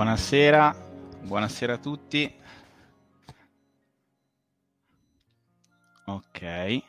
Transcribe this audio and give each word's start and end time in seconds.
Buonasera, 0.00 0.74
buonasera 1.24 1.74
a 1.74 1.76
tutti. 1.76 2.34
Ok. 6.06 6.82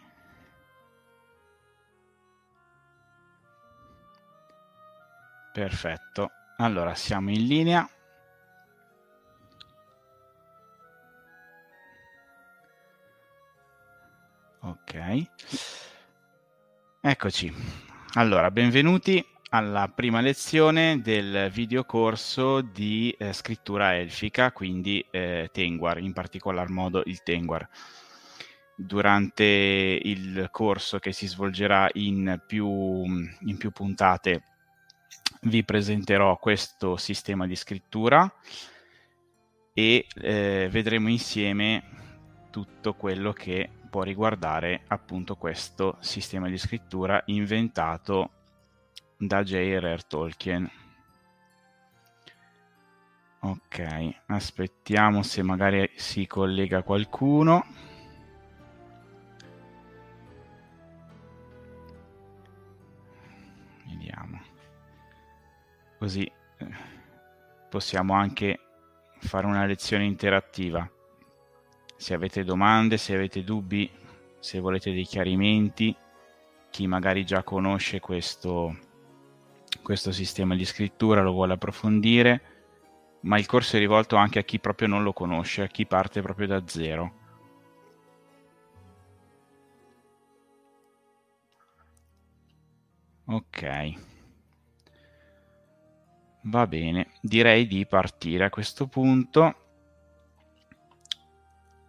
Perfetto. 5.51 6.29
Allora, 6.55 6.95
siamo 6.95 7.31
in 7.31 7.47
linea. 7.47 7.89
Ok. 14.61 15.25
Eccoci. 17.01 17.53
Allora, 18.13 18.49
benvenuti 18.51 19.30
alla 19.53 19.89
prima 19.89 20.22
lezione 20.22 21.01
del 21.01 21.50
videocorso 21.51 22.62
di 22.62 23.13
eh, 23.17 23.34
scrittura 23.34 23.97
elfica, 23.97 24.51
quindi 24.53 25.06
eh, 25.12 25.50
Tengwar, 25.51 26.00
in 26.00 26.13
particolar 26.13 26.69
modo 26.69 27.01
il 27.06 27.22
Tengwar. 27.22 27.67
Durante 28.75 29.44
il 29.44 30.47
corso 30.51 31.00
che 31.00 31.11
si 31.11 31.28
svolgerà 31.28 31.90
in 31.94 32.41
più, 32.47 33.03
in 33.03 33.57
più 33.57 33.72
puntate 33.72 34.44
vi 35.41 35.63
presenterò 35.63 36.38
questo 36.38 36.95
sistema 36.95 37.45
di 37.45 37.56
scrittura 37.56 38.31
e 39.73 40.06
eh, 40.16 40.67
vedremo 40.72 41.09
insieme 41.09 41.84
tutto 42.51 42.94
quello 42.94 43.34
che 43.34 43.69
può 43.90 44.03
riguardare 44.03 44.84
appunto 44.88 45.35
questo 45.35 45.97
sistema 46.00 46.47
di 46.47 46.57
scrittura 46.57 47.22
inventato 47.25 48.41
da 49.21 49.43
J.R.R. 49.43 50.03
Tolkien. 50.07 50.69
Ok, 53.41 54.15
aspettiamo 54.25 55.21
se 55.21 55.43
magari 55.43 55.91
si 55.95 56.25
collega 56.25 56.81
qualcuno. 56.81 57.63
Vediamo. 63.85 64.41
Così 65.99 66.23
eh, 66.23 66.67
possiamo 67.69 68.13
anche 68.15 68.59
fare 69.19 69.45
una 69.45 69.65
lezione 69.65 70.05
interattiva. 70.05 70.89
Se 71.95 72.15
avete 72.15 72.43
domande, 72.43 72.97
se 72.97 73.13
avete 73.13 73.43
dubbi, 73.43 73.87
se 74.39 74.59
volete 74.59 74.91
dei 74.91 75.05
chiarimenti, 75.05 75.95
chi 76.71 76.87
magari 76.87 77.23
già 77.23 77.43
conosce 77.43 77.99
questo 77.99 78.89
questo 79.81 80.11
sistema 80.11 80.55
di 80.55 80.65
scrittura, 80.65 81.21
lo 81.21 81.31
vuole 81.31 81.53
approfondire, 81.53 82.41
ma 83.21 83.37
il 83.37 83.45
corso 83.45 83.75
è 83.75 83.79
rivolto 83.79 84.15
anche 84.15 84.39
a 84.39 84.43
chi 84.43 84.59
proprio 84.59 84.87
non 84.87 85.03
lo 85.03 85.13
conosce, 85.13 85.63
a 85.63 85.67
chi 85.67 85.85
parte 85.85 86.21
proprio 86.21 86.47
da 86.47 86.63
zero. 86.65 87.19
Ok. 93.25 93.93
Va 96.43 96.65
bene, 96.65 97.11
direi 97.21 97.67
di 97.67 97.85
partire 97.85 98.45
a 98.45 98.49
questo 98.49 98.87
punto. 98.87 99.55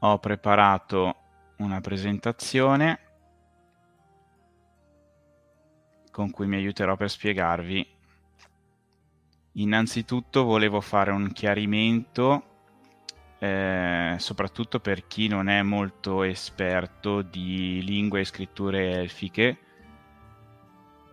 Ho 0.00 0.19
preparato 0.19 1.16
una 1.59 1.80
presentazione 1.80 3.12
con 6.12 6.31
cui 6.31 6.47
mi 6.47 6.56
aiuterò 6.56 6.95
per 6.95 7.11
spiegarvi. 7.11 7.84
Innanzitutto 9.53 10.45
volevo 10.45 10.81
fare 10.81 11.11
un 11.11 11.33
chiarimento, 11.33 12.45
eh, 13.39 14.15
soprattutto 14.19 14.78
per 14.78 15.06
chi 15.09 15.27
non 15.27 15.49
è 15.49 15.62
molto 15.62 16.22
esperto 16.22 17.22
di 17.22 17.83
lingue 17.83 18.21
e 18.21 18.25
scritture 18.25 18.92
elfiche, 18.92 19.59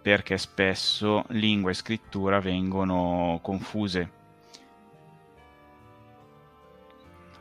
perché 0.01 0.37
spesso 0.37 1.25
lingua 1.29 1.71
e 1.71 1.75
scrittura 1.75 2.39
vengono 2.39 3.39
confuse. 3.41 4.11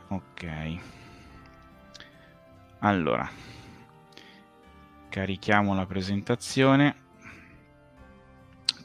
Ok. 0.08 0.78
Allora, 2.78 3.28
carichiamo 5.08 5.74
la 5.74 5.86
presentazione 5.86 7.06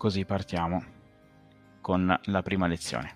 così 0.03 0.25
partiamo 0.25 0.83
con 1.79 2.19
la 2.23 2.41
prima 2.41 2.67
lezione. 2.67 3.15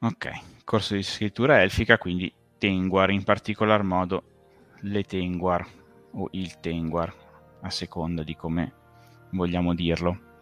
Ok, 0.00 0.30
corso 0.64 0.94
di 0.94 1.02
scrittura 1.02 1.62
elfica, 1.62 1.96
quindi 1.96 2.30
Tengwar, 2.58 3.08
in 3.08 3.24
particolar 3.24 3.82
modo 3.82 4.22
le 4.80 5.02
Tengwar 5.04 5.66
o 6.10 6.28
il 6.32 6.60
Tengwar, 6.60 7.10
a 7.62 7.70
seconda 7.70 8.22
di 8.22 8.36
come 8.36 8.72
vogliamo 9.30 9.72
dirlo. 9.72 10.32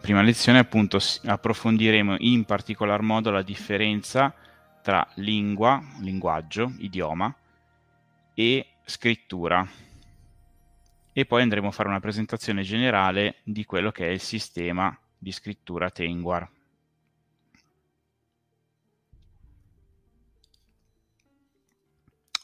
prima 0.00 0.22
lezione 0.22 0.58
appunto 0.58 0.98
approfondiremo 1.26 2.16
in 2.18 2.44
particolar 2.44 3.02
modo 3.02 3.30
la 3.30 3.42
differenza 3.42 4.34
tra 4.82 5.06
lingua, 5.16 5.80
linguaggio, 6.00 6.72
idioma 6.78 7.32
e 8.34 8.69
scrittura. 8.84 9.66
E 11.12 11.26
poi 11.26 11.42
andremo 11.42 11.68
a 11.68 11.72
fare 11.72 11.88
una 11.88 12.00
presentazione 12.00 12.62
generale 12.62 13.36
di 13.42 13.64
quello 13.64 13.90
che 13.90 14.06
è 14.06 14.10
il 14.10 14.20
sistema 14.20 14.96
di 15.18 15.32
scrittura 15.32 15.90
Tenguar. 15.90 16.48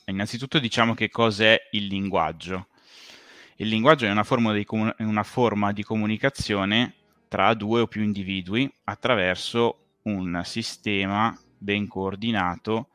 Innanzitutto 0.07 0.59
diciamo 0.59 0.95
che 0.95 1.09
cos'è 1.09 1.69
il 1.73 1.87
linguaggio. 1.87 2.69
Il 3.57 3.69
linguaggio 3.69 4.07
è 4.07 4.11
una 4.11 4.23
forma 4.23 4.53
di, 4.53 4.65
comun- 4.65 4.95
una 4.99 5.23
forma 5.23 5.73
di 5.73 5.83
comunicazione 5.83 6.95
tra 7.29 7.55
due 7.55 7.81
o 7.81 7.87
più 7.87 8.03
individui 8.03 8.73
attraverso 8.85 9.99
un 10.03 10.43
sistema 10.45 11.37
ben 11.59 11.89
coordinato 11.89 12.91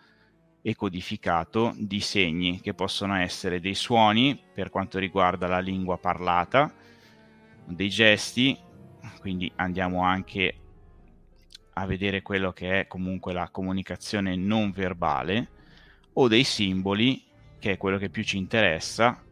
e 0.61 0.75
codificato 0.75 1.73
di 1.77 1.99
segni 1.99 2.61
che 2.61 2.73
possono 2.73 3.15
essere 3.15 3.59
dei 3.59 3.73
suoni 3.73 4.39
per 4.53 4.69
quanto 4.69 4.99
riguarda 4.99 5.47
la 5.47 5.59
lingua 5.59 5.97
parlata, 5.97 6.73
dei 7.65 7.89
gesti, 7.89 8.57
quindi 9.19 9.51
andiamo 9.55 10.03
anche 10.03 10.55
a 11.73 11.85
vedere 11.85 12.21
quello 12.21 12.51
che 12.51 12.81
è 12.81 12.87
comunque 12.87 13.33
la 13.33 13.49
comunicazione 13.49 14.35
non 14.35 14.71
verbale, 14.71 15.49
o 16.13 16.27
dei 16.27 16.43
simboli, 16.43 17.23
che 17.57 17.71
è 17.71 17.77
quello 17.77 17.97
che 17.97 18.09
più 18.09 18.23
ci 18.23 18.37
interessa, 18.37 19.23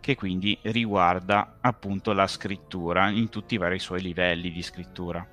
che 0.00 0.14
quindi 0.14 0.58
riguarda 0.62 1.56
appunto 1.60 2.12
la 2.12 2.26
scrittura 2.26 3.08
in 3.08 3.30
tutti 3.30 3.54
i 3.54 3.58
vari 3.58 3.78
suoi 3.78 4.02
livelli 4.02 4.52
di 4.52 4.60
scrittura 4.60 5.26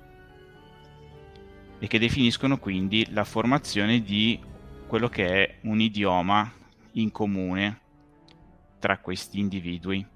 e 1.78 1.86
che 1.88 1.98
definiscono 1.98 2.58
quindi 2.58 3.06
la 3.10 3.24
formazione 3.24 4.02
di 4.02 4.40
quello 4.92 5.08
che 5.08 5.26
è 5.26 5.58
un 5.62 5.80
idioma 5.80 6.52
in 6.92 7.10
comune 7.10 7.80
tra 8.78 8.98
questi 8.98 9.38
individui. 9.38 10.06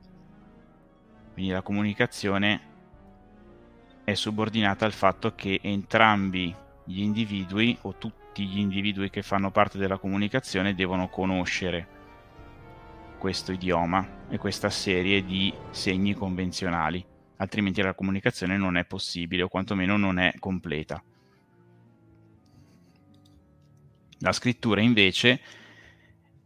Quindi 1.33 1.51
la 1.51 1.63
comunicazione 1.63 2.61
è 4.05 4.13
subordinata 4.13 4.85
al 4.85 4.93
fatto 4.93 5.35
che 5.35 5.61
entrambi 5.63 6.55
gli 6.85 7.01
individui 7.01 7.75
o 7.85 7.97
tutti 7.97 8.45
gli 8.45 8.59
individui 8.59 9.09
che 9.09 9.23
fanno 9.23 9.51
parte 9.51 9.79
della 9.79 9.97
comunicazione 9.97 10.75
devono 10.75 11.09
conoscere 11.09 11.89
questo 13.17 13.53
idioma 13.53 14.27
e 14.29 14.37
questa 14.37 14.69
serie 14.69 15.25
di 15.25 15.55
segni 15.71 16.13
convenzionali, 16.13 17.03
altrimenti 17.39 17.81
la 17.81 17.95
comunicazione 17.95 18.59
non 18.59 18.77
è 18.77 18.85
possibile 18.85 19.45
o 19.45 19.49
quantomeno 19.49 19.97
non 19.97 20.19
è 20.19 20.35
completa. 20.39 21.03
La 24.21 24.33
scrittura 24.33 24.81
invece 24.81 25.41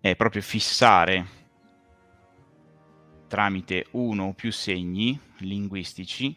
è 0.01 0.17
proprio 0.17 0.43
fissare 0.43 1.39
tramite 3.29 3.87
uno 3.93 4.25
o 4.25 4.33
più 4.33 4.51
segni 4.51 5.19
linguistici, 5.39 6.37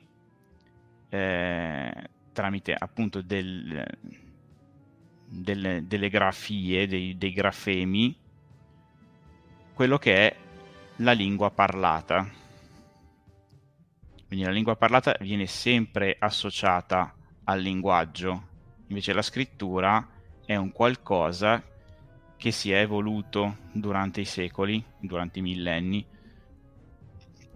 eh, 1.10 2.10
tramite 2.32 2.76
appunto 2.78 3.22
del, 3.24 3.84
delle, 5.26 5.88
delle, 5.88 6.10
grafie, 6.10 6.88
dei, 6.88 7.18
dei 7.18 7.34
grafemi, 7.34 8.16
quello 9.74 9.98
che 9.98 10.16
è 10.16 10.36
la 10.98 11.14
lingua 11.14 11.50
parlata. 11.50 12.30
Quindi 14.28 14.46
la 14.46 14.52
lingua 14.52 14.76
parlata 14.76 15.16
viene 15.20 15.48
sempre 15.48 16.16
associata 16.20 17.16
al 17.46 17.60
linguaggio, 17.60 18.50
invece 18.88 19.14
la 19.14 19.24
scrittura 19.24 20.13
è 20.46 20.56
un 20.56 20.72
qualcosa 20.72 21.62
che 22.38 22.52
si 22.52 22.72
è 22.72 22.80
evoluto 22.80 23.58
durante 23.72 24.22
i 24.22 24.26
secoli, 24.26 24.84
durante 25.00 25.40
i 25.40 25.42
millenni. 25.42 26.06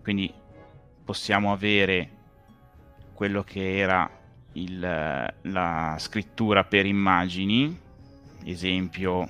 Quindi 0.01 0.33
possiamo 1.03 1.51
avere 1.51 2.11
quello 3.13 3.43
che 3.43 3.77
era 3.77 4.09
il, 4.53 4.79
la 4.79 5.95
scrittura 5.99 6.63
per 6.63 6.85
immagini, 6.85 7.77
esempio 8.45 9.27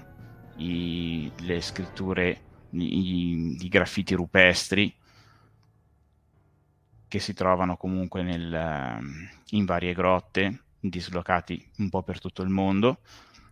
i, 0.57 1.31
le 1.39 1.61
scritture 1.61 2.41
i, 2.71 3.57
i 3.59 3.67
graffiti 3.67 4.13
rupestri 4.13 4.93
che 7.07 7.19
si 7.19 7.33
trovano 7.33 7.77
comunque 7.77 8.21
nel, 8.21 8.99
in 9.51 9.65
varie 9.65 9.93
grotte 9.93 10.63
dislocati 10.79 11.71
un 11.77 11.89
po' 11.89 12.03
per 12.03 12.19
tutto 12.19 12.41
il 12.41 12.49
mondo 12.49 12.99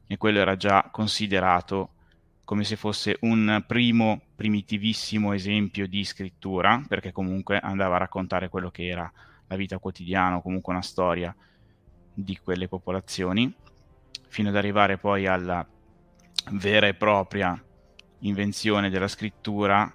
e 0.07 0.17
quello 0.17 0.39
era 0.39 0.55
già 0.55 0.89
considerato 0.91 1.91
come 2.43 2.63
se 2.63 2.75
fosse 2.75 3.17
un 3.21 3.63
primo 3.65 4.21
primitivissimo 4.35 5.33
esempio 5.33 5.87
di 5.87 6.03
scrittura 6.03 6.83
perché 6.87 7.11
comunque 7.11 7.57
andava 7.59 7.95
a 7.95 7.99
raccontare 7.99 8.49
quello 8.49 8.69
che 8.69 8.87
era 8.87 9.11
la 9.47 9.55
vita 9.55 9.79
quotidiana 9.79 10.37
o 10.37 10.41
comunque 10.41 10.73
una 10.73 10.81
storia 10.81 11.35
di 12.13 12.37
quelle 12.37 12.67
popolazioni 12.67 13.53
fino 14.27 14.49
ad 14.49 14.55
arrivare 14.55 14.97
poi 14.97 15.27
alla 15.27 15.65
vera 16.51 16.87
e 16.87 16.93
propria 16.93 17.59
invenzione 18.19 18.89
della 18.89 19.07
scrittura 19.07 19.91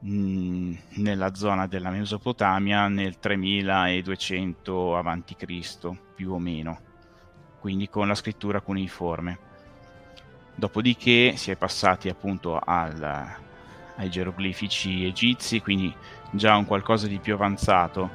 mh, 0.00 0.74
nella 0.96 1.34
zona 1.34 1.66
della 1.66 1.90
Mesopotamia 1.90 2.88
nel 2.88 3.18
3200 3.18 4.96
a.C. 4.96 5.90
più 6.14 6.32
o 6.32 6.38
meno, 6.38 6.80
quindi 7.64 7.88
con 7.88 8.06
la 8.06 8.14
scrittura 8.14 8.60
cuneiforme. 8.60 9.38
Dopodiché 10.54 11.34
si 11.36 11.50
è 11.50 11.56
passati 11.56 12.10
appunto 12.10 12.58
al, 12.58 13.02
ai 13.96 14.10
geroglifici 14.10 15.06
egizi, 15.06 15.62
quindi 15.62 15.90
già 16.32 16.56
un 16.56 16.66
qualcosa 16.66 17.06
di 17.06 17.18
più 17.20 17.32
avanzato 17.32 18.10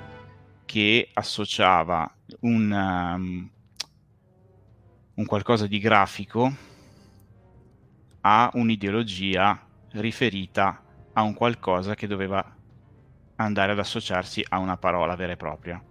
che 0.65 1.09
associava 1.15 2.13
un, 2.41 2.71
um, 2.71 3.49
un 5.15 5.25
qualcosa 5.25 5.65
di 5.65 5.79
grafico 5.79 6.53
a 8.21 8.51
un'ideologia 8.53 9.65
riferita 9.93 10.83
a 11.13 11.23
un 11.23 11.33
qualcosa 11.33 11.95
che 11.95 12.05
doveva 12.05 12.55
andare 13.37 13.71
ad 13.71 13.79
associarsi 13.79 14.45
a 14.47 14.59
una 14.59 14.77
parola 14.77 15.15
vera 15.15 15.31
e 15.31 15.37
propria. 15.37 15.83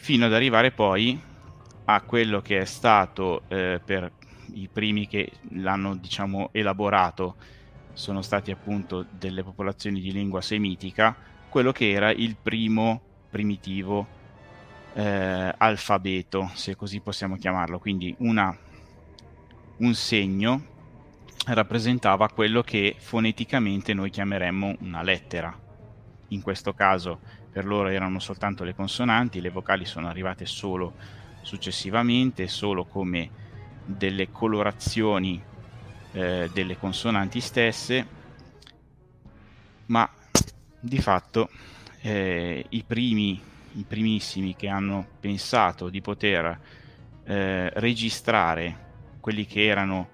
Fino 0.00 0.24
ad 0.24 0.32
arrivare 0.32 0.70
poi 0.70 1.20
a 1.84 2.00
quello 2.02 2.40
che 2.40 2.60
è 2.60 2.64
stato 2.64 3.42
eh, 3.48 3.80
per 3.84 4.10
i 4.54 4.68
primi 4.72 5.06
che 5.06 5.32
l'hanno 5.50 5.96
diciamo 5.96 6.48
elaborato 6.52 7.34
sono 7.92 8.22
stati 8.22 8.50
appunto 8.50 9.04
delle 9.10 9.42
popolazioni 9.42 10.00
di 10.00 10.12
lingua 10.12 10.40
semitica, 10.40 11.14
quello 11.48 11.72
che 11.72 11.90
era 11.90 12.10
il 12.10 12.36
primo 12.40 13.00
primitivo 13.28 14.06
eh, 14.94 15.54
alfabeto, 15.58 16.52
se 16.54 16.76
così 16.76 17.00
possiamo 17.00 17.36
chiamarlo, 17.36 17.78
quindi 17.78 18.14
una 18.18 18.56
un 19.78 19.94
segno 19.94 20.62
rappresentava 21.46 22.30
quello 22.30 22.62
che 22.62 22.94
foneticamente 22.98 23.92
noi 23.94 24.10
chiameremmo 24.10 24.76
una 24.80 25.02
lettera. 25.02 25.66
In 26.28 26.40
questo 26.40 26.72
caso 26.72 27.20
per 27.50 27.64
loro 27.64 27.88
erano 27.88 28.18
soltanto 28.18 28.64
le 28.64 28.74
consonanti, 28.74 29.40
le 29.40 29.50
vocali 29.50 29.84
sono 29.84 30.08
arrivate 30.08 30.46
solo 30.46 30.94
successivamente, 31.42 32.46
solo 32.46 32.84
come 32.84 33.30
delle 33.84 34.30
colorazioni 34.30 35.42
eh, 36.12 36.50
delle 36.52 36.76
consonanti 36.76 37.40
stesse, 37.40 38.06
ma 39.86 40.08
di 40.80 40.98
fatto 41.00 41.48
eh, 42.02 42.64
i 42.68 42.84
primi, 42.84 43.40
i 43.72 43.84
primissimi 43.86 44.54
che 44.54 44.68
hanno 44.68 45.06
pensato 45.20 45.88
di 45.88 46.00
poter 46.00 46.60
eh, 47.24 47.70
registrare 47.74 48.86
quelli 49.20 49.46
che 49.46 49.64
erano 49.64 50.08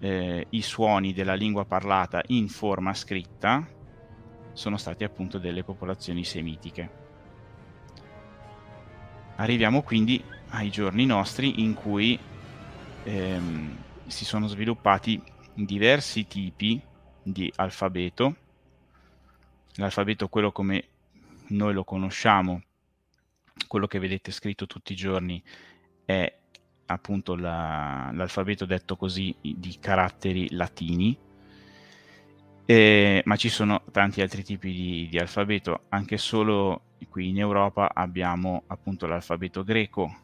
eh, 0.00 0.46
i 0.50 0.62
suoni 0.62 1.12
della 1.12 1.34
lingua 1.34 1.64
parlata 1.64 2.22
in 2.28 2.48
forma 2.48 2.94
scritta 2.94 3.66
sono 4.58 4.76
stati 4.76 5.04
appunto 5.04 5.38
delle 5.38 5.62
popolazioni 5.62 6.24
semitiche. 6.24 6.90
Arriviamo 9.36 9.82
quindi 9.82 10.20
ai 10.48 10.68
giorni 10.68 11.06
nostri 11.06 11.62
in 11.62 11.74
cui 11.74 12.18
ehm, 13.04 13.76
si 14.08 14.24
sono 14.24 14.48
sviluppati 14.48 15.22
diversi 15.54 16.26
tipi 16.26 16.80
di 17.22 17.52
alfabeto. 17.54 18.34
L'alfabeto, 19.76 20.26
quello 20.26 20.50
come 20.50 20.88
noi 21.50 21.72
lo 21.72 21.84
conosciamo, 21.84 22.60
quello 23.68 23.86
che 23.86 24.00
vedete 24.00 24.32
scritto 24.32 24.66
tutti 24.66 24.92
i 24.92 24.96
giorni, 24.96 25.40
è 26.04 26.36
appunto 26.86 27.36
la, 27.36 28.10
l'alfabeto 28.12 28.64
detto 28.64 28.96
così 28.96 29.32
di 29.40 29.78
caratteri 29.78 30.50
latini, 30.50 31.16
eh, 32.70 33.22
ma 33.24 33.36
ci 33.36 33.48
sono 33.48 33.82
tanti 33.90 34.20
altri 34.20 34.44
tipi 34.44 34.70
di, 34.70 35.08
di, 35.08 35.18
alfabeto, 35.18 35.84
anche 35.88 36.18
solo 36.18 36.82
qui 37.08 37.30
in 37.30 37.38
Europa 37.38 37.92
abbiamo 37.94 38.64
appunto 38.66 39.06
l'alfabeto 39.06 39.64
greco, 39.64 40.14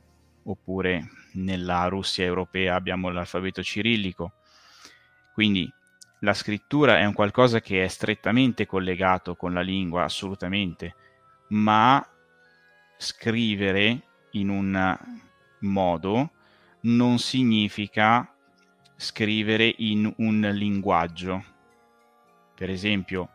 oppure 0.42 1.08
nella 1.32 1.86
Russia 1.86 2.22
europea 2.22 2.74
abbiamo 2.74 3.08
l'alfabeto 3.08 3.62
cirillico. 3.62 4.32
Quindi 5.32 5.72
la 6.18 6.34
scrittura 6.34 6.98
è 6.98 7.06
un 7.06 7.14
qualcosa 7.14 7.62
che 7.62 7.82
è 7.82 7.88
strettamente 7.88 8.66
collegato 8.66 9.36
con 9.36 9.54
la 9.54 9.62
lingua, 9.62 10.04
assolutamente, 10.04 10.94
ma 11.48 12.06
scrivere 12.98 14.02
in 14.32 14.50
un 14.50 14.98
modo 15.60 16.30
non 16.80 17.18
significa 17.18 18.30
scrivere 18.96 19.74
in 19.78 20.12
un 20.18 20.40
linguaggio. 20.52 21.52
Per 22.54 22.70
esempio, 22.70 23.28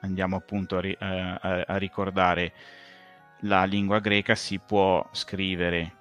andiamo 0.00 0.36
appunto 0.36 0.76
a, 0.76 0.80
ri- 0.80 0.96
eh, 0.98 1.06
a, 1.40 1.64
a 1.66 1.76
ricordare 1.76 2.52
la 3.40 3.64
lingua 3.64 3.98
greca 4.00 4.34
si 4.34 4.58
può 4.58 5.06
scrivere 5.12 5.92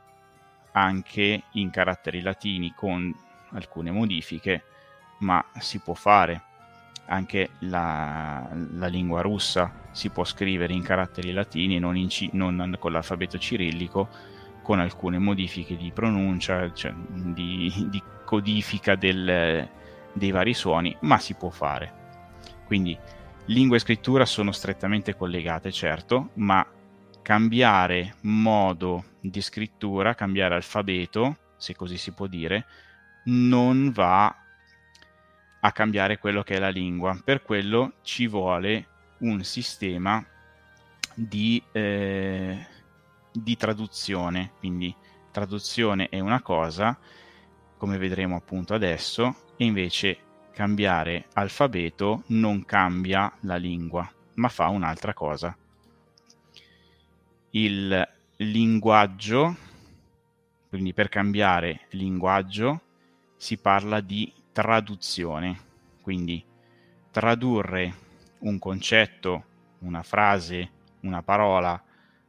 anche 0.72 1.44
in 1.52 1.70
caratteri 1.70 2.22
latini 2.22 2.74
con 2.76 3.14
alcune 3.52 3.92
modifiche, 3.92 4.64
ma 5.20 5.44
si 5.60 5.80
può 5.80 5.94
fare. 5.94 6.42
Anche 7.06 7.50
la, 7.60 8.48
la 8.76 8.88
lingua 8.88 9.22
russa 9.22 9.82
si 9.92 10.10
può 10.10 10.24
scrivere 10.24 10.74
in 10.74 10.82
caratteri 10.82 11.32
latini, 11.34 11.78
non, 11.78 11.98
in, 11.98 12.08
non 12.32 12.78
con 12.80 12.94
l'alfabeto 12.94 13.38
cirillico, 13.38 14.10
con 14.62 14.80
alcune 14.80 15.20
modifiche 15.20 15.76
di 15.76 15.92
pronuncia, 15.92 16.72
cioè 16.74 16.94
di, 16.94 17.88
di 17.90 18.02
codifica 18.26 18.96
del, 18.96 19.70
dei 20.14 20.32
vari 20.32 20.54
suoni, 20.54 20.96
ma 21.02 21.20
si 21.20 21.34
può 21.36 21.50
fare. 21.50 22.03
Quindi 22.66 22.98
lingua 23.46 23.78
e 23.78 23.80
scrittura 23.80 24.26
sono 24.26 24.52
strettamente 24.52 25.16
collegate, 25.16 25.72
certo, 25.72 26.30
ma 26.36 26.66
cambiare 27.22 28.16
modo 28.22 29.06
di 29.20 29.42
scrittura, 29.42 30.16
cambiare 30.16 30.56
alfabeto, 30.56 31.38
se 31.58 31.76
così 31.76 31.98
si 31.98 32.12
può 32.12 32.28
dire, 32.28 32.66
non 33.26 33.92
va 33.92 34.36
a 35.62 35.72
cambiare 35.72 36.18
quello 36.18 36.44
che 36.44 36.56
è 36.56 36.60
la 36.60 36.70
lingua. 36.70 37.20
Per 37.24 37.42
quello 37.42 37.94
ci 38.02 38.28
vuole 38.28 38.88
un 39.20 39.44
sistema 39.44 40.24
di, 41.14 41.64
eh, 41.72 42.68
di 43.32 43.56
traduzione. 43.56 44.52
Quindi 44.58 44.94
traduzione 45.32 46.10
è 46.10 46.20
una 46.20 46.42
cosa, 46.42 46.98
come 47.78 47.98
vedremo 47.98 48.36
appunto 48.36 48.74
adesso, 48.74 49.36
e 49.56 49.64
invece 49.66 50.18
cambiare 50.54 51.26
alfabeto 51.34 52.24
non 52.28 52.64
cambia 52.66 53.32
la 53.42 53.56
lingua, 53.56 54.10
ma 54.36 54.50
fa 54.50 54.68
un'altra 54.68 55.14
cosa. 55.14 55.56
Il 57.52 58.10
linguaggio, 58.38 59.56
quindi 60.70 60.94
per 60.94 61.10
cambiare 61.10 61.88
linguaggio 61.92 62.82
si 63.36 63.58
parla 63.58 64.00
di 64.00 64.32
traduzione, 64.52 65.60
quindi 66.02 66.44
tradurre 67.12 67.94
un 68.40 68.60
concetto, 68.60 69.44
una 69.80 70.04
frase, 70.04 70.72
una 71.02 71.22
parola 71.22 71.82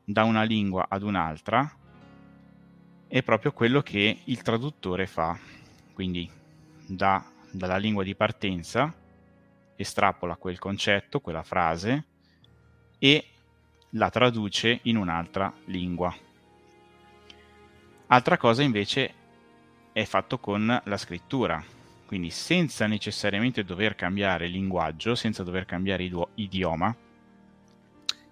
da 0.04 0.25
una 0.25 0.43
lingua 0.43 0.87
ad 0.88 1.02
un'altra 1.02 1.83
è 3.14 3.23
proprio 3.23 3.52
quello 3.52 3.81
che 3.81 4.23
il 4.25 4.43
traduttore 4.43 5.07
fa. 5.07 5.38
Quindi 5.93 6.28
da 6.87 7.25
dalla 7.54 7.76
lingua 7.76 8.02
di 8.02 8.14
partenza, 8.14 8.92
estrapola 9.76 10.37
quel 10.37 10.58
concetto, 10.58 11.20
quella 11.20 11.42
frase 11.42 12.04
e 12.99 13.28
la 13.90 14.11
traduce 14.11 14.80
in 14.82 14.96
un'altra 14.96 15.52
lingua. 15.66 16.14
Altra 18.08 18.37
cosa 18.37 18.62
invece 18.62 19.14
è 19.92 20.04
fatto 20.04 20.38
con 20.38 20.80
la 20.84 20.96
scrittura, 20.96 21.62
quindi 22.06 22.30
senza 22.30 22.87
necessariamente 22.87 23.64
dover 23.64 23.94
cambiare 23.94 24.46
linguaggio, 24.46 25.14
senza 25.14 25.44
dover 25.44 25.64
cambiare 25.64 26.11
idioma, 26.34 26.94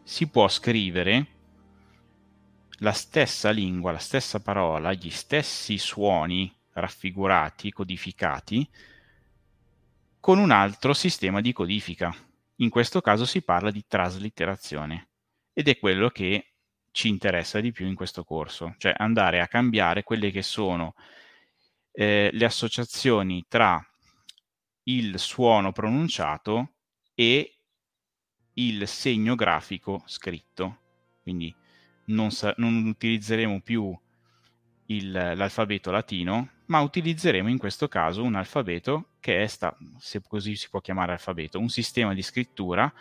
si 0.03 0.29
può 0.29 0.49
scrivere 0.49 1.27
la 2.79 2.93
stessa 2.93 3.51
lingua, 3.51 3.93
la 3.93 3.99
stessa 3.99 4.41
parola, 4.41 4.93
gli 4.93 5.11
stessi 5.11 5.79
suoni 5.79 6.53
raffigurati, 6.73 7.71
codificati, 7.71 8.69
con 10.23 10.39
un 10.39 10.53
altro 10.53 10.93
sistema 10.93 11.41
di 11.41 11.53
codifica. 11.53 12.15
In 12.59 12.71
questo 12.71 13.01
caso 13.01 13.25
si 13.25 13.43
parla 13.43 13.73
di 13.73 13.85
traslitterazione 13.89 15.09
ed 15.53 15.67
è 15.67 15.77
quello 15.81 16.11
che 16.11 16.53
ci 16.93 17.09
interessa 17.09 17.59
di 17.59 17.73
più 17.73 17.89
in 17.89 17.97
questo 17.97 18.23
corso, 18.23 18.77
cioè 18.79 18.95
andare 18.97 19.41
a 19.41 19.49
cambiare 19.49 20.05
quelle 20.05 20.31
che 20.31 20.43
sono 20.43 20.95
eh, 21.91 22.31
le 22.33 22.45
associazioni 22.45 23.47
tra 23.49 23.85
il 24.85 25.19
suono 25.19 25.73
pronunciato 25.73 26.75
e 27.17 27.57
il 28.55 28.87
segno 28.87 29.35
grafico 29.35 30.05
scritto. 30.07 30.79
Quindi 31.23 31.53
non, 32.07 32.31
sa- 32.31 32.55
non 32.59 32.87
utilizzeremo 32.87 33.61
più 33.61 33.93
il, 34.87 35.11
l'alfabeto 35.11 35.91
latino, 35.91 36.51
ma 36.67 36.81
utilizzeremo 36.81 37.49
in 37.49 37.59
questo 37.59 37.89
caso 37.89 38.23
un 38.23 38.35
alfabeto 38.35 39.11
che 39.21 39.43
è 39.43 39.47
stato, 39.47 39.77
se 39.99 40.21
così 40.27 40.57
si 40.57 40.69
può 40.69 40.81
chiamare 40.81 41.13
alfabeto, 41.13 41.59
un 41.59 41.69
sistema 41.69 42.15
di 42.15 42.23
scrittura 42.23 42.93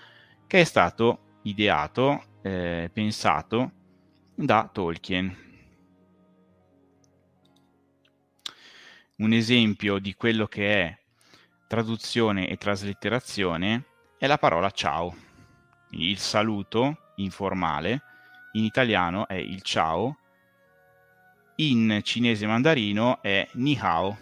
che 0.45 0.61
è 0.61 0.63
stato 0.63 1.39
ideato, 1.43 2.39
eh, 2.41 2.89
pensato 2.93 3.71
da 4.35 4.69
Tolkien. 4.71 5.50
Un 9.17 9.33
esempio 9.33 10.00
di 10.00 10.15
quello 10.15 10.47
che 10.47 10.81
è 10.81 11.00
traduzione 11.67 12.50
e 12.50 12.57
traslitterazione 12.57 13.85
è 14.17 14.27
la 14.27 14.38
parola 14.38 14.71
ciao. 14.71 15.15
Il 15.91 16.17
saluto 16.17 17.13
informale 17.15 18.01
in 18.53 18.63
italiano 18.63 19.27
è 19.27 19.35
il 19.35 19.61
ciao 19.61 20.17
in 21.55 22.00
cinese 22.03 22.46
mandarino 22.48 23.22
è 23.22 23.48
Ni 23.53 23.77
Hao, 23.79 24.17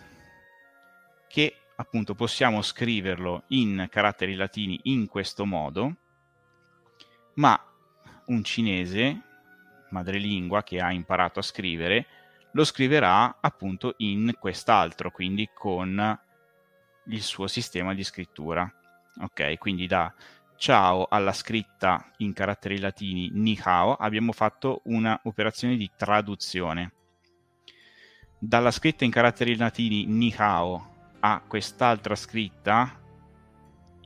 che 1.27 1.55
appunto 1.75 2.15
possiamo 2.15 2.61
scriverlo 2.61 3.43
in 3.47 3.87
caratteri 3.89 4.35
latini 4.35 4.79
in 4.83 5.07
questo 5.07 5.45
modo, 5.45 5.95
ma 7.35 7.57
un 8.25 8.43
cinese 8.43 9.21
madrelingua 9.89 10.63
che 10.63 10.79
ha 10.79 10.91
imparato 10.91 11.39
a 11.39 11.43
scrivere 11.43 12.05
lo 12.51 12.63
scriverà 12.63 13.37
appunto 13.39 13.93
in 13.97 14.33
quest'altro, 14.39 15.11
quindi 15.11 15.49
con 15.53 16.19
il 17.05 17.21
suo 17.21 17.47
sistema 17.47 17.93
di 17.93 18.03
scrittura. 18.03 18.71
Ok, 19.21 19.57
quindi 19.57 19.87
da 19.87 20.13
ciao 20.57 21.07
alla 21.09 21.33
scritta 21.33 22.11
in 22.17 22.33
caratteri 22.33 22.79
latini 22.79 23.29
ni 23.31 23.57
hao 23.63 23.95
abbiamo 23.95 24.33
fatto 24.33 24.81
un'operazione 24.85 25.77
di 25.77 25.89
traduzione 25.95 26.93
dalla 28.39 28.71
scritta 28.71 29.03
in 29.03 29.11
caratteri 29.11 29.57
latini 29.57 30.05
ni 30.05 30.33
hao 30.37 31.17
a 31.19 31.43
quest'altra 31.45 32.15
scritta 32.15 32.97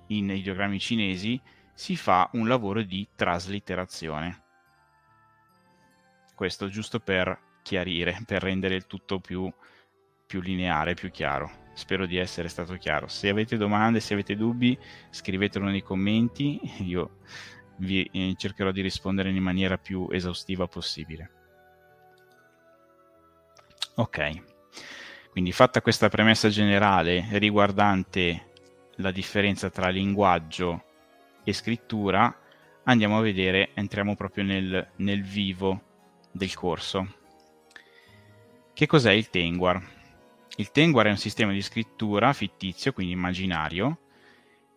in 0.07 0.29
ideogrammi 0.31 0.79
cinesi 0.79 1.39
si 1.73 1.95
fa 1.95 2.29
un 2.33 2.47
lavoro 2.47 2.81
di 2.81 3.07
traslitterazione. 3.15 4.41
Questo 6.33 6.67
giusto 6.67 6.99
per 6.99 7.39
chiarire, 7.61 8.21
per 8.25 8.41
rendere 8.41 8.75
il 8.75 8.87
tutto 8.87 9.19
più, 9.19 9.51
più 10.25 10.41
lineare, 10.41 10.95
più 10.95 11.11
chiaro. 11.11 11.61
Spero 11.73 12.05
di 12.05 12.17
essere 12.17 12.47
stato 12.49 12.75
chiaro. 12.75 13.07
Se 13.07 13.29
avete 13.29 13.55
domande, 13.55 13.99
se 13.99 14.13
avete 14.13 14.35
dubbi, 14.35 14.77
scrivetelo 15.09 15.65
nei 15.65 15.81
commenti, 15.81 16.59
io 16.83 17.19
vi 17.77 18.03
eh, 18.11 18.33
cercherò 18.35 18.71
di 18.71 18.81
rispondere 18.81 19.29
in 19.29 19.41
maniera 19.41 19.77
più 19.77 20.07
esaustiva 20.11 20.67
possibile. 20.67 21.42
Ok, 23.95 24.41
quindi 25.29 25.51
fatta 25.51 25.83
questa 25.83 26.09
premessa 26.09 26.49
generale 26.49 27.27
riguardante 27.33 28.51
la 28.95 29.11
differenza 29.11 29.69
tra 29.69 29.89
linguaggio 29.89 30.83
e 31.43 31.53
scrittura, 31.53 32.35
andiamo 32.85 33.19
a 33.19 33.21
vedere, 33.21 33.69
entriamo 33.75 34.15
proprio 34.15 34.45
nel, 34.45 34.93
nel 34.95 35.21
vivo 35.21 35.81
del 36.31 36.53
corso. 36.55 37.17
Che 38.73 38.87
cos'è 38.87 39.11
il 39.11 39.29
Tengwar? 39.29 39.79
Il 40.55 40.71
Tengwar 40.71 41.05
è 41.05 41.11
un 41.11 41.17
sistema 41.17 41.51
di 41.51 41.61
scrittura 41.61 42.33
fittizio, 42.33 42.93
quindi 42.93 43.13
immaginario, 43.13 43.99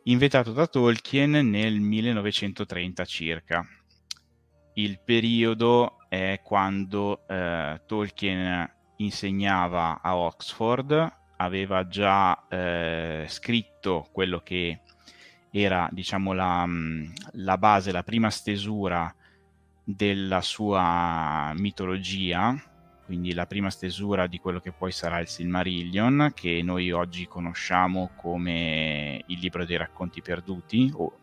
inventato 0.04 0.52
da 0.52 0.66
Tolkien 0.66 1.30
nel 1.30 1.80
1930 1.80 3.04
circa. 3.06 3.66
Il 4.75 5.00
periodo 5.02 6.00
è 6.11 6.40
quando 6.42 7.26
eh, 7.26 7.80
Tolkien 7.87 8.75
insegnava 8.97 10.00
a 10.00 10.17
Oxford, 10.17 11.12
aveva 11.37 11.87
già 11.87 12.47
eh, 12.49 13.25
scritto 13.29 14.09
quello 14.12 14.41
che 14.41 14.81
era 15.50 15.88
diciamo 15.91 16.33
la, 16.33 16.67
mm, 16.67 17.05
la, 17.33 17.59
base, 17.59 17.93
la 17.93 18.03
prima 18.03 18.31
stesura 18.31 19.12
della 19.83 20.41
sua 20.41 21.53
mitologia, 21.57 22.55
quindi 23.05 23.33
la 23.33 23.47
prima 23.47 23.71
stesura 23.71 24.26
di 24.26 24.38
quello 24.38 24.61
che 24.61 24.73
poi 24.73 24.91
sarà 24.91 25.21
il 25.21 25.29
Silmarillion, 25.29 26.33
che 26.35 26.61
noi 26.62 26.91
oggi 26.91 27.26
conosciamo 27.26 28.11
come 28.17 29.23
il 29.26 29.38
libro 29.38 29.65
dei 29.65 29.76
racconti 29.76 30.21
perduti, 30.23 30.91
o 30.95 31.19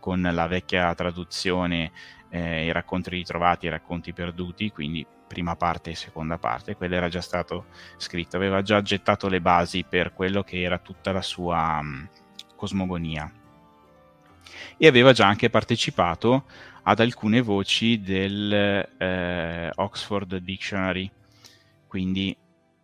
con 0.00 0.22
la 0.22 0.46
vecchia 0.46 0.94
traduzione 0.94 1.90
eh, 2.30 2.66
i 2.66 2.72
racconti 2.72 3.10
ritrovati 3.10 3.66
i 3.66 3.70
racconti 3.70 4.12
perduti, 4.12 4.70
quindi 4.70 5.06
prima 5.26 5.56
parte 5.56 5.90
e 5.90 5.94
seconda 5.94 6.38
parte, 6.38 6.76
quello 6.76 6.94
era 6.94 7.08
già 7.08 7.20
stato 7.20 7.66
scritto, 7.96 8.36
aveva 8.36 8.62
già 8.62 8.80
gettato 8.82 9.28
le 9.28 9.40
basi 9.40 9.84
per 9.84 10.12
quello 10.12 10.42
che 10.42 10.62
era 10.62 10.78
tutta 10.78 11.12
la 11.12 11.22
sua 11.22 11.78
um, 11.80 12.08
cosmogonia. 12.54 13.30
E 14.78 14.86
aveva 14.86 15.12
già 15.12 15.26
anche 15.26 15.50
partecipato 15.50 16.44
ad 16.84 17.00
alcune 17.00 17.40
voci 17.40 18.00
del 18.00 18.52
eh, 18.98 19.70
Oxford 19.74 20.36
Dictionary, 20.36 21.10
quindi 21.86 22.36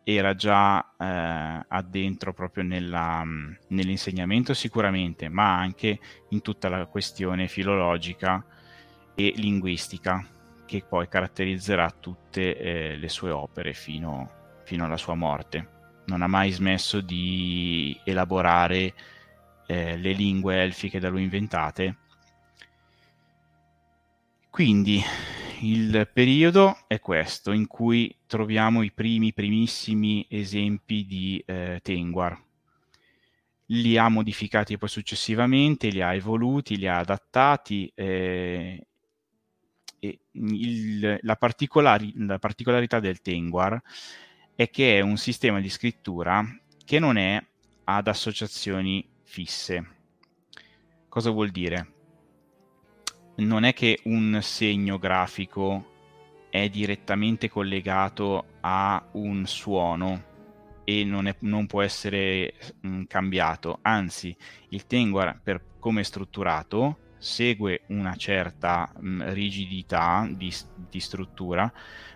era 0.04 0.34
già 0.34 0.94
eh, 0.98 1.64
addentro 1.68 2.32
proprio 2.32 2.64
nella, 2.64 3.22
nell'insegnamento 3.68 4.54
sicuramente, 4.54 5.28
ma 5.28 5.56
anche 5.56 6.00
in 6.30 6.42
tutta 6.42 6.68
la 6.68 6.86
questione 6.86 7.46
filologica 7.46 8.44
e 9.14 9.32
linguistica 9.36 10.26
che 10.80 10.86
poi 10.88 11.06
caratterizzerà 11.06 11.90
tutte 11.90 12.56
eh, 12.56 12.96
le 12.96 13.08
sue 13.08 13.30
opere 13.30 13.74
fino, 13.74 14.60
fino, 14.64 14.86
alla 14.86 14.96
sua 14.96 15.14
morte. 15.14 15.68
Non 16.06 16.22
ha 16.22 16.26
mai 16.26 16.50
smesso 16.50 17.00
di 17.02 17.98
elaborare 18.04 18.94
eh, 19.66 19.96
le 19.98 20.12
lingue 20.12 20.62
elfiche 20.62 20.98
da 20.98 21.10
lui 21.10 21.24
inventate. 21.24 21.96
Quindi 24.48 25.02
il 25.60 26.08
periodo 26.12 26.78
è 26.86 27.00
questo 27.00 27.52
in 27.52 27.66
cui 27.66 28.14
troviamo 28.26 28.82
i 28.82 28.92
primi, 28.92 29.34
primissimi 29.34 30.26
esempi 30.30 31.04
di 31.04 31.42
eh, 31.46 31.80
Tengwar. 31.82 32.40
Li 33.66 33.96
ha 33.98 34.08
modificati 34.08 34.78
poi 34.78 34.88
successivamente, 34.88 35.88
li 35.88 36.00
ha 36.00 36.14
evoluti, 36.14 36.76
li 36.76 36.88
ha 36.88 36.98
adattati. 36.98 37.90
Eh, 37.94 38.86
il, 40.32 41.18
la, 41.22 41.36
particolari, 41.36 42.12
la 42.16 42.38
particolarità 42.38 42.98
del 43.00 43.20
Tengwar 43.20 43.80
è 44.54 44.68
che 44.70 44.98
è 44.98 45.00
un 45.00 45.16
sistema 45.16 45.60
di 45.60 45.68
scrittura 45.68 46.44
che 46.84 46.98
non 46.98 47.16
è 47.16 47.42
ad 47.84 48.08
associazioni 48.08 49.08
fisse. 49.22 50.00
Cosa 51.08 51.30
vuol 51.30 51.50
dire? 51.50 51.92
Non 53.36 53.64
è 53.64 53.72
che 53.72 54.00
un 54.04 54.38
segno 54.42 54.98
grafico 54.98 55.90
è 56.50 56.68
direttamente 56.68 57.48
collegato 57.48 58.44
a 58.60 59.02
un 59.12 59.46
suono 59.46 60.30
e 60.84 61.04
non, 61.04 61.26
è, 61.26 61.36
non 61.40 61.66
può 61.66 61.80
essere 61.82 62.54
mh, 62.80 62.88
mm, 62.88 63.02
cambiato, 63.04 63.78
anzi 63.82 64.36
il 64.70 64.86
Tengwar 64.86 65.40
per 65.42 65.62
come 65.78 66.00
è 66.00 66.04
strutturato 66.04 66.98
segue 67.22 67.82
una 67.86 68.16
certa 68.16 68.92
mh, 68.98 69.32
rigidità 69.32 70.28
di, 70.28 70.52
di, 70.90 70.98
struttura, 70.98 71.72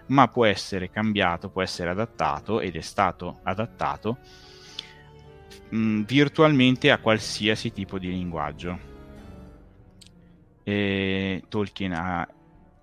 ma 0.06 0.26
può 0.26 0.44
essere 0.44 0.90
cambiato, 0.90 1.48
può 1.48 1.62
essere 1.62 1.90
adattato 1.90 2.58
ed 2.58 2.74
è 2.74 2.80
stato 2.80 3.38
adattato 3.44 4.18
mh, 5.68 6.00
virtualmente 6.02 6.90
a 6.90 6.98
qualsiasi 6.98 7.72
tipo 7.72 8.00
di 8.00 8.08
linguaggio. 8.08 8.94
E 10.64 11.44
Tolkien 11.48 11.92
ha 11.92 12.28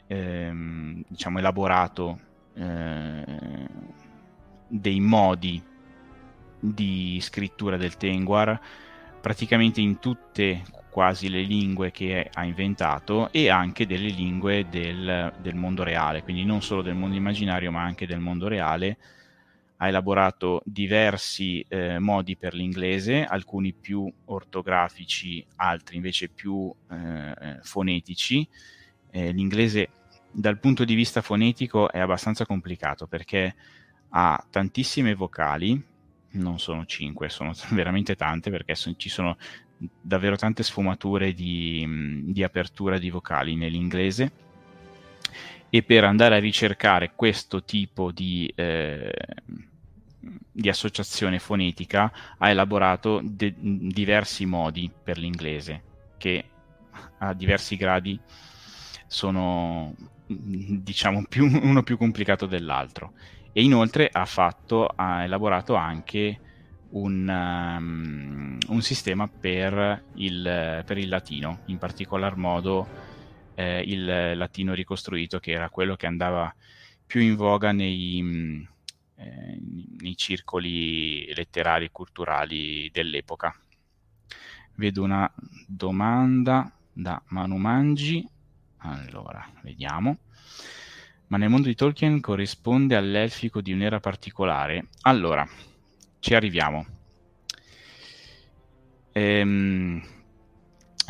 ehm, 0.07 1.03
diciamo, 1.05 1.39
elaborato 1.39 2.19
eh, 2.53 3.67
dei 4.69 4.99
modi 5.01 5.61
di 6.57 7.19
scrittura 7.21 7.75
del 7.75 7.97
Tengwar 7.97 8.57
praticamente 9.23 9.79
in 9.79 9.99
tutte 9.99 10.63
quasi 10.89 11.29
le 11.29 11.43
lingue 11.43 11.91
che 11.91 12.29
ha 12.29 12.43
inventato 12.43 13.31
e 13.31 13.47
anche 13.47 13.85
delle 13.85 14.09
lingue 14.09 14.67
del, 14.69 15.33
del 15.39 15.55
mondo 15.55 15.81
reale, 15.81 16.23
quindi 16.23 16.43
non 16.43 16.61
solo 16.61 16.81
del 16.81 16.95
mondo 16.95 17.15
immaginario 17.15 17.71
ma 17.71 17.83
anche 17.83 18.05
del 18.05 18.19
mondo 18.19 18.49
reale. 18.49 18.97
Ha 19.77 19.87
elaborato 19.87 20.61
diversi 20.65 21.65
eh, 21.69 21.99
modi 21.99 22.35
per 22.35 22.53
l'inglese, 22.53 23.23
alcuni 23.23 23.71
più 23.71 24.11
ortografici, 24.25 25.45
altri 25.55 25.95
invece 25.95 26.27
più 26.27 26.69
eh, 26.91 27.59
fonetici. 27.61 28.45
Eh, 29.09 29.31
l'inglese 29.31 29.89
dal 30.29 30.59
punto 30.59 30.83
di 30.83 30.95
vista 30.95 31.21
fonetico 31.21 31.89
è 31.89 31.99
abbastanza 31.99 32.45
complicato 32.45 33.07
perché 33.07 33.55
ha 34.09 34.45
tantissime 34.49 35.15
vocali, 35.15 35.81
non 36.33 36.59
sono 36.59 36.85
cinque, 36.85 37.29
sono 37.29 37.53
veramente 37.71 38.15
tante 38.15 38.49
perché 38.49 38.75
ci 38.75 39.09
sono 39.09 39.37
davvero 39.77 40.35
tante 40.35 40.63
sfumature 40.63 41.33
di, 41.33 42.23
di 42.25 42.43
apertura 42.43 42.97
di 42.97 43.09
vocali 43.09 43.55
nell'inglese. 43.55 44.31
E 45.69 45.81
per 45.81 46.03
andare 46.03 46.35
a 46.35 46.39
ricercare 46.39 47.13
questo 47.15 47.63
tipo 47.63 48.11
di, 48.11 48.51
eh, 48.55 49.11
di 50.51 50.69
associazione 50.69 51.39
fonetica 51.39 52.11
ha 52.37 52.49
elaborato 52.49 53.21
de- 53.23 53.55
diversi 53.57 54.45
modi 54.45 54.91
per 55.03 55.17
l'inglese 55.17 55.81
che 56.17 56.45
a 57.17 57.33
diversi 57.33 57.75
gradi 57.75 58.19
sono 59.07 59.95
diciamo 60.27 61.25
più, 61.27 61.45
uno 61.61 61.81
più 61.81 61.97
complicato 61.97 62.45
dell'altro 62.45 63.13
e 63.53 63.63
inoltre 63.63 64.09
ha, 64.11 64.25
fatto, 64.25 64.87
ha 64.87 65.23
elaborato 65.23 65.75
anche 65.75 66.39
un, 66.89 67.27
um, 67.27 68.57
un 68.67 68.81
sistema 68.81 69.27
per 69.27 70.03
il, 70.15 70.83
per 70.85 70.97
il, 70.97 71.07
latino, 71.07 71.59
in 71.65 71.77
particolar 71.77 72.35
modo 72.35 72.87
eh, 73.55 73.81
il 73.85 74.35
latino 74.35 74.73
ricostruito, 74.73 75.39
che 75.39 75.51
era 75.51 75.69
quello 75.69 75.95
che 75.95 76.07
andava 76.07 76.53
più 77.05 77.21
in 77.21 77.35
voga 77.35 77.71
nei, 77.71 78.19
mm, 78.21 78.63
eh, 79.17 79.59
nei 79.99 80.17
circoli 80.17 81.31
letterari 81.33 81.85
e 81.85 81.91
culturali 81.91 82.89
dell'epoca. 82.91 83.55
Vedo 84.75 85.03
una 85.03 85.31
domanda 85.67 86.71
da 86.91 87.21
Manu 87.27 87.57
Mangi. 87.57 88.27
Allora, 88.77 89.47
vediamo. 89.61 90.17
Ma 91.33 91.39
nel 91.39 91.49
mondo 91.49 91.67
di 91.67 91.73
Tolkien 91.73 92.21
corrisponde 92.21 92.95
all'elfico 92.95 93.59
di 93.59 93.73
un'era 93.73 93.99
particolare? 93.99 94.89
Allora, 95.01 95.43
ci 96.19 96.35
arriviamo. 96.35 96.85
Ehm, 99.13 99.99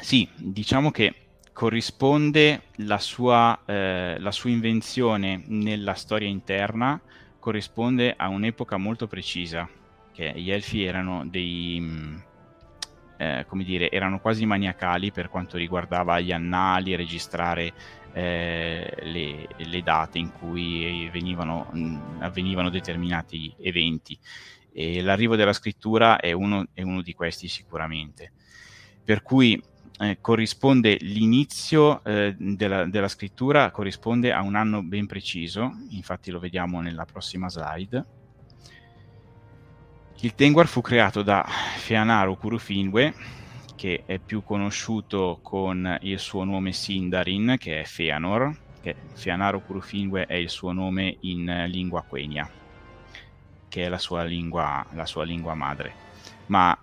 sì, 0.02 0.26
diciamo 0.38 0.92
che 0.92 1.14
corrisponde 1.52 2.62
la 2.76 3.00
sua, 3.00 3.64
eh, 3.66 4.16
la 4.18 4.32
sua 4.32 4.50
invenzione 4.50 5.44
nella 5.46 5.94
storia 5.94 6.30
interna 6.30 7.02
corrisponde 7.38 8.14
a 8.16 8.30
un'epoca 8.30 8.78
molto 8.78 9.08
precisa, 9.08 9.68
che 10.14 10.32
gli 10.38 10.52
elfi 10.52 10.86
erano 10.86 11.26
dei, 11.28 11.80
mm, 11.82 12.16
eh, 13.18 13.46
come 13.46 13.66
dire, 13.66 13.92
erano 13.92 14.22
quasi 14.22 14.46
maniacali 14.46 15.12
per 15.12 15.28
quanto 15.28 15.58
riguardava 15.58 16.22
gli 16.22 16.32
annali, 16.32 16.96
registrare 16.96 17.74
eh, 18.14 18.96
le, 19.02 19.48
le, 19.58 19.82
date 19.82 20.20
in 20.20 20.32
cui 20.32 21.10
venivano, 21.12 21.70
mh, 21.72 22.18
avvenivano 22.20 22.70
determinati 22.70 23.54
eventi 23.60 24.18
e 24.72 25.02
l'arrivo 25.02 25.36
della 25.36 25.54
scrittura 25.54 26.20
è 26.20 26.32
uno, 26.32 26.68
è 26.74 26.82
uno 26.82 27.02
di 27.02 27.14
questi 27.14 27.48
sicuramente. 27.48 28.32
Per 29.04 29.22
cui 29.22 29.62
eh, 30.00 30.18
corrisponde 30.20 30.98
l'inizio 31.02 32.04
eh, 32.04 32.36
della, 32.38 32.86
della, 32.86 33.08
scrittura 33.08 33.70
corrisponde 33.70 34.32
a 34.32 34.42
un 34.42 34.56
anno 34.56 34.82
ben 34.82 35.06
preciso, 35.06 35.72
infatti 35.90 36.32
lo 36.32 36.40
vediamo 36.40 36.82
nella 36.82 37.06
prossima 37.06 37.50
slide. 37.50 38.06
Il 40.22 40.36
Tengwar 40.36 40.68
fu 40.68 40.82
creato 40.82 41.22
da 41.22 41.46
Feanaru 41.78 42.38
Kurufinwe, 42.38 43.14
che 43.76 44.04
è 44.06 44.20
più 44.20 44.44
conosciuto 44.44 45.40
con 45.42 45.98
il 46.02 46.20
suo 46.20 46.44
nome 46.44 46.72
Sindarin, 46.72 47.56
che 47.60 47.82
è 47.82 47.84
Feanor, 47.84 48.56
che 48.82 48.96
Feanaru 49.14 49.64
Kurufinwe 49.66 50.26
è 50.26 50.36
il 50.36 50.50
suo 50.50 50.72
nome 50.72 51.18
in 51.22 51.66
lingua 51.68 52.04
quenya 52.04 52.50
che 53.74 53.86
è 53.86 53.90
la 53.90 53.98
sua 53.98 54.22
lingua, 54.22 54.86
la 54.92 55.08
sua 55.08 55.24
lingua 55.24 55.56
madre. 55.56 55.96
Ma 56.46 56.78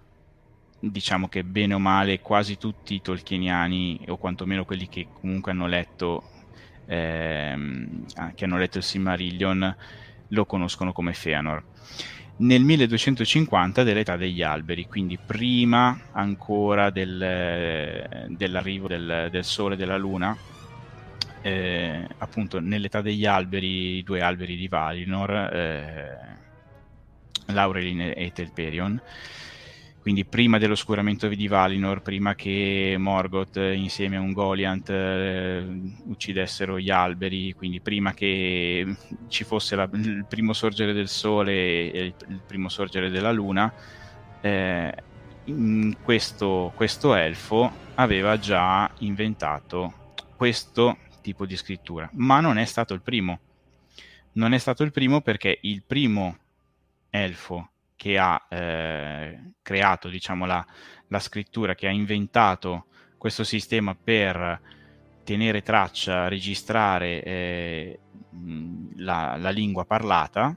diciamo 0.80 1.28
che 1.28 1.44
bene 1.44 1.74
o 1.74 1.78
male 1.78 2.18
quasi 2.18 2.58
tutti 2.58 2.94
i 2.94 3.00
tolkieniani, 3.00 4.06
o 4.08 4.16
quantomeno 4.16 4.64
quelli 4.64 4.88
che 4.88 5.06
comunque 5.12 5.52
hanno 5.52 5.68
letto, 5.68 6.28
ehm, 6.86 8.06
che 8.34 8.44
hanno 8.44 8.58
letto 8.58 8.78
il 8.78 8.82
Silmarillion, 8.82 9.76
lo 10.30 10.46
conoscono 10.46 10.92
come 10.92 11.12
Feanor. 11.12 11.62
Nel 12.40 12.62
1250 12.62 13.82
dell'età 13.82 14.16
degli 14.16 14.42
alberi, 14.42 14.86
quindi 14.86 15.18
prima 15.18 16.00
ancora 16.12 16.88
del, 16.88 18.26
dell'arrivo 18.28 18.88
del, 18.88 19.28
del 19.30 19.44
Sole 19.44 19.74
e 19.74 19.76
della 19.76 19.98
Luna, 19.98 20.34
eh, 21.42 22.08
appunto 22.16 22.58
nell'età 22.58 23.02
degli 23.02 23.26
alberi, 23.26 23.98
i 23.98 24.02
due 24.02 24.22
alberi 24.22 24.56
di 24.56 24.68
Valinor, 24.68 25.30
eh, 25.30 26.18
Laurelin 27.46 28.12
e 28.16 28.30
Telperion, 28.32 28.98
quindi 30.00 30.24
prima 30.24 30.56
dell'oscuramento 30.58 31.28
di 31.28 31.46
Valinor, 31.46 32.00
prima 32.00 32.34
che 32.34 32.96
Morgoth 32.98 33.56
insieme 33.56 34.16
a 34.16 34.20
un 34.20 34.32
Goliant 34.32 34.88
eh, 34.88 35.64
uccidessero 36.04 36.78
gli 36.78 36.88
alberi, 36.88 37.52
quindi 37.52 37.80
prima 37.80 38.14
che 38.14 38.96
ci 39.28 39.44
fosse 39.44 39.76
la, 39.76 39.88
il 39.92 40.24
primo 40.26 40.54
sorgere 40.54 40.94
del 40.94 41.08
sole 41.08 41.52
e 41.92 42.00
il, 42.04 42.14
il 42.28 42.40
primo 42.46 42.70
sorgere 42.70 43.10
della 43.10 43.30
luna, 43.30 43.72
eh, 44.40 44.94
questo, 46.02 46.72
questo 46.74 47.14
elfo 47.14 47.70
aveva 47.96 48.38
già 48.38 48.90
inventato 48.98 50.14
questo 50.34 50.96
tipo 51.20 51.44
di 51.44 51.56
scrittura, 51.56 52.08
ma 52.14 52.40
non 52.40 52.56
è 52.56 52.64
stato 52.64 52.94
il 52.94 53.02
primo. 53.02 53.38
Non 54.32 54.54
è 54.54 54.58
stato 54.58 54.82
il 54.82 54.92
primo 54.92 55.20
perché 55.20 55.58
il 55.62 55.82
primo 55.82 56.38
elfo 57.10 57.70
che 58.00 58.16
ha 58.16 58.46
eh, 58.48 59.52
creato 59.60 60.08
diciamo, 60.08 60.46
la, 60.46 60.64
la, 61.08 61.18
scrittura, 61.18 61.74
che 61.74 61.86
ha 61.86 61.90
inventato 61.90 62.86
questo 63.18 63.44
sistema 63.44 63.94
per 63.94 64.58
tenere 65.22 65.60
traccia, 65.60 66.26
registrare 66.26 67.22
eh, 67.22 68.00
la, 68.96 69.36
la, 69.36 69.50
lingua 69.50 69.84
parlata, 69.84 70.56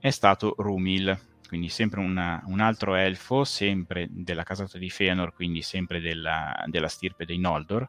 è 0.00 0.10
stato 0.10 0.56
Rumil, 0.58 1.16
quindi 1.46 1.68
sempre 1.68 2.00
una, 2.00 2.42
un 2.46 2.58
altro 2.58 2.96
elfo, 2.96 3.44
sempre 3.44 4.08
della 4.10 4.42
casata 4.42 4.78
di 4.78 4.90
Feanor, 4.90 5.32
quindi 5.32 5.62
sempre 5.62 6.00
della, 6.00 6.64
della 6.66 6.88
stirpe 6.88 7.24
dei 7.24 7.38
Noldor, 7.38 7.88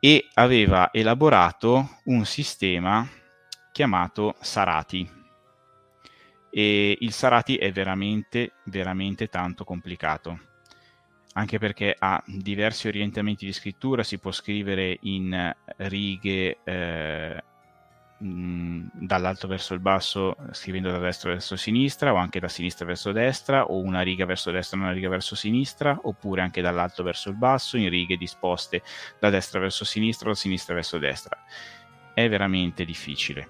e 0.00 0.26
aveva 0.32 0.88
elaborato 0.90 1.98
un 2.04 2.24
sistema 2.24 3.06
chiamato 3.72 4.36
Sarati 4.40 5.20
e 6.54 6.98
il 7.00 7.12
Sarati 7.12 7.56
è 7.56 7.72
veramente, 7.72 8.52
veramente 8.64 9.28
tanto 9.28 9.64
complicato, 9.64 10.38
anche 11.32 11.58
perché 11.58 11.96
ha 11.98 12.22
diversi 12.26 12.88
orientamenti 12.88 13.46
di 13.46 13.54
scrittura, 13.54 14.02
si 14.02 14.18
può 14.18 14.32
scrivere 14.32 14.98
in 15.00 15.50
righe 15.78 16.58
eh, 16.62 17.42
mh, 18.18 18.82
dall'alto 18.92 19.48
verso 19.48 19.72
il 19.72 19.80
basso, 19.80 20.36
scrivendo 20.50 20.90
da 20.90 20.98
destra 20.98 21.30
verso 21.30 21.56
sinistra, 21.56 22.12
o 22.12 22.16
anche 22.16 22.38
da 22.38 22.48
sinistra 22.48 22.84
verso 22.84 23.12
destra, 23.12 23.64
o 23.64 23.80
una 23.80 24.02
riga 24.02 24.26
verso 24.26 24.50
destra 24.50 24.76
e 24.76 24.82
una 24.82 24.92
riga 24.92 25.08
verso 25.08 25.34
sinistra, 25.34 25.98
oppure 26.02 26.42
anche 26.42 26.60
dall'alto 26.60 27.02
verso 27.02 27.30
il 27.30 27.36
basso, 27.36 27.78
in 27.78 27.88
righe 27.88 28.18
disposte 28.18 28.82
da 29.18 29.30
destra 29.30 29.58
verso 29.58 29.86
sinistra 29.86 30.28
o 30.28 30.32
da 30.32 30.38
sinistra 30.38 30.74
verso 30.74 30.98
destra. 30.98 31.38
È 32.12 32.28
veramente 32.28 32.84
difficile, 32.84 33.48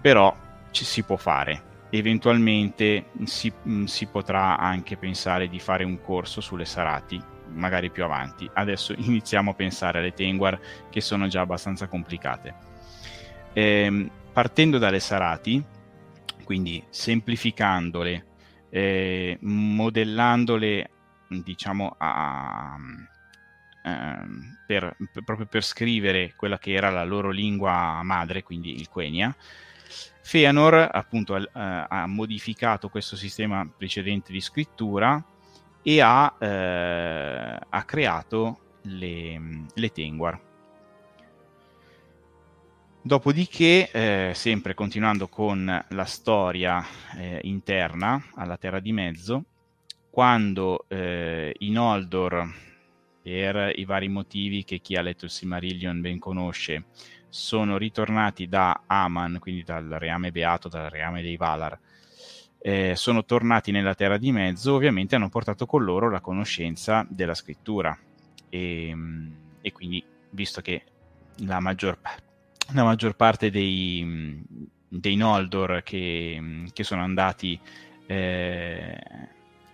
però 0.00 0.36
ci 0.72 0.84
si 0.84 1.04
può 1.04 1.16
fare 1.16 1.74
eventualmente 1.90 3.06
si, 3.24 3.52
mm, 3.68 3.84
si, 3.84 4.06
potrà 4.06 4.58
anche 4.58 4.96
pensare 4.96 5.48
di 5.48 5.60
fare 5.60 5.84
un 5.84 6.00
corso 6.00 6.40
sulle 6.40 6.64
Sarati, 6.64 7.22
magari 7.52 7.90
più 7.90 8.04
avanti. 8.04 8.48
Adesso 8.52 8.94
iniziamo 8.98 9.52
a 9.52 9.54
pensare 9.54 9.98
alle 9.98 10.12
Tenguar 10.12 10.58
che 10.90 11.00
sono 11.00 11.28
già 11.28 11.40
abbastanza 11.40 11.88
complicate. 11.88 12.54
Ehm, 13.52 14.10
partendo 14.32 14.78
dalle 14.78 15.00
Sarati, 15.00 15.62
quindi 16.44 16.82
semplificandole, 16.90 18.26
eh, 18.70 19.38
modellandole, 19.40 20.90
diciamo, 21.28 21.94
a, 21.98 22.76
ehm, 23.84 24.58
per, 24.66 24.96
per, 25.12 25.24
proprio 25.24 25.46
per 25.46 25.64
scrivere 25.64 26.34
quella 26.36 26.58
che 26.58 26.72
era 26.72 26.90
la 26.90 27.04
loro 27.04 27.30
lingua 27.30 28.02
madre, 28.02 28.42
quindi 28.42 28.74
il 28.74 28.88
Quenya, 28.88 29.34
Feanor 30.26 30.88
appunto 30.90 31.36
ha, 31.36 31.86
ha, 31.86 32.06
modificato 32.08 32.88
questo 32.88 33.14
sistema 33.14 33.64
precedente 33.64 34.32
di 34.32 34.40
scrittura 34.40 35.24
e 35.80 36.00
ha, 36.00 36.34
eh, 36.36 37.58
ha 37.68 37.84
creato 37.84 38.58
le, 38.82 39.66
le 39.72 39.92
Tengwar. 39.92 40.40
Dopodiché, 43.02 43.88
eh, 43.92 44.32
sempre 44.34 44.74
continuando 44.74 45.28
con 45.28 45.84
la 45.90 46.04
storia 46.06 46.84
eh, 47.16 47.38
interna 47.44 48.20
alla 48.34 48.56
Terra 48.56 48.80
di 48.80 48.90
Mezzo, 48.90 49.44
quando 50.10 50.86
eh, 50.88 51.54
i 51.56 51.70
Noldor, 51.70 52.52
per 53.22 53.72
i 53.76 53.84
vari 53.84 54.08
motivi 54.08 54.64
che 54.64 54.80
chi 54.80 54.96
ha 54.96 55.02
letto 55.02 55.24
il 55.24 55.30
Silmarillion 55.30 56.00
ben 56.00 56.18
conosce, 56.18 56.86
sono 57.36 57.76
ritornati 57.76 58.48
da 58.48 58.82
Aman, 58.86 59.36
quindi 59.38 59.62
dal 59.62 59.84
reame 59.98 60.32
beato, 60.32 60.68
dal 60.68 60.88
reame 60.88 61.20
dei 61.20 61.36
Valar, 61.36 61.78
eh, 62.58 62.96
sono 62.96 63.24
tornati 63.24 63.70
nella 63.70 63.94
Terra 63.94 64.16
di 64.16 64.32
Mezzo, 64.32 64.74
ovviamente 64.74 65.14
hanno 65.14 65.28
portato 65.28 65.66
con 65.66 65.84
loro 65.84 66.10
la 66.10 66.20
conoscenza 66.20 67.06
della 67.08 67.34
scrittura. 67.34 67.96
E, 68.48 68.90
mm, 68.92 69.32
e 69.60 69.70
quindi, 69.70 70.02
visto 70.30 70.62
che 70.62 70.82
la 71.40 71.60
maggior, 71.60 71.98
la 72.72 72.84
maggior 72.84 73.14
parte 73.14 73.50
dei, 73.50 74.42
dei 74.88 75.16
Noldor 75.16 75.82
che, 75.82 76.64
che, 76.72 76.84
sono 76.84 77.02
andati, 77.02 77.60
eh, 78.06 78.98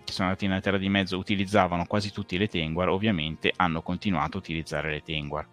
che 0.03 0.11
sono 0.11 0.27
andati 0.27 0.47
nella 0.47 0.61
Terra 0.61 0.77
di 0.77 0.89
Mezzo 0.89 1.17
utilizzavano 1.17 1.85
quasi 1.85 2.11
tutti 2.11 2.37
le 2.37 2.49
Tengwar, 2.49 2.89
ovviamente 2.89 3.53
hanno 3.55 3.81
continuato 3.81 4.35
a 4.35 4.41
utilizzare 4.41 4.91
le 4.91 5.01
Tengwar 5.01 5.47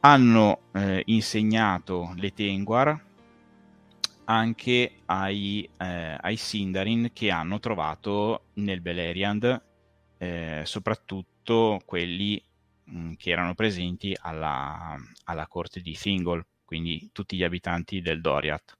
hanno 0.00 0.70
eh, 0.72 1.02
insegnato 1.06 2.12
le 2.16 2.32
Tengwar 2.32 3.08
anche 4.24 4.92
ai, 5.06 5.68
eh, 5.76 6.16
ai, 6.20 6.36
Sindarin 6.36 7.10
che 7.12 7.30
hanno 7.30 7.58
trovato 7.58 8.44
nel 8.54 8.80
Beleriand, 8.80 9.62
eh, 10.18 10.62
soprattutto 10.64 11.80
quelli 11.84 12.42
mh, 12.84 12.98
mm, 12.98 13.12
che 13.14 13.30
erano 13.30 13.54
presenti 13.54 14.16
alla, 14.20 14.96
alla, 15.24 15.46
corte 15.48 15.80
di 15.80 15.94
Thingol, 15.94 16.46
quindi 16.64 17.10
tutti 17.12 17.36
gli 17.36 17.42
abitanti 17.42 18.00
del 18.00 18.20
Doriath. 18.20 18.78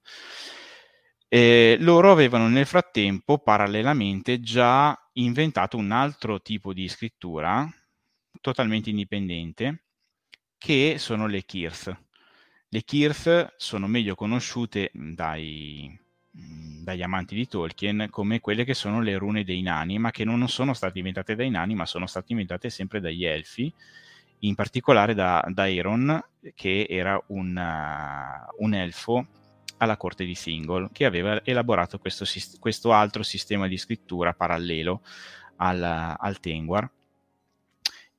Eh, 1.27 1.77
loro 1.79 2.11
avevano 2.11 2.47
nel 2.47 2.65
frattempo 2.65 3.37
parallelamente 3.39 4.39
già 4.39 4.97
inventato 5.13 5.77
un 5.77 5.91
altro 5.91 6.41
tipo 6.41 6.73
di 6.73 6.87
scrittura 6.87 7.69
totalmente 8.41 8.89
indipendente 8.89 9.83
che 10.61 10.97
sono 10.99 11.25
le 11.25 11.43
Kirth. 11.43 11.97
Le 12.69 12.83
Kirth 12.83 13.55
sono 13.57 13.87
meglio 13.87 14.13
conosciute 14.13 14.91
dai, 14.93 15.99
dagli 16.29 17.01
amanti 17.01 17.33
di 17.33 17.47
Tolkien 17.47 18.09
come 18.11 18.39
quelle 18.39 18.63
che 18.63 18.75
sono 18.75 19.01
le 19.01 19.17
rune 19.17 19.43
dei 19.43 19.63
nani, 19.63 19.97
ma 19.97 20.11
che 20.11 20.23
non 20.23 20.47
sono 20.47 20.75
state 20.75 20.99
inventate 20.99 21.33
dai 21.33 21.49
nani, 21.49 21.73
ma 21.73 21.87
sono 21.87 22.05
state 22.05 22.27
inventate 22.33 22.69
sempre 22.69 22.99
dagli 22.99 23.25
elfi, 23.25 23.73
in 24.41 24.53
particolare 24.53 25.15
da, 25.15 25.43
da 25.51 25.63
Aeron, 25.63 26.23
che 26.53 26.85
era 26.87 27.19
un, 27.29 27.57
uh, 27.57 28.63
un, 28.63 28.73
elfo 28.75 29.25
alla 29.77 29.97
corte 29.97 30.25
di 30.25 30.35
Thingol, 30.35 30.91
che 30.91 31.05
aveva 31.05 31.43
elaborato 31.43 31.97
questo, 31.97 32.23
questo 32.59 32.93
altro 32.93 33.23
sistema 33.23 33.67
di 33.67 33.77
scrittura 33.77 34.35
parallelo 34.35 35.01
al, 35.55 35.81
al 36.19 36.39
Tengwar 36.39 36.87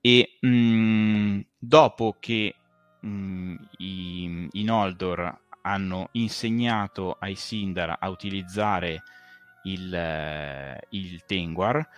e 0.00 0.38
mh, 0.40 1.40
dopo 1.64 2.16
che 2.18 2.56
mh, 3.00 3.08
mm, 3.08 3.54
i, 3.78 4.48
i, 4.50 4.64
Noldor 4.64 5.40
hanno 5.62 6.08
insegnato 6.12 7.16
ai 7.20 7.36
Sindar 7.36 7.96
a 8.00 8.08
utilizzare 8.08 9.04
il, 9.64 9.94
eh, 9.94 10.80
il 10.90 11.22
Tengwar, 11.24 11.88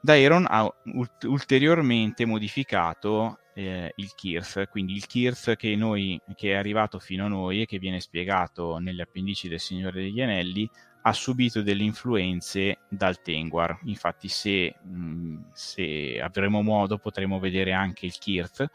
Daeron 0.00 0.46
ha 0.48 0.72
ult- 0.94 1.24
ulteriormente 1.24 2.24
modificato 2.24 3.38
eh, 3.54 3.92
il 3.96 4.14
Kirth, 4.14 4.68
quindi 4.68 4.94
il 4.94 5.06
Kirth 5.06 5.56
che, 5.56 5.74
noi, 5.74 6.20
che 6.36 6.52
è 6.52 6.54
arrivato 6.54 7.00
fino 7.00 7.24
a 7.24 7.28
noi 7.28 7.62
e 7.62 7.66
che 7.66 7.78
viene 7.78 7.98
spiegato 7.98 8.78
nelle 8.78 9.02
appendici 9.02 9.48
del 9.48 9.60
Signore 9.60 10.00
degli 10.00 10.20
Anelli, 10.20 10.68
ha 11.02 11.12
subito 11.12 11.62
delle 11.62 11.82
influenze 11.82 12.78
dal 12.88 13.20
Tengwar. 13.20 13.80
Infatti, 13.84 14.28
se, 14.28 14.74
mh, 14.82 15.50
se 15.52 16.20
avremo 16.20 16.62
modo, 16.62 16.98
potremo 16.98 17.38
vedere 17.38 17.72
anche 17.72 18.06
il 18.06 18.16
Kirth 18.18 18.70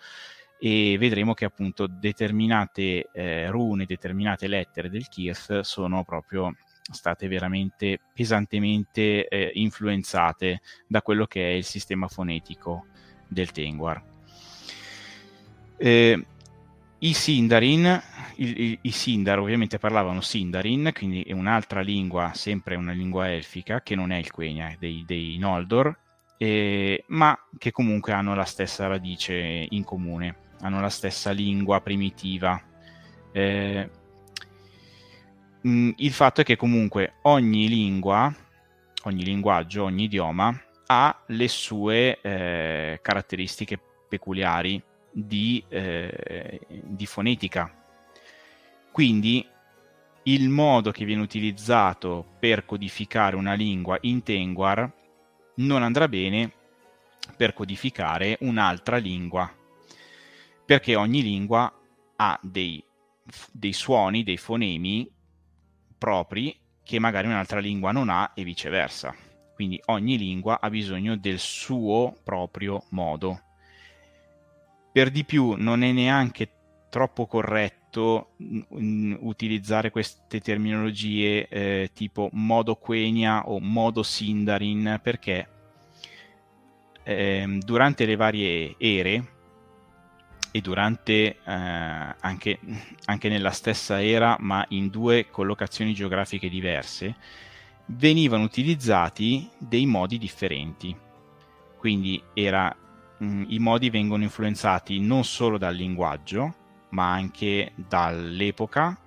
e 0.59 0.97
vedremo 0.97 1.33
che 1.33 1.45
appunto 1.45 1.87
determinate 1.87 3.09
eh, 3.11 3.49
rune, 3.49 3.85
determinate 3.85 4.47
lettere 4.47 4.89
del 4.89 5.07
Kirth 5.07 5.59
sono 5.61 6.03
proprio 6.03 6.55
state 6.89 7.27
veramente 7.27 7.99
pesantemente 8.13 9.27
eh, 9.27 9.51
influenzate 9.55 10.61
da 10.87 11.01
quello 11.01 11.25
che 11.27 11.51
è 11.51 11.53
il 11.53 11.63
sistema 11.63 12.07
fonetico 12.07 12.87
del 13.27 13.51
Tengwar. 13.51 14.03
Eh, 15.77 16.25
i 16.99 17.13
Sindarin, 17.13 18.01
i, 18.37 18.79
i, 18.81 18.91
Sindar 18.91 19.39
ovviamente 19.39 19.77
parlavano 19.77 20.21
Sindarin, 20.21 20.91
quindi 20.93 21.21
è 21.21 21.31
un'altra 21.31 21.81
lingua, 21.81 22.31
sempre 22.33 22.75
una 22.75 22.91
lingua 22.91 23.31
elfica, 23.31 23.81
che 23.81 23.95
non 23.95 24.11
è 24.11 24.17
il 24.17 24.31
Quenya 24.31 24.75
dei, 24.79 25.03
dei 25.05 25.37
Noldor, 25.37 25.95
eh, 26.37 27.03
ma 27.07 27.37
che 27.57 27.71
comunque 27.71 28.13
hanno 28.13 28.33
la 28.33 28.45
stessa 28.45 28.87
radice 28.87 29.67
in 29.69 29.83
comune. 29.83 30.45
hanno 30.61 30.81
la 30.81 30.89
stessa 30.89 31.29
lingua 31.29 31.81
primitiva. 31.81 32.59
Eh, 33.31 33.89
mh, 35.61 35.89
il 35.97 36.11
fatto 36.11 36.41
è 36.41 36.43
che 36.43 36.55
comunque 36.55 37.17
ogni 37.23 37.67
lingua, 37.67 38.33
ogni 39.03 39.23
linguaggio, 39.23 39.83
ogni 39.83 40.05
idioma 40.05 40.59
ha 40.87 41.23
le 41.27 41.47
sue 41.47 42.19
eh, 42.21 42.99
caratteristiche 43.03 43.79
peculiari 44.09 44.81
di, 45.11 45.63
eh, 45.67 46.59
di 46.83 47.05
fonetica. 47.05 47.73
Quindi 48.91 49.45
il 50.23 50.49
modo 50.49 50.91
che 50.91 51.05
viene 51.05 51.21
utilizzato 51.21 52.25
per 52.39 52.65
codificare 52.65 53.35
una 53.35 53.53
lingua 53.53 53.97
in 54.01 54.23
Tengwar 54.23 54.91
non 55.55 55.83
andrà 55.83 56.07
bene 56.07 56.51
per 57.35 57.53
codificare 57.53 58.37
un'altra 58.41 58.97
lingua, 58.97 59.51
perché 60.65 60.95
ogni 60.95 61.21
lingua 61.21 61.71
ha 62.17 62.39
dei, 62.41 62.83
dei 63.51 63.73
suoni, 63.73 64.23
dei 64.23 64.37
fonemi 64.37 65.09
propri 65.97 66.57
che 66.83 66.99
magari 66.99 67.27
un'altra 67.27 67.59
lingua 67.59 67.91
non 67.91 68.09
ha 68.09 68.31
e 68.33 68.43
viceversa. 68.43 69.15
Quindi 69.53 69.81
ogni 69.85 70.17
lingua 70.17 70.59
ha 70.61 70.69
bisogno 70.69 71.17
del 71.17 71.39
suo 71.39 72.15
proprio 72.23 72.83
modo. 72.89 73.41
Per 74.97 75.11
di 75.11 75.25
più 75.25 75.53
non 75.55 75.83
è 75.83 75.91
neanche 75.91 76.49
troppo 76.89 77.27
corretto 77.27 78.31
utilizzare 79.19 79.91
queste 79.91 80.39
terminologie 80.39 81.47
eh, 81.47 81.91
tipo 81.93 82.29
modo 82.31 82.77
Quenya 82.77 83.47
o 83.47 83.59
modo 83.59 84.01
Sindarin 84.01 84.99
perché 85.03 85.47
eh, 87.03 87.59
durante 87.63 88.05
le 88.07 88.15
varie 88.15 88.73
ere 88.79 89.27
e 90.49 90.61
durante 90.61 91.11
eh, 91.11 91.35
anche, 91.45 92.59
anche 93.05 93.29
nella 93.29 93.51
stessa 93.51 94.03
era 94.03 94.35
ma 94.39 94.65
in 94.69 94.87
due 94.87 95.29
collocazioni 95.29 95.93
geografiche 95.93 96.49
diverse 96.49 97.15
venivano 97.85 98.45
utilizzati 98.45 99.47
dei 99.59 99.85
modi 99.85 100.17
differenti. 100.17 100.95
Quindi 101.77 102.19
era, 102.33 102.75
mh, 103.17 103.43
i 103.47 103.59
modi 103.59 103.89
vengono 103.89 104.23
influenzati 104.23 104.99
non 104.99 105.23
solo 105.23 105.57
dal 105.57 105.75
linguaggio 105.75 106.55
ma 106.89 107.11
anche 107.11 107.73
dall'epoca 107.75 108.97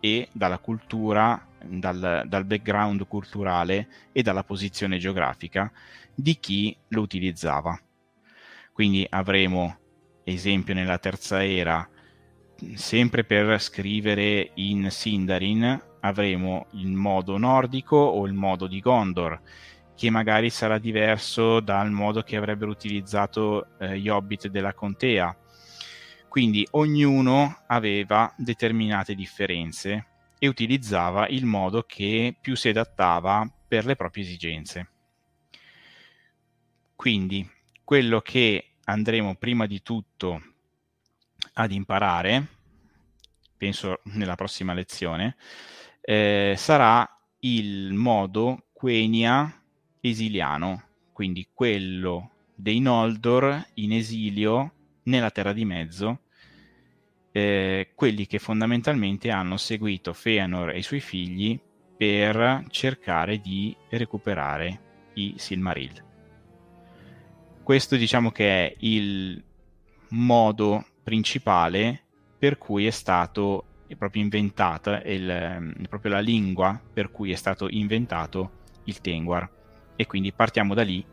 e 0.00 0.28
dalla 0.32 0.58
cultura 0.58 1.46
dal, 1.64 2.24
dal 2.26 2.44
background 2.44 3.06
culturale 3.06 3.88
e 4.12 4.22
dalla 4.22 4.44
posizione 4.44 4.98
geografica 4.98 5.70
di 6.14 6.38
chi 6.38 6.76
lo 6.88 7.02
utilizzava. 7.02 7.78
Quindi 8.72 9.06
avremo, 9.08 9.78
esempio 10.24 10.74
nella 10.74 10.98
terza 10.98 11.44
era, 11.44 11.86
sempre 12.74 13.24
per 13.24 13.60
scrivere 13.60 14.52
in 14.54 14.90
Sindarin, 14.90 15.88
avremo 16.00 16.66
il 16.72 16.92
modo 16.92 17.36
nordico 17.36 17.96
o 17.96 18.26
il 18.26 18.32
modo 18.32 18.66
di 18.66 18.80
Gondor, 18.80 19.40
che 20.00 20.08
magari 20.08 20.48
sarà 20.48 20.78
diverso 20.78 21.60
dal 21.60 21.90
modo 21.90 22.22
che 22.22 22.34
avrebbero 22.34 22.70
utilizzato 22.70 23.76
eh, 23.78 23.98
gli 23.98 24.08
hobbit 24.08 24.48
della 24.48 24.72
contea. 24.72 25.36
Quindi 26.26 26.66
ognuno 26.70 27.64
aveva 27.66 28.32
determinate 28.34 29.14
differenze 29.14 30.06
e 30.38 30.48
utilizzava 30.48 31.28
il 31.28 31.44
modo 31.44 31.82
che 31.82 32.34
più 32.40 32.56
si 32.56 32.70
adattava 32.70 33.46
per 33.68 33.84
le 33.84 33.94
proprie 33.94 34.24
esigenze. 34.24 34.88
Quindi 36.96 37.46
quello 37.84 38.22
che 38.22 38.76
andremo 38.84 39.34
prima 39.34 39.66
di 39.66 39.82
tutto 39.82 40.42
ad 41.52 41.72
imparare, 41.72 42.46
penso 43.54 44.00
nella 44.04 44.34
prossima 44.34 44.72
lezione, 44.72 45.36
eh, 46.00 46.54
sarà 46.56 47.06
il 47.40 47.92
modo 47.92 48.64
Quenya 48.72 49.59
esiliano, 50.00 50.82
quindi 51.12 51.48
quello 51.52 52.30
dei 52.54 52.80
Noldor 52.80 53.68
in 53.74 53.92
esilio 53.92 54.72
nella 55.04 55.30
Terra 55.30 55.52
di 55.52 55.64
Mezzo 55.64 56.20
eh, 57.32 57.92
quelli 57.94 58.26
che 58.26 58.38
fondamentalmente 58.38 59.30
hanno 59.30 59.56
seguito 59.56 60.12
Feanor 60.12 60.70
e 60.70 60.78
i 60.78 60.82
suoi 60.82 61.00
figli 61.00 61.58
per 61.96 62.64
cercare 62.70 63.38
di 63.38 63.74
recuperare 63.90 64.80
i 65.14 65.34
Silmaril. 65.36 66.04
Questo 67.62 67.96
diciamo 67.96 68.30
che 68.30 68.66
è 68.66 68.74
il 68.80 69.42
modo 70.10 70.86
principale 71.02 72.02
per 72.38 72.58
cui 72.58 72.86
è 72.86 72.90
stato 72.90 73.64
proprio 73.98 74.22
inventata 74.22 75.02
il, 75.02 75.86
proprio 75.88 76.12
la 76.12 76.20
lingua 76.20 76.80
per 76.92 77.10
cui 77.10 77.32
è 77.32 77.36
stato 77.36 77.68
inventato 77.68 78.58
il 78.84 79.00
Tengwar 79.00 79.48
e 80.00 80.06
quindi 80.06 80.32
partiamo 80.32 80.72
da 80.72 80.82
lì 80.82 81.04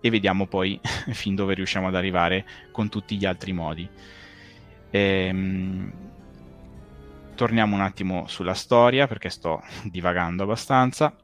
e 0.00 0.08
vediamo 0.08 0.46
poi 0.46 0.78
fin 1.10 1.34
dove 1.34 1.54
riusciamo 1.54 1.88
ad 1.88 1.96
arrivare 1.96 2.46
con 2.70 2.88
tutti 2.88 3.16
gli 3.16 3.24
altri 3.24 3.52
modi. 3.52 3.88
Ehm, 4.90 5.92
torniamo 7.34 7.74
un 7.74 7.80
attimo 7.80 8.28
sulla 8.28 8.54
storia 8.54 9.08
perché 9.08 9.28
sto 9.28 9.60
divagando 9.90 10.44
abbastanza. 10.44 11.16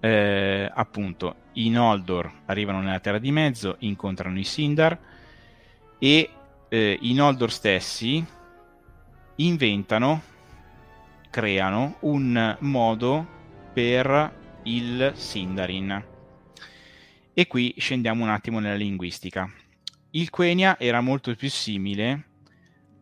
Eh, 0.00 0.70
appunto, 0.72 1.34
i 1.52 1.68
Noldor 1.68 2.32
arrivano 2.46 2.80
nella 2.80 3.00
Terra 3.00 3.18
di 3.18 3.30
Mezzo, 3.30 3.76
incontrano 3.80 4.38
i 4.38 4.44
Sindar 4.44 4.98
e 5.98 6.30
eh, 6.70 6.98
i 7.02 7.12
Noldor 7.12 7.52
stessi 7.52 8.24
inventano, 9.36 10.22
creano 11.28 11.96
un 12.00 12.56
modo 12.60 13.26
per 13.74 14.38
il 14.64 15.12
Sindarin. 15.14 16.04
E 17.32 17.46
qui 17.46 17.74
scendiamo 17.78 18.22
un 18.22 18.30
attimo 18.30 18.58
nella 18.58 18.74
linguistica 18.74 19.50
il 20.12 20.30
Quenya 20.30 20.78
era 20.78 21.00
molto 21.00 21.34
più 21.36 21.48
simile 21.48 22.24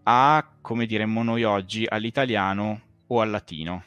a, 0.02 0.46
come 0.60 0.84
diremmo 0.84 1.22
noi 1.22 1.42
oggi, 1.42 1.86
all'italiano 1.88 2.82
o 3.06 3.20
al 3.20 3.30
latino, 3.30 3.84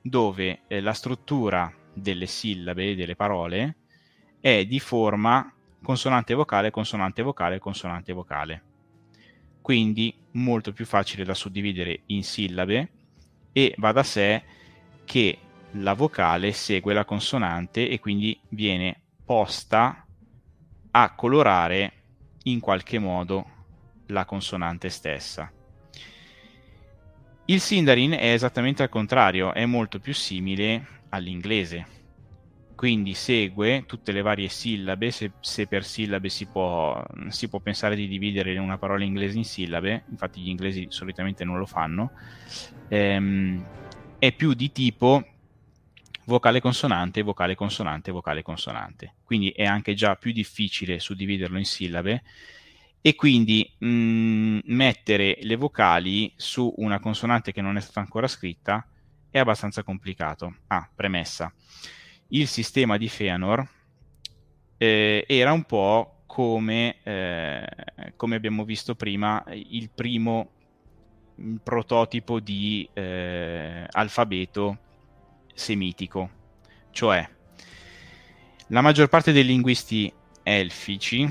dove 0.00 0.60
eh, 0.68 0.80
la 0.80 0.92
struttura 0.92 1.72
delle 1.92 2.26
sillabe, 2.26 2.94
delle 2.94 3.16
parole, 3.16 3.76
è 4.40 4.64
di 4.64 4.78
forma 4.78 5.52
consonante 5.82 6.34
vocale, 6.34 6.70
consonante 6.70 7.22
vocale, 7.22 7.58
consonante 7.58 8.12
vocale. 8.12 8.62
Quindi 9.60 10.14
molto 10.32 10.72
più 10.72 10.86
facile 10.86 11.24
da 11.24 11.34
suddividere 11.34 12.02
in 12.06 12.22
sillabe 12.22 12.90
e 13.52 13.74
va 13.78 13.90
da 13.90 14.02
sé 14.04 14.42
che 15.04 15.38
la 15.72 15.94
vocale 15.94 16.52
segue 16.52 16.94
la 16.94 17.04
consonante 17.04 17.88
e 17.88 17.98
quindi 17.98 18.38
viene 18.50 19.00
posta 19.24 20.06
a 20.90 21.14
colorare 21.14 21.92
in 22.44 22.60
qualche 22.60 22.98
modo 22.98 23.46
la 24.06 24.24
consonante 24.24 24.88
stessa. 24.88 25.50
Il 27.46 27.60
Sindarin 27.60 28.12
è 28.12 28.32
esattamente 28.32 28.82
al 28.82 28.88
contrario, 28.88 29.52
è 29.52 29.66
molto 29.66 29.98
più 29.98 30.14
simile 30.14 31.00
all'inglese, 31.08 31.86
quindi 32.74 33.14
segue 33.14 33.84
tutte 33.86 34.12
le 34.12 34.22
varie 34.22 34.48
sillabe, 34.48 35.10
se, 35.10 35.32
se 35.40 35.66
per 35.66 35.84
sillabe 35.84 36.28
si 36.28 36.46
può, 36.46 37.02
si 37.28 37.48
può, 37.48 37.58
pensare 37.60 37.96
di 37.96 38.06
dividere 38.06 38.56
una 38.58 38.78
parola 38.78 39.04
inglese 39.04 39.38
in 39.38 39.44
sillabe, 39.44 40.04
infatti 40.10 40.40
gli 40.40 40.48
inglesi 40.48 40.86
solitamente 40.88 41.44
non 41.44 41.58
lo 41.58 41.66
fanno, 41.66 42.12
ehm, 42.88 43.64
è 44.18 44.32
più 44.32 44.54
di 44.54 44.70
tipo 44.70 45.24
vocale 46.24 46.60
consonante, 46.60 47.22
vocale 47.22 47.54
consonante, 47.54 48.10
vocale 48.10 48.42
consonante. 48.42 49.14
Quindi 49.24 49.50
è 49.50 49.64
anche 49.64 49.94
già 49.94 50.16
più 50.16 50.32
difficile 50.32 50.98
suddividerlo 50.98 51.58
in 51.58 51.64
sillabe 51.64 52.22
e 53.00 53.14
quindi 53.14 53.68
mh, 53.78 53.86
mm, 53.86 54.58
mettere 54.64 55.38
le 55.42 55.56
vocali 55.56 56.32
su 56.36 56.72
una 56.76 57.00
consonante 57.00 57.52
che 57.52 57.60
non 57.60 57.76
è 57.76 57.80
stata 57.80 58.00
ancora 58.00 58.28
scritta 58.28 58.86
è 59.30 59.38
abbastanza 59.38 59.82
complicato. 59.82 60.56
Ah, 60.68 60.88
premessa. 60.94 61.52
Il 62.28 62.46
sistema 62.46 62.96
di 62.96 63.08
Feanor 63.08 63.68
eh, 64.76 65.24
era 65.26 65.52
un 65.52 65.64
po' 65.64 66.22
come, 66.26 66.96
eh, 67.02 67.66
come 68.16 68.36
abbiamo 68.36 68.64
visto 68.64 68.94
prima, 68.94 69.44
il 69.50 69.90
primo 69.90 70.50
mm, 71.40 71.56
prototipo 71.56 72.40
di 72.40 72.88
eh, 72.92 73.86
alfabeto 73.90 74.78
semitico, 75.54 76.30
cioè 76.90 77.28
la 78.68 78.80
maggior 78.80 79.08
parte 79.08 79.32
dei 79.32 79.44
linguisti 79.44 80.10
elfici 80.42 81.30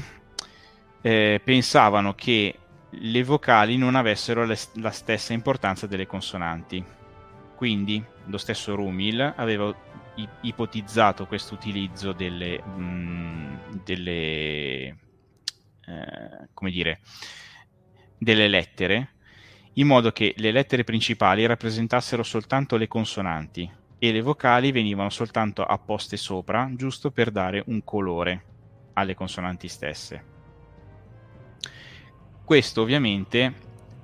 eh, 1.02 1.42
pensavano 1.44 2.14
che 2.14 2.56
le 2.90 3.24
vocali 3.24 3.78
non 3.78 3.96
avessero 3.96 4.46
le, 4.46 4.58
la 4.76 4.92
stessa 4.92 5.34
importanza 5.34 5.88
delle 5.88 6.06
consonanti. 6.06 6.84
Quindi 7.56 8.04
lo 8.26 8.38
stesso 8.38 8.76
Rumil 8.76 9.34
aveva 9.36 9.74
ipotizzato 10.42 11.26
questo 11.26 11.54
utilizzo 11.56 12.12
delle, 12.12 12.62
mh, 12.62 13.82
delle 13.84 14.88
eh, 14.88 14.98
come 16.54 16.70
dire, 16.70 17.00
delle 18.18 18.48
lettere 18.48 19.14
in 19.76 19.88
modo 19.88 20.12
che 20.12 20.34
le 20.38 20.52
lettere 20.52 20.84
principali 20.84 21.46
rappresentassero 21.46 22.24
soltanto 22.24 22.78
le 22.78 22.88
consonanti 22.88 23.80
e 24.04 24.12
le 24.12 24.24
vocali 24.24 24.72
venivano 24.72 25.12
soltanto 25.12 25.64
apposte 25.64 26.18
sopra, 26.18 26.68
giusto 26.74 27.12
per 27.12 27.30
dare 27.30 27.62
un 27.68 27.84
colore 27.84 28.46
alle 28.94 29.14
consonanti 29.14 29.68
stesse. 29.68 30.24
Questo 32.44 32.82
ovviamente, 32.82 33.54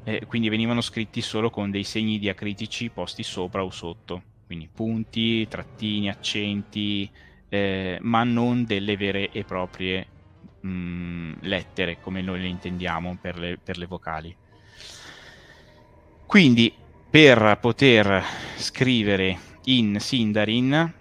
eh, 0.04 0.24
quindi 0.28 0.50
venivano 0.50 0.82
scritti 0.82 1.20
solo 1.20 1.50
con 1.50 1.72
dei 1.72 1.84
segni 1.84 2.20
diacritici 2.20 2.92
posti 2.92 3.24
sopra 3.24 3.64
o 3.64 3.72
sotto, 3.72 4.22
quindi 4.46 4.70
punti, 4.72 5.48
trattini, 5.48 6.12
accenti, 6.12 7.10
eh, 7.50 7.98
ma 8.00 8.24
non 8.24 8.66
delle 8.66 8.98
vere 8.98 9.32
e 9.32 9.44
proprie 9.46 10.06
mh, 10.60 10.70
mm, 10.70 11.34
lettere 11.40 12.00
come 12.00 12.22
noi 12.22 12.42
le 12.42 12.48
intendiamo 12.50 13.18
per 13.20 13.40
le, 13.40 13.58
per 13.58 13.80
le 13.80 13.88
vocali. 13.88 14.36
Quindi 16.28 16.72
per 17.10 17.58
poter 17.60 18.24
scrivere 18.58 19.47
in 19.68 20.00
Sindarin, 20.00 20.94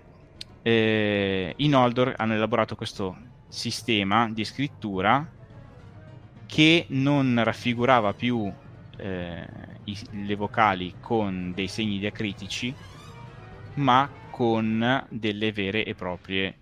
eh, 0.62 1.54
i 1.56 1.68
Noldor 1.68 2.14
hanno 2.16 2.34
elaborato 2.34 2.74
questo 2.74 3.16
sistema 3.48 4.28
di 4.28 4.44
scrittura 4.44 5.34
che 6.46 6.86
non 6.88 7.40
raffigurava 7.42 8.12
più 8.12 8.52
eh, 8.96 9.48
i, 9.84 9.98
le 10.24 10.34
vocali 10.34 10.94
con 11.00 11.52
dei 11.54 11.68
segni 11.68 11.98
diacritici, 11.98 12.74
ma 13.74 14.10
con 14.30 15.06
delle 15.10 15.52
vere 15.52 15.84
e 15.84 15.94
proprie 15.94 16.58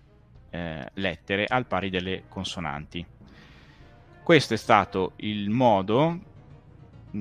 eh, 0.51 0.89
lettere 0.93 1.45
al 1.45 1.65
pari 1.65 1.89
delle 1.89 2.23
consonanti. 2.29 3.05
Questo 4.21 4.53
è 4.53 4.57
stato 4.57 5.13
il 5.17 5.49
modo 5.49 6.19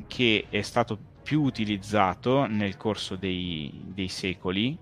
che 0.06 0.46
è 0.48 0.62
stato 0.62 1.12
più 1.24 1.42
utilizzato 1.42 2.44
nel 2.46 2.76
corso 2.76 3.16
dei, 3.16 3.72
dei 3.86 4.08
secoli 4.08 4.78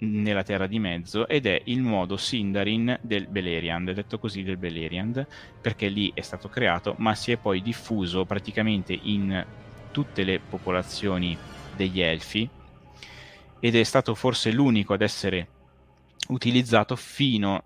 nella 0.00 0.42
Terra 0.42 0.66
di 0.66 0.80
Mezzo 0.80 1.26
ed 1.28 1.46
è 1.46 1.62
il 1.66 1.82
modo 1.82 2.16
Sindarin 2.16 2.98
del 3.00 3.28
Beleriand, 3.28 3.92
detto 3.92 4.18
così 4.18 4.42
del 4.42 4.56
Beleriand, 4.56 5.26
perché 5.60 5.88
lì 5.88 6.10
è 6.12 6.20
stato 6.20 6.48
creato, 6.48 6.94
ma 6.98 7.14
si 7.14 7.30
è 7.30 7.36
poi 7.36 7.62
diffuso 7.62 8.24
praticamente 8.24 8.98
in 9.00 9.44
tutte 9.92 10.24
le 10.24 10.40
popolazioni 10.40 11.36
degli 11.76 12.00
Elfi 12.00 12.48
ed 13.60 13.74
è 13.74 13.82
stato 13.84 14.14
forse 14.14 14.50
l'unico 14.50 14.94
ad 14.94 15.02
essere 15.02 15.48
utilizzato 16.28 16.96
fino, 16.96 17.64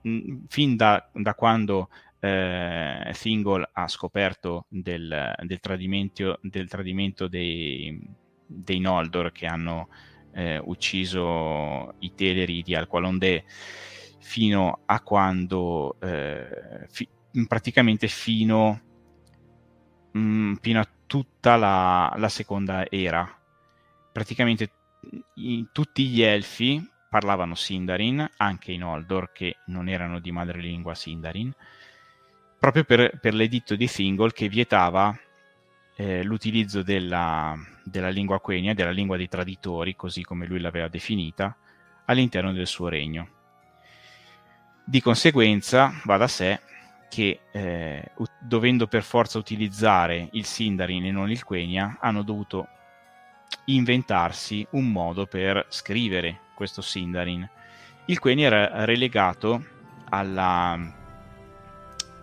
fin 0.48 0.76
da, 0.76 1.08
da 1.12 1.34
quando 1.34 1.88
eh, 2.24 3.12
Thingol 3.18 3.68
ha 3.72 3.88
scoperto 3.88 4.66
del, 4.68 5.34
del 5.42 5.58
tradimento, 5.58 6.38
del 6.40 6.68
tradimento 6.68 7.26
dei, 7.26 8.00
dei, 8.46 8.78
Noldor 8.78 9.32
che 9.32 9.46
hanno 9.46 9.88
eh, 10.32 10.60
ucciso 10.62 11.96
i 11.98 12.14
Teleri 12.14 12.62
di 12.62 12.76
Alqualondé 12.76 13.44
fino 14.20 14.82
a 14.86 15.00
quando 15.00 15.96
eh, 16.00 16.86
fi, 16.88 17.08
praticamente 17.48 18.06
fino, 18.06 18.80
mh, 20.12 20.20
mm, 20.20 20.54
fino, 20.60 20.78
a 20.78 20.88
tutta 21.08 21.56
la, 21.56 22.14
la 22.16 22.28
seconda 22.28 22.88
era. 22.88 23.28
Praticamente 24.12 24.70
i, 25.34 25.66
tutti 25.72 26.06
gli 26.06 26.22
elfi 26.22 26.88
parlavano 27.10 27.56
Sindarin, 27.56 28.30
anche 28.36 28.70
i 28.70 28.78
Noldor 28.78 29.32
che 29.32 29.56
non 29.66 29.88
erano 29.88 30.20
di 30.20 30.30
madrelingua 30.30 30.94
Sindarin, 30.94 31.52
proprio 32.62 32.84
per, 32.84 33.18
per 33.18 33.34
l'editto 33.34 33.74
di 33.74 33.88
Thingol 33.88 34.32
che 34.32 34.48
vietava 34.48 35.18
eh, 35.96 36.22
l'utilizzo 36.22 36.84
della, 36.84 37.56
della 37.82 38.08
lingua 38.08 38.38
quenya, 38.38 38.72
della 38.72 38.92
lingua 38.92 39.16
dei 39.16 39.26
traditori, 39.26 39.96
così 39.96 40.22
come 40.22 40.46
lui 40.46 40.60
l'aveva 40.60 40.86
definita, 40.86 41.56
all'interno 42.04 42.52
del 42.52 42.68
suo 42.68 42.86
regno. 42.86 43.28
Di 44.84 45.00
conseguenza 45.00 45.92
va 46.04 46.16
da 46.16 46.28
sé 46.28 46.60
che 47.10 47.40
eh, 47.50 48.12
dovendo 48.38 48.86
per 48.86 49.02
forza 49.02 49.38
utilizzare 49.38 50.28
il 50.30 50.44
Sindarin 50.44 51.06
e 51.06 51.10
non 51.10 51.32
il 51.32 51.42
Quenya, 51.42 51.98
hanno 52.00 52.22
dovuto 52.22 52.68
inventarsi 53.64 54.64
un 54.70 54.88
modo 54.88 55.26
per 55.26 55.66
scrivere 55.68 56.42
questo 56.54 56.80
Sindarin. 56.80 57.50
Il 58.04 58.20
Quenya 58.20 58.46
era 58.46 58.84
relegato 58.84 59.64
alla, 60.10 61.01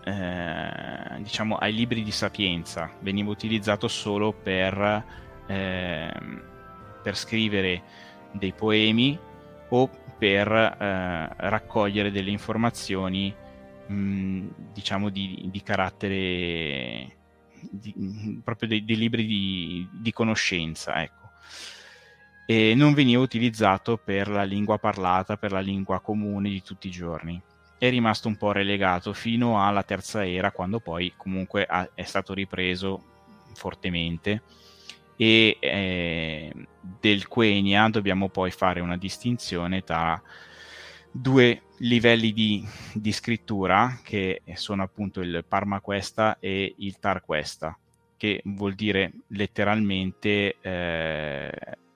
eh, 0.04 1.22
diciamo 1.22 1.56
ai 1.56 1.72
libri 1.72 2.02
di 2.02 2.10
sapienza, 2.10 2.90
veniva 3.00 3.30
utilizzato 3.30 3.88
solo 3.88 4.32
per, 4.32 5.04
eh, 5.46 6.12
per 7.02 7.16
scrivere 7.16 7.82
dei 8.32 8.52
poemi 8.52 9.18
o 9.68 9.90
per 10.18 10.50
eh, 10.50 11.28
raccogliere 11.36 12.10
delle 12.10 12.30
informazioni 12.30 13.34
mh, 13.86 14.46
diciamo 14.72 15.08
di, 15.08 15.48
di 15.50 15.62
carattere 15.62 17.16
di, 17.70 18.40
proprio 18.42 18.68
dei, 18.68 18.84
dei 18.84 18.96
libri 18.96 19.26
di, 19.26 19.88
di 19.92 20.12
conoscenza 20.12 21.02
ecco. 21.02 21.18
E 22.46 22.74
non 22.74 22.94
veniva 22.94 23.22
utilizzato 23.22 23.96
per 23.96 24.28
la 24.28 24.42
lingua 24.42 24.76
parlata, 24.76 25.36
per 25.36 25.52
la 25.52 25.60
lingua 25.60 26.00
comune 26.00 26.48
di 26.48 26.62
tutti 26.62 26.88
i 26.88 26.90
giorni 26.90 27.40
è 27.80 27.88
rimasto 27.88 28.28
un 28.28 28.36
po' 28.36 28.52
relegato 28.52 29.14
fino 29.14 29.64
alla 29.66 29.82
terza 29.82 30.26
era, 30.26 30.52
quando 30.52 30.80
poi 30.80 31.14
comunque 31.16 31.64
ha, 31.64 31.88
è 31.94 32.02
stato 32.02 32.34
ripreso 32.34 33.02
fortemente. 33.54 34.42
E 35.16 35.56
eh, 35.58 36.52
del 37.00 37.26
Quenya 37.26 37.88
dobbiamo 37.88 38.28
poi 38.28 38.50
fare 38.50 38.80
una 38.80 38.98
distinzione 38.98 39.82
tra 39.82 40.20
due 41.10 41.62
livelli 41.78 42.34
di, 42.34 42.62
di 42.92 43.12
scrittura 43.12 43.98
che 44.02 44.42
sono 44.56 44.82
appunto 44.82 45.22
il 45.22 45.42
Parmaquesta 45.48 46.36
e 46.38 46.74
il 46.76 46.98
Tarquesta, 46.98 47.78
che 48.18 48.42
vuol 48.44 48.74
dire 48.74 49.10
letteralmente 49.28 50.56
eh, 50.60 51.50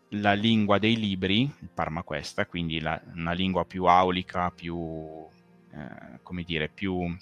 la 0.09 0.33
lingua 0.33 0.79
dei 0.79 0.97
libri, 0.97 1.43
il 1.43 1.69
Parmaquesta, 1.75 2.47
quindi 2.47 2.81
la, 2.81 2.99
una 3.15 3.33
lingua 3.33 3.67
più 3.67 3.85
aulica, 3.85 4.51
più 4.51 5.33
eh, 5.75 6.21
come 6.23 6.43
dire, 6.45 6.69
più, 6.69 7.15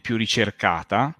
più 0.00 0.16
ricercata. 0.16 1.14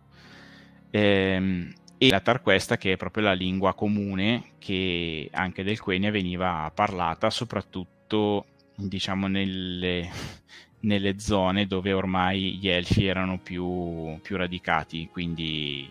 Ehm, 0.91 1.73
e 1.99 2.11
la 2.11 2.21
Tarquesta 2.21 2.77
che 2.77 2.93
è 2.93 2.97
proprio 2.97 3.25
la 3.25 3.33
lingua 3.33 3.75
comune 3.75 4.53
che 4.59 5.31
anche 5.33 5.63
del 5.63 5.81
Quenya 5.81 6.11
veniva 6.11 6.71
parlata 6.75 7.31
soprattutto 7.31 8.45
diciamo 8.75 9.27
nelle, 9.29 10.11
nelle 10.81 11.19
zone 11.19 11.67
dove 11.67 11.93
ormai 11.95 12.59
gli 12.59 12.69
elfi 12.69 13.07
erano 13.07 13.39
più, 13.39 14.19
più 14.21 14.37
radicati 14.37 15.09
quindi 15.11 15.91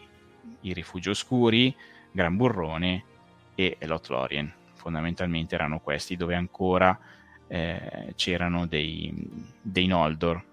i 0.61 0.73
rifugi 0.73 1.09
oscuri, 1.09 1.75
Gran 2.11 2.35
Burrone 2.35 3.03
e 3.55 3.77
Lothlorien 3.81 4.53
fondamentalmente 4.73 5.55
erano 5.55 5.79
questi 5.79 6.15
dove 6.15 6.35
ancora 6.35 6.97
eh, 7.47 8.13
c'erano 8.15 8.65
dei, 8.67 9.13
dei 9.61 9.87
Noldor 9.87 10.43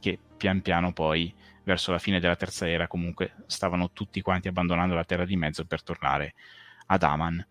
che 0.00 0.18
pian 0.36 0.62
piano 0.62 0.92
poi 0.92 1.34
verso 1.64 1.92
la 1.92 1.98
fine 1.98 2.18
della 2.18 2.36
terza 2.36 2.68
era 2.68 2.86
comunque 2.86 3.34
stavano 3.46 3.90
tutti 3.92 4.22
quanti 4.22 4.48
abbandonando 4.48 4.94
la 4.94 5.04
terra 5.04 5.26
di 5.26 5.36
mezzo 5.36 5.66
per 5.66 5.82
tornare 5.82 6.34
ad 6.86 7.02
Aman. 7.02 7.46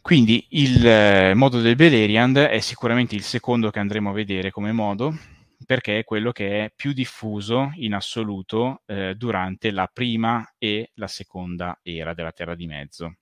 Quindi 0.00 0.46
il 0.50 0.86
eh, 0.86 1.34
modo 1.34 1.60
del 1.60 1.76
Beleriand 1.76 2.36
è 2.36 2.60
sicuramente 2.60 3.14
il 3.14 3.22
secondo 3.22 3.70
che 3.70 3.78
andremo 3.78 4.10
a 4.10 4.12
vedere 4.12 4.50
come 4.50 4.70
modo, 4.70 5.16
perché 5.64 6.00
è 6.00 6.04
quello 6.04 6.30
che 6.30 6.64
è 6.64 6.72
più 6.76 6.92
diffuso 6.92 7.72
in 7.76 7.94
assoluto 7.94 8.82
eh, 8.84 9.14
durante 9.16 9.70
la 9.70 9.90
prima 9.90 10.46
e 10.58 10.90
la 10.96 11.08
seconda 11.08 11.80
era 11.82 12.12
della 12.12 12.32
Terra 12.32 12.54
di 12.54 12.66
Mezzo. 12.66 13.16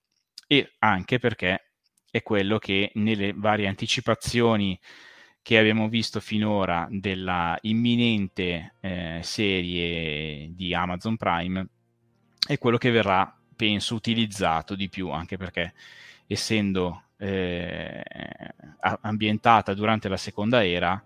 E 0.46 0.72
anche 0.80 1.20
perché 1.20 1.71
è 2.12 2.22
quello 2.22 2.58
che 2.58 2.92
nelle 2.96 3.32
varie 3.34 3.66
anticipazioni 3.66 4.78
che 5.40 5.56
abbiamo 5.58 5.88
visto 5.88 6.20
finora 6.20 6.86
della 6.90 7.56
imminente 7.62 8.74
eh, 8.80 9.20
serie 9.22 10.50
di 10.54 10.74
Amazon 10.74 11.16
Prime 11.16 11.66
è 12.46 12.58
quello 12.58 12.76
che 12.76 12.90
verrà, 12.90 13.34
penso, 13.56 13.94
utilizzato 13.94 14.74
di 14.74 14.90
più, 14.90 15.08
anche 15.08 15.38
perché 15.38 15.72
essendo 16.26 17.04
eh, 17.16 18.04
ambientata 19.00 19.72
durante 19.72 20.08
la 20.10 20.18
seconda 20.18 20.66
era, 20.66 21.02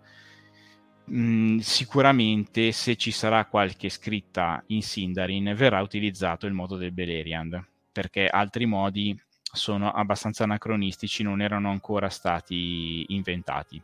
mh, 1.04 1.20
mm, 1.20 1.58
sicuramente 1.58 2.72
se 2.72 2.96
ci 2.96 3.12
sarà 3.12 3.44
qualche 3.44 3.90
scritta 3.90 4.60
in 4.66 4.82
Sindarin 4.82 5.54
verrà 5.54 5.80
utilizzato 5.82 6.46
il 6.46 6.52
modo 6.52 6.76
del 6.76 6.90
Beleriand, 6.90 7.64
perché 7.92 8.26
altri 8.26 8.66
modi 8.66 9.16
sono 9.56 9.90
abbastanza 9.90 10.44
anacronistici, 10.44 11.22
non 11.22 11.40
erano 11.40 11.70
ancora 11.70 12.08
stati 12.08 13.06
inventati. 13.08 13.82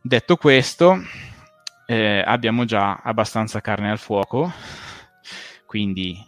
Detto 0.00 0.36
questo, 0.36 0.96
eh, 1.86 2.22
abbiamo 2.24 2.64
già 2.64 3.00
abbastanza 3.02 3.60
carne 3.60 3.90
al 3.90 3.98
fuoco 3.98 4.52
quindi 5.72 6.22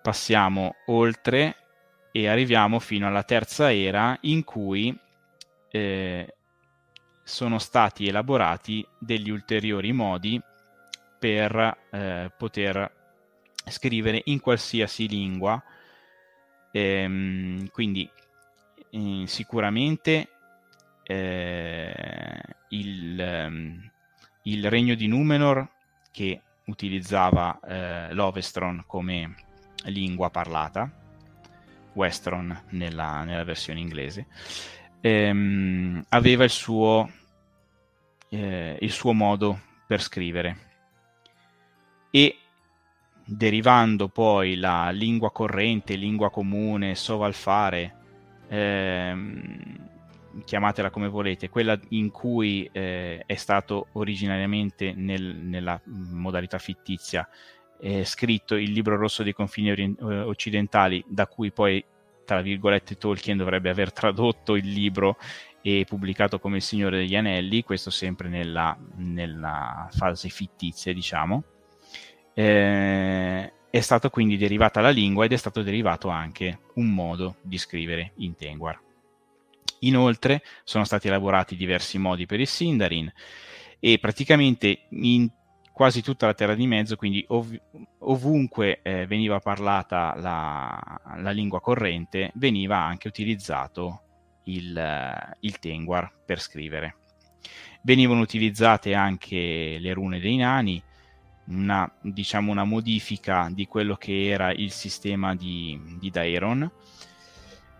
passiamo 0.00 0.76
oltre 0.86 1.56
e 2.12 2.28
arriviamo 2.28 2.78
fino 2.78 3.08
alla 3.08 3.24
terza 3.24 3.74
era 3.74 4.16
in 4.20 4.44
cui 4.44 4.96
eh, 5.68 6.34
sono 7.24 7.58
stati 7.58 8.06
elaborati 8.06 8.86
degli 9.00 9.30
ulteriori 9.30 9.92
modi 9.92 10.40
per 11.18 11.76
eh, 11.90 12.30
poter 12.38 12.88
scrivere 13.68 14.22
in 14.26 14.38
qualsiasi 14.38 15.08
lingua. 15.08 15.60
Ehm, 16.76 17.70
quindi 17.70 18.10
eh, 18.90 19.22
sicuramente 19.26 20.28
eh, 21.04 22.42
il, 22.70 23.20
ehm, 23.20 23.90
il, 24.42 24.68
regno 24.68 24.96
di 24.96 25.06
Numenor 25.06 25.68
che 26.10 26.40
utilizzava 26.64 27.60
eh, 27.60 28.12
l'Ovestron 28.12 28.82
come 28.88 29.36
lingua 29.84 30.30
parlata, 30.30 30.90
Westron 31.92 32.64
nella, 32.70 33.22
nella 33.22 33.44
versione 33.44 33.78
inglese, 33.78 34.26
ehm, 35.00 36.06
aveva 36.08 36.42
il 36.42 36.50
suo, 36.50 37.08
eh, 38.30 38.78
il 38.80 38.90
suo 38.90 39.12
modo 39.12 39.60
per 39.86 40.02
scrivere. 40.02 40.72
E 42.10 42.38
derivando 43.24 44.08
poi 44.08 44.56
la 44.56 44.90
lingua 44.90 45.30
corrente, 45.30 45.94
lingua 45.94 46.30
comune, 46.30 46.94
sovalfare, 46.94 47.94
ehm, 48.48 49.88
chiamatela 50.44 50.90
come 50.90 51.08
volete, 51.08 51.48
quella 51.48 51.78
in 51.90 52.10
cui 52.10 52.68
eh, 52.72 53.22
è 53.24 53.34
stato 53.34 53.88
originariamente 53.92 54.92
nel, 54.94 55.36
nella 55.36 55.80
modalità 55.84 56.58
fittizia 56.58 57.28
eh, 57.80 58.04
scritto 58.04 58.54
il 58.56 58.72
libro 58.72 58.96
rosso 58.96 59.22
dei 59.22 59.32
confini 59.32 59.70
orient- 59.70 60.00
eh, 60.00 60.20
occidentali, 60.20 61.04
da 61.06 61.26
cui 61.26 61.52
poi, 61.52 61.84
tra 62.24 62.40
virgolette, 62.40 62.96
Tolkien 62.96 63.36
dovrebbe 63.36 63.70
aver 63.70 63.92
tradotto 63.92 64.56
il 64.56 64.66
libro 64.66 65.16
e 65.60 65.84
pubblicato 65.86 66.38
come 66.38 66.56
Il 66.56 66.62
Signore 66.62 66.98
degli 66.98 67.16
Anelli, 67.16 67.62
questo 67.62 67.90
sempre 67.90 68.28
nella, 68.28 68.76
nella 68.96 69.88
fase 69.90 70.28
fittizia, 70.28 70.92
diciamo. 70.92 71.44
Eh, 72.34 73.52
è 73.70 73.80
stata 73.80 74.10
quindi 74.10 74.36
derivata 74.36 74.80
la 74.80 74.90
lingua 74.90 75.24
ed 75.24 75.32
è 75.32 75.36
stato 75.36 75.62
derivato 75.62 76.08
anche 76.08 76.60
un 76.74 76.92
modo 76.92 77.36
di 77.42 77.58
scrivere 77.58 78.12
in 78.16 78.36
Tengwar. 78.36 78.80
Inoltre 79.80 80.42
sono 80.62 80.84
stati 80.84 81.08
elaborati 81.08 81.56
diversi 81.56 81.98
modi 81.98 82.26
per 82.26 82.40
il 82.40 82.46
Sindarin 82.46 83.12
e 83.80 83.98
praticamente 83.98 84.86
in 84.90 85.28
quasi 85.74 86.02
tutta 86.02 86.26
la 86.26 86.34
terra 86.34 86.54
di 86.54 86.68
mezzo, 86.68 86.94
quindi 86.94 87.24
ov- 87.28 87.60
ovunque 87.98 88.80
eh, 88.82 89.06
veniva 89.06 89.40
parlata 89.40 90.14
la, 90.16 91.00
la, 91.16 91.30
lingua 91.32 91.60
corrente, 91.60 92.30
veniva 92.36 92.78
anche 92.78 93.08
utilizzato 93.08 94.02
il, 94.44 95.34
il 95.40 95.58
Tengwar 95.58 96.12
per 96.24 96.40
scrivere. 96.40 96.98
Venivano 97.82 98.20
utilizzate 98.20 98.94
anche 98.94 99.78
le 99.80 99.92
rune 99.92 100.20
dei 100.20 100.36
nani, 100.36 100.80
una, 101.46 101.90
diciamo 102.00 102.50
una 102.50 102.64
modifica 102.64 103.48
di 103.52 103.66
quello 103.66 103.96
che 103.96 104.28
era 104.28 104.52
il 104.52 104.70
sistema 104.70 105.34
di, 105.34 105.80
di 105.98 106.10
Daeron, 106.10 106.70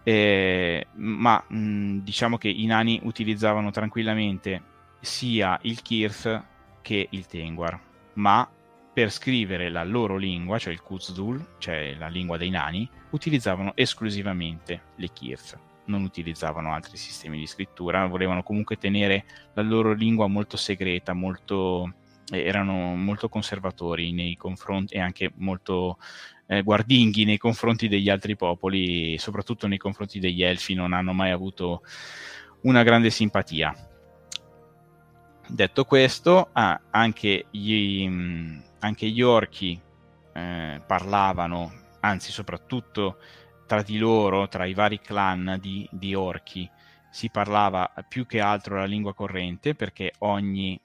eh, 0.03 0.87
ma 0.93 1.43
mh, 1.47 1.99
diciamo 1.99 2.37
che 2.37 2.49
i 2.49 2.67
nani 2.67 3.01
utilizzavano 3.05 3.71
tranquillamente 3.71 4.63
sia 5.01 5.59
il 5.63 5.83
Kirth 5.83 6.43
che 6.83 7.07
il 7.11 7.27
Tengwar, 7.27 7.81
ma 8.15 8.49
per 8.93 9.11
scrivere 9.11 9.71
la 9.71 9.83
loro 9.83 10.17
lingua, 10.17 10.59
cioè 10.59 10.73
il 10.73 10.81
Kuzdul, 10.81 11.57
cioè 11.59 11.97
la 11.99 12.09
lingua 12.09 12.37
dei 12.37 12.51
nani, 12.51 12.89
utilizzavano 13.11 13.73
esclusivamente 13.75 14.83
le 14.97 15.09
Kirth, 15.13 15.59
non 15.87 16.05
utilizzavano 16.05 16.73
altri 16.73 16.97
sistemi 16.97 17.39
di 17.39 17.47
scrittura, 17.47 18.07
volevano 18.07 18.43
comunque 18.43 18.77
tenere 18.77 19.25
la 19.55 19.63
loro 19.63 19.93
lingua 19.93 20.27
molto 20.29 20.57
segreta, 20.57 21.13
molto, 21.13 21.93
erano 22.31 22.95
molto 22.97 23.29
conservatori 23.29 24.13
nei 24.13 24.37
confronti 24.37 24.95
e 24.95 25.01
anche 25.01 25.33
molto 25.37 25.99
eh, 26.47 26.63
guardinghi 26.63 27.25
nei 27.25 27.39
confronti 27.39 27.89
degli 27.89 28.09
altri 28.09 28.37
popoli, 28.37 29.17
soprattutto 29.19 29.67
nei 29.67 29.79
confronti 29.79 30.19
degli 30.19 30.43
elfi, 30.43 30.75
non 30.75 30.93
hanno 30.93 31.13
mai 31.13 31.31
avuto 31.31 31.83
una 32.63 32.83
grande 32.83 33.11
simpatia. 33.11 33.75
Detto 35.47 35.85
questo, 35.85 36.49
ah, 36.53 36.81
anche, 36.91 37.47
gli, 37.51 38.07
mm, 38.09 38.61
anche, 38.81 39.09
gli, 39.09 39.21
orchi 39.21 39.79
eh, 40.33 40.81
parlavano, 40.87 41.73
anzi 42.01 42.33
soprattutto 42.33 43.19
tra 43.67 43.83
di 43.83 43.99
loro, 43.99 44.49
tra 44.49 44.65
i 44.65 44.75
vari 44.75 45.01
clan 45.01 45.59
di, 45.61 45.87
di, 45.91 46.15
orchi, 46.15 46.69
si 47.11 47.31
parlava 47.31 47.93
più 48.09 48.27
che 48.27 48.41
altro 48.41 48.77
la 48.77 48.87
lingua 48.87 49.15
corrente 49.15 49.75
perché 49.75 50.13
ogni, 50.19 50.81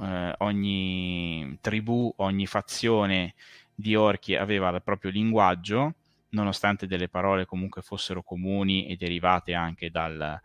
eh, 0.00 0.34
ogni 0.38 1.58
tribù, 1.60 2.12
ogni 2.16 2.46
fazione 2.46 3.34
di 3.74 3.94
orchi 3.94 4.34
aveva 4.34 4.70
il 4.70 4.82
proprio 4.82 5.10
linguaggio, 5.10 5.94
nonostante 6.30 6.86
delle 6.86 7.08
parole 7.08 7.46
comunque 7.46 7.82
fossero 7.82 8.22
comuni 8.22 8.86
e 8.86 8.96
derivate 8.96 9.54
anche 9.54 9.90
dal, 9.90 10.40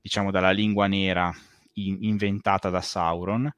diciamo, 0.00 0.30
dalla 0.30 0.50
lingua 0.50 0.86
nera 0.86 1.32
in, 1.74 1.98
inventata 2.00 2.70
da 2.70 2.80
Sauron, 2.80 3.52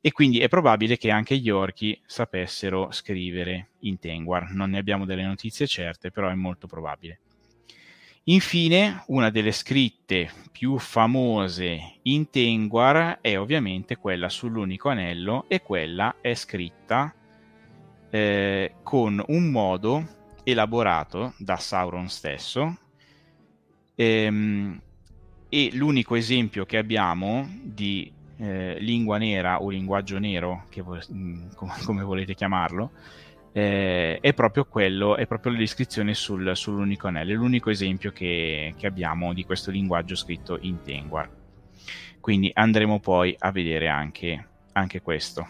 e 0.00 0.12
quindi 0.12 0.38
è 0.38 0.48
probabile 0.48 0.96
che 0.96 1.10
anche 1.10 1.36
gli 1.36 1.50
orchi 1.50 2.00
sapessero 2.06 2.92
scrivere 2.92 3.70
in 3.80 3.98
Tengwar. 3.98 4.52
Non 4.52 4.70
ne 4.70 4.78
abbiamo 4.78 5.04
delle 5.04 5.24
notizie 5.24 5.66
certe, 5.66 6.12
però 6.12 6.28
è 6.28 6.34
molto 6.34 6.68
probabile. 6.68 7.20
Infine, 8.28 9.04
una 9.06 9.30
delle 9.30 9.52
scritte 9.52 10.28
più 10.50 10.78
famose 10.78 11.98
in 12.02 12.28
Tengwar 12.28 13.20
è 13.20 13.38
ovviamente 13.38 13.98
quella 13.98 14.28
sull'unico 14.28 14.88
anello 14.88 15.44
e 15.46 15.62
quella 15.62 16.16
è 16.20 16.34
scritta 16.34 17.14
eh, 18.10 18.74
con 18.82 19.22
un 19.28 19.50
modo 19.52 20.08
elaborato 20.42 21.34
da 21.38 21.56
Sauron 21.56 22.08
stesso. 22.08 22.76
Ehm, 23.94 24.80
e 25.48 25.70
l'unico 25.74 26.16
esempio 26.16 26.66
che 26.66 26.78
abbiamo 26.78 27.48
di 27.62 28.12
eh, 28.38 28.76
lingua 28.80 29.18
nera 29.18 29.62
o 29.62 29.70
linguaggio 29.70 30.18
nero, 30.18 30.64
vo- 30.82 30.98
mm, 31.12 31.50
come 31.84 32.02
volete 32.02 32.34
chiamarlo, 32.34 32.90
eh, 33.56 34.18
è 34.20 34.34
proprio 34.34 34.64
quello, 34.66 35.16
è 35.16 35.26
proprio 35.26 35.52
la 35.52 35.58
descrizione 35.58 36.12
sul, 36.14 36.54
sull'unico 36.54 37.06
anello, 37.06 37.32
è 37.32 37.36
l'unico 37.36 37.70
esempio 37.70 38.12
che, 38.12 38.74
che, 38.76 38.86
abbiamo 38.86 39.32
di 39.32 39.44
questo 39.44 39.70
linguaggio 39.70 40.14
scritto 40.14 40.58
in 40.60 40.82
Tengwar. 40.82 41.30
Quindi 42.20 42.50
andremo 42.52 43.00
poi 43.00 43.34
a 43.38 43.50
vedere 43.52 43.88
anche, 43.88 44.48
anche 44.72 45.00
questo 45.00 45.46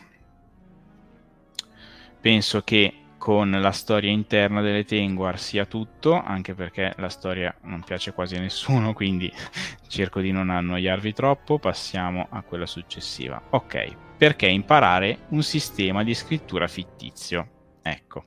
penso 2.26 2.62
che 2.62 2.92
con 3.18 3.52
la 3.52 3.70
storia 3.70 4.10
interna 4.10 4.60
delle 4.60 4.84
Tengwar 4.84 5.38
sia 5.38 5.64
tutto, 5.64 6.20
anche 6.20 6.54
perché 6.54 6.92
la 6.96 7.08
storia 7.08 7.54
non 7.62 7.84
piace 7.84 8.12
quasi 8.12 8.34
a 8.34 8.40
nessuno, 8.40 8.92
quindi 8.94 9.32
cerco 9.86 10.20
di 10.20 10.32
non 10.32 10.50
annoiarvi 10.50 11.12
troppo, 11.12 11.60
passiamo 11.60 12.26
a 12.30 12.42
quella 12.42 12.66
successiva. 12.66 13.40
Ok, 13.50 14.16
perché 14.16 14.48
imparare 14.48 15.26
un 15.28 15.44
sistema 15.44 16.02
di 16.02 16.14
scrittura 16.14 16.66
fittizio? 16.66 17.55
Ecco. 17.90 18.24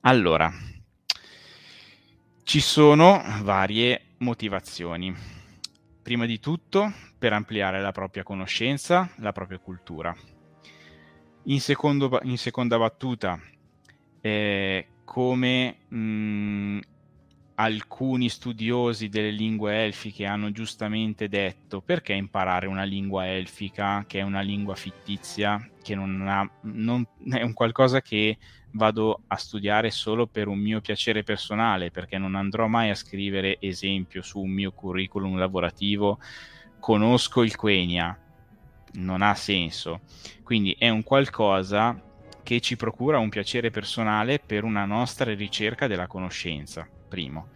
Allora, 0.00 0.52
ci 2.42 2.60
sono 2.60 3.22
varie 3.42 4.14
motivazioni. 4.18 5.14
Prima 6.02 6.26
di 6.26 6.40
tutto, 6.40 6.92
per 7.18 7.32
ampliare 7.32 7.80
la 7.80 7.92
propria 7.92 8.22
conoscenza, 8.22 9.10
la 9.18 9.32
propria 9.32 9.58
cultura 9.58 10.16
in, 11.44 11.60
secondo, 11.60 12.18
in 12.22 12.36
seconda 12.36 12.76
battuta, 12.78 13.40
eh, 14.20 14.86
come 15.04 15.76
mh, 15.88 16.78
alcuni 17.60 18.30
studiosi 18.30 19.10
delle 19.10 19.30
lingue 19.30 19.84
elfiche 19.84 20.24
hanno 20.24 20.50
giustamente 20.50 21.28
detto, 21.28 21.82
perché 21.82 22.14
imparare 22.14 22.66
una 22.66 22.84
lingua 22.84 23.28
elfica 23.28 24.04
che 24.06 24.20
è 24.20 24.22
una 24.22 24.40
lingua 24.40 24.74
fittizia, 24.74 25.68
che 25.82 25.94
non, 25.94 26.26
ha, 26.26 26.50
non 26.62 27.06
è 27.30 27.42
un 27.42 27.52
qualcosa 27.52 28.00
che 28.00 28.38
vado 28.72 29.24
a 29.26 29.36
studiare 29.36 29.90
solo 29.90 30.26
per 30.26 30.48
un 30.48 30.58
mio 30.58 30.80
piacere 30.80 31.22
personale, 31.22 31.90
perché 31.90 32.16
non 32.16 32.34
andrò 32.34 32.66
mai 32.66 32.88
a 32.88 32.94
scrivere 32.94 33.58
esempio 33.60 34.22
su 34.22 34.40
un 34.40 34.50
mio 34.50 34.72
curriculum 34.72 35.36
lavorativo. 35.36 36.18
Conosco 36.78 37.42
il 37.42 37.56
Quenya, 37.56 38.18
non 38.92 39.20
ha 39.20 39.34
senso. 39.34 40.00
Quindi 40.42 40.74
è 40.78 40.88
un 40.88 41.02
qualcosa 41.02 42.08
che 42.42 42.60
ci 42.60 42.76
procura 42.76 43.18
un 43.18 43.28
piacere 43.28 43.68
personale 43.70 44.38
per 44.38 44.64
una 44.64 44.86
nostra 44.86 45.34
ricerca 45.34 45.86
della 45.86 46.06
conoscenza, 46.06 46.88
primo. 47.10 47.48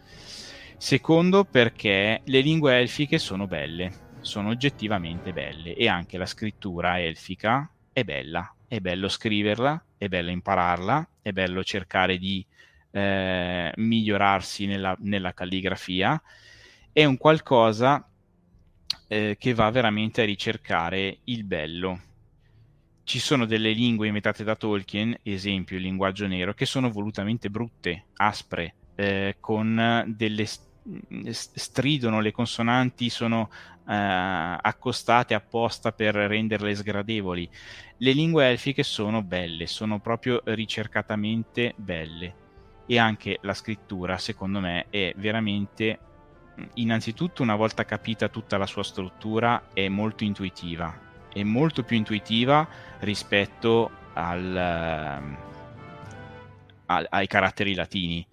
Secondo 0.76 1.44
perché 1.44 2.20
le 2.22 2.40
lingue 2.40 2.78
elfiche 2.78 3.16
sono 3.16 3.46
belle, 3.46 4.18
sono 4.20 4.50
oggettivamente 4.50 5.32
belle 5.32 5.74
e 5.74 5.88
anche 5.88 6.18
la 6.18 6.26
scrittura 6.26 7.00
elfica 7.00 7.70
è 7.90 8.04
bella, 8.04 8.54
è 8.68 8.80
bello 8.80 9.08
scriverla, 9.08 9.82
è 9.96 10.08
bello 10.08 10.30
impararla, 10.30 11.08
è 11.22 11.32
bello 11.32 11.64
cercare 11.64 12.18
di 12.18 12.44
eh, 12.90 13.72
migliorarsi 13.76 14.66
nella, 14.66 14.96
nella, 15.00 15.32
calligrafia, 15.32 16.20
è 16.92 17.04
un 17.04 17.16
qualcosa 17.16 18.06
eh, 19.08 19.36
che 19.38 19.54
va 19.54 19.70
veramente 19.70 20.22
a 20.22 20.26
ricercare 20.26 21.20
il 21.24 21.44
bello. 21.44 22.00
Ci 23.04 23.18
sono 23.18 23.46
delle 23.46 23.72
lingue 23.72 24.06
inventate 24.06 24.44
da 24.44 24.56
Tolkien, 24.56 25.18
esempio 25.22 25.76
il 25.76 25.82
linguaggio 25.82 26.26
nero, 26.26 26.54
che 26.54 26.66
sono 26.66 26.90
volutamente 26.90 27.50
brutte, 27.50 28.06
aspre, 28.14 28.74
eh, 28.94 29.36
con 29.40 30.04
delle 30.06 30.46
stridono 31.30 32.20
le 32.20 32.30
consonanti 32.32 33.08
sono 33.08 33.48
eh, 33.88 33.94
accostate 33.94 35.34
apposta 35.34 35.92
per 35.92 36.14
renderle 36.14 36.74
sgradevoli. 36.74 37.48
Le 37.98 38.12
lingue 38.12 38.48
elfiche 38.48 38.82
sono 38.82 39.22
belle, 39.22 39.66
sono 39.66 40.00
proprio 40.00 40.42
ricercatamente 40.44 41.74
belle. 41.76 42.42
E 42.86 42.98
anche 42.98 43.38
la 43.42 43.54
scrittura, 43.54 44.18
secondo 44.18 44.60
me, 44.60 44.86
è 44.90 45.14
veramente 45.16 45.98
innanzitutto 46.74 47.42
una 47.42 47.56
volta 47.56 47.84
capita 47.84 48.28
tutta 48.28 48.58
la 48.58 48.66
sua 48.66 48.84
struttura 48.84 49.70
è 49.72 49.88
molto 49.88 50.22
intuitiva, 50.22 50.96
è 51.32 51.42
molto 51.42 51.82
più 51.82 51.96
intuitiva 51.96 52.68
rispetto 53.00 53.90
al, 54.12 54.56
ehm, 54.56 55.36
al, 56.86 57.06
ai 57.08 57.26
caratteri 57.26 57.74
latini 57.74 58.24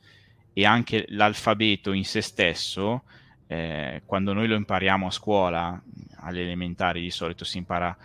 e 0.54 0.66
anche 0.66 1.06
l'alfabeto 1.10 1.94
in 1.94 2.06
se 2.06 2.22
stesso, 2.22 3.04
eh, 3.48 4.02
quando 4.06 4.34
noi 4.34 4.48
lo 4.48 4.56
impariamo 4.56 5.08
a 5.08 5.12
scuola, 5.12 5.82
alle 6.18 6.42
elementari 6.42 7.02
di 7.02 7.12
solito 7.12 7.44
si 7.44 7.58
impara 7.58 7.96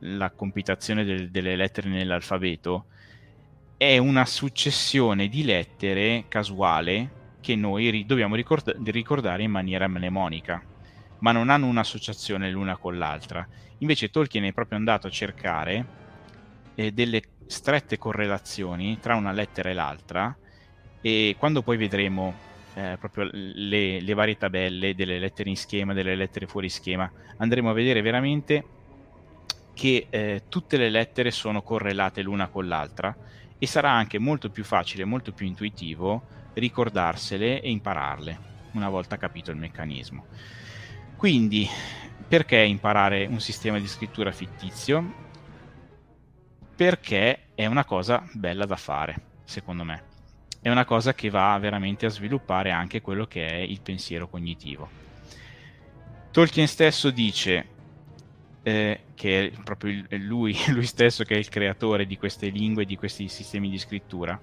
la 0.00 0.30
compitazione 0.30 1.04
del, 1.04 1.30
delle 1.30 1.56
lettere 1.56 1.88
nell'alfabeto, 1.88 2.86
è 3.76 3.96
una 3.98 4.26
successione 4.26 5.28
di 5.28 5.44
lettere 5.44 6.24
casuale 6.28 7.36
che 7.40 7.54
noi 7.54 7.90
ri- 7.90 8.06
dobbiamo 8.06 8.34
ricorda- 8.34 8.74
ricordare 8.84 9.44
in 9.44 9.50
maniera 9.50 9.86
mnemonica, 9.88 10.62
ma 11.20 11.32
non 11.32 11.48
hanno 11.48 11.66
un'associazione 11.66 12.50
l'una 12.50 12.76
con 12.76 12.98
l'altra. 12.98 13.46
Invece 13.78 14.10
Tolkien 14.10 14.44
è 14.44 14.52
proprio 14.52 14.78
andato 14.78 15.06
a 15.06 15.10
cercare 15.10 15.86
eh, 16.74 16.92
delle 16.92 17.22
strette 17.46 17.96
correlazioni 17.96 18.98
tra 19.00 19.14
una 19.14 19.32
lettera 19.32 19.70
e 19.70 19.74
l'altra 19.74 20.36
e 21.00 21.36
quando 21.38 21.62
poi 21.62 21.76
vedremo 21.76 22.34
eh, 22.74 22.96
proprio 22.98 23.28
le, 23.32 24.00
le, 24.00 24.14
varie 24.14 24.36
tabelle 24.36 24.94
delle 24.94 25.18
lettere 25.18 25.48
in 25.48 25.56
schema, 25.56 25.92
delle 25.92 26.14
lettere 26.14 26.46
fuori 26.46 26.68
schema, 26.68 27.10
andremo 27.36 27.70
a 27.70 27.72
vedere 27.72 28.02
veramente 28.02 28.64
che 29.74 30.06
eh, 30.10 30.42
tutte 30.48 30.76
le 30.76 30.90
lettere 30.90 31.30
sono 31.30 31.62
correlate 31.62 32.22
l'una 32.22 32.48
con 32.48 32.66
l'altra 32.66 33.16
e 33.58 33.66
sarà 33.66 33.90
anche 33.90 34.18
molto 34.18 34.50
più 34.50 34.64
facile, 34.64 35.04
molto 35.04 35.32
più 35.32 35.46
intuitivo 35.46 36.36
ricordarsele 36.54 37.60
e 37.60 37.70
impararle 37.70 38.46
una 38.72 38.88
volta 38.88 39.16
capito 39.16 39.50
il 39.50 39.56
meccanismo. 39.56 40.26
Quindi, 41.16 41.68
perché 42.26 42.58
imparare 42.58 43.26
un 43.26 43.40
sistema 43.40 43.78
di 43.78 43.86
scrittura 43.88 44.30
fittizio? 44.30 45.26
Perché 46.76 47.46
è 47.54 47.66
una 47.66 47.84
cosa 47.84 48.24
bella 48.32 48.66
da 48.66 48.76
fare, 48.76 49.20
secondo 49.44 49.82
me 49.82 50.07
è 50.60 50.70
una 50.70 50.84
cosa 50.84 51.14
che 51.14 51.30
va 51.30 51.56
veramente 51.58 52.06
a 52.06 52.10
sviluppare 52.10 52.70
anche 52.70 53.00
quello 53.00 53.26
che 53.26 53.46
è 53.46 53.56
il 53.56 53.80
pensiero 53.80 54.28
cognitivo. 54.28 54.88
Tolkien 56.30 56.66
stesso 56.66 57.10
dice 57.10 57.66
eh, 58.62 59.00
che 59.14 59.46
è 59.46 59.50
proprio 59.62 60.04
lui, 60.10 60.56
lui 60.68 60.86
stesso 60.86 61.24
che 61.24 61.34
è 61.34 61.38
il 61.38 61.48
creatore 61.48 62.06
di 62.06 62.16
queste 62.16 62.48
lingue, 62.48 62.84
di 62.84 62.96
questi 62.96 63.28
sistemi 63.28 63.70
di 63.70 63.78
scrittura, 63.78 64.38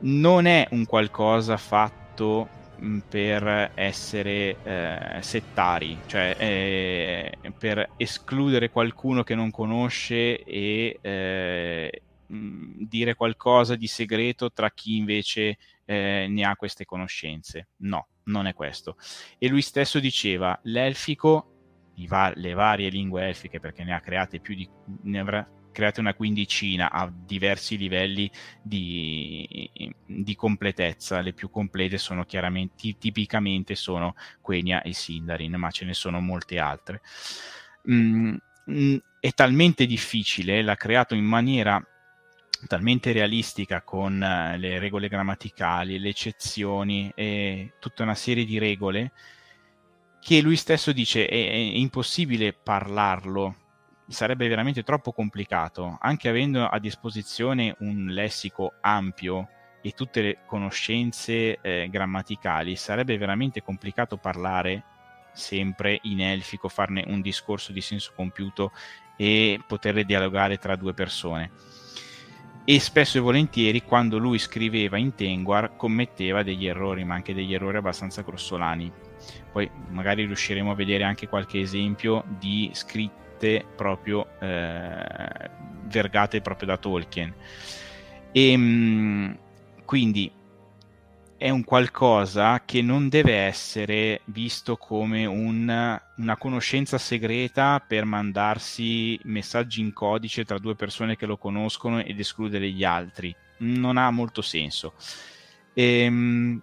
non 0.00 0.46
è 0.46 0.66
un 0.70 0.84
qualcosa 0.84 1.56
fatto 1.56 2.48
mm, 2.82 2.98
per 3.08 3.72
essere 3.74 4.56
eh, 4.62 5.18
settari, 5.20 5.98
cioè 6.06 6.36
eh, 6.38 7.52
per 7.56 7.90
escludere 7.96 8.70
qualcuno 8.70 9.22
che 9.22 9.34
non 9.34 9.50
conosce 9.50 10.42
e 10.42 10.98
eh, 11.00 12.02
dire 12.30 13.14
qualcosa 13.14 13.74
di 13.74 13.86
segreto 13.86 14.52
tra 14.52 14.70
chi 14.70 14.96
invece 14.96 15.58
eh, 15.84 16.26
ne 16.28 16.44
ha 16.44 16.54
queste 16.54 16.84
conoscenze. 16.84 17.70
No, 17.78 18.08
non 18.24 18.46
è 18.46 18.54
questo. 18.54 18.96
E 19.38 19.48
lui 19.48 19.62
stesso 19.62 19.98
diceva, 19.98 20.58
l'elfico, 20.64 21.92
va- 22.06 22.32
le 22.34 22.52
varie 22.52 22.88
lingue 22.88 23.26
elfiche, 23.26 23.58
perché 23.58 23.84
ne 23.84 23.94
ha 23.94 24.00
create 24.00 24.40
più 24.40 24.54
di... 24.54 24.68
ne 25.02 25.18
avrà 25.18 25.48
create 25.72 26.00
una 26.00 26.14
quindicina 26.14 26.90
a 26.90 27.12
diversi 27.12 27.76
livelli 27.76 28.30
di, 28.62 29.70
di 30.06 30.34
completezza. 30.34 31.20
Le 31.20 31.32
più 31.32 31.50
complete 31.50 31.98
sono 31.98 32.24
chiaramente, 32.24 32.96
tipicamente 32.98 33.74
sono 33.74 34.14
Quenya 34.40 34.82
e 34.82 34.92
Sindarin, 34.92 35.54
ma 35.54 35.70
ce 35.70 35.84
ne 35.84 35.94
sono 35.94 36.20
molte 36.20 36.58
altre. 36.58 37.00
Mm, 37.90 38.36
è 39.20 39.32
talmente 39.32 39.86
difficile, 39.86 40.62
l'ha 40.62 40.76
creato 40.76 41.14
in 41.14 41.24
maniera 41.24 41.82
talmente 42.66 43.12
realistica 43.12 43.82
con 43.82 44.14
uh, 44.14 44.58
le 44.58 44.78
regole 44.78 45.08
grammaticali, 45.08 45.98
le 45.98 46.08
eccezioni 46.08 47.10
e 47.14 47.74
tutta 47.78 48.02
una 48.02 48.14
serie 48.14 48.44
di 48.44 48.58
regole 48.58 49.12
che 50.20 50.40
lui 50.40 50.56
stesso 50.56 50.92
dice 50.92 51.26
è, 51.26 51.50
è 51.50 51.54
impossibile 51.54 52.52
parlarlo, 52.52 53.56
sarebbe 54.06 54.48
veramente 54.48 54.82
troppo 54.82 55.12
complicato, 55.12 55.96
anche 56.00 56.28
avendo 56.28 56.66
a 56.66 56.78
disposizione 56.78 57.74
un 57.80 58.06
lessico 58.08 58.74
ampio 58.82 59.48
e 59.80 59.92
tutte 59.92 60.20
le 60.20 60.38
conoscenze 60.44 61.58
eh, 61.60 61.88
grammaticali, 61.90 62.76
sarebbe 62.76 63.16
veramente 63.16 63.62
complicato 63.62 64.18
parlare 64.18 64.84
sempre 65.32 65.98
in 66.02 66.20
elfico, 66.20 66.68
farne 66.68 67.04
un 67.06 67.22
discorso 67.22 67.72
di 67.72 67.80
senso 67.80 68.12
compiuto 68.14 68.72
e 69.16 69.58
poter 69.66 70.04
dialogare 70.04 70.58
tra 70.58 70.76
due 70.76 70.92
persone 70.92 71.78
e 72.70 72.78
spesso 72.78 73.18
e 73.18 73.20
volentieri 73.20 73.82
quando 73.82 74.16
lui 74.16 74.38
scriveva 74.38 74.96
in 74.96 75.16
Tenguar 75.16 75.74
commetteva 75.74 76.44
degli 76.44 76.68
errori, 76.68 77.02
ma 77.02 77.16
anche 77.16 77.34
degli 77.34 77.52
errori 77.52 77.78
abbastanza 77.78 78.22
grossolani. 78.22 78.92
Poi 79.50 79.68
magari 79.88 80.24
riusciremo 80.24 80.70
a 80.70 80.76
vedere 80.76 81.02
anche 81.02 81.26
qualche 81.26 81.58
esempio 81.58 82.22
di 82.38 82.70
scritte 82.72 83.64
proprio 83.74 84.24
eh, 84.38 85.50
vergate 85.86 86.40
proprio 86.42 86.68
da 86.68 86.76
Tolkien. 86.76 87.34
E 88.30 88.52
ehm, 88.52 89.36
quindi 89.84 90.30
è 91.40 91.48
un 91.48 91.64
qualcosa 91.64 92.64
che 92.66 92.82
non 92.82 93.08
deve 93.08 93.34
essere 93.34 94.20
visto 94.26 94.76
come 94.76 95.24
un, 95.24 95.98
una 96.16 96.36
conoscenza 96.36 96.98
segreta 96.98 97.80
per 97.80 98.04
mandarsi 98.04 99.18
messaggi 99.22 99.80
in 99.80 99.94
codice 99.94 100.44
tra 100.44 100.58
due 100.58 100.74
persone 100.74 101.16
che 101.16 101.24
lo 101.24 101.38
conoscono 101.38 101.98
ed 102.04 102.20
escludere 102.20 102.68
gli 102.68 102.84
altri. 102.84 103.34
Non 103.60 103.96
ha 103.96 104.10
molto 104.10 104.42
senso. 104.42 104.92
Ehm, 105.72 106.60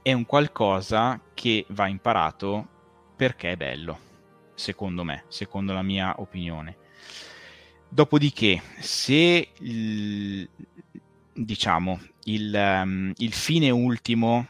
è 0.00 0.14
un 0.14 0.24
qualcosa 0.24 1.20
che 1.34 1.66
va 1.68 1.88
imparato 1.88 2.66
perché 3.16 3.50
è 3.50 3.56
bello, 3.56 3.98
secondo 4.54 5.04
me, 5.04 5.24
secondo 5.28 5.74
la 5.74 5.82
mia 5.82 6.14
opinione. 6.20 6.74
Dopodiché, 7.86 8.62
se 8.78 9.50
diciamo 11.44 12.00
il, 12.24 12.52
um, 12.54 13.12
il 13.16 13.32
fine 13.32 13.70
ultimo, 13.70 14.46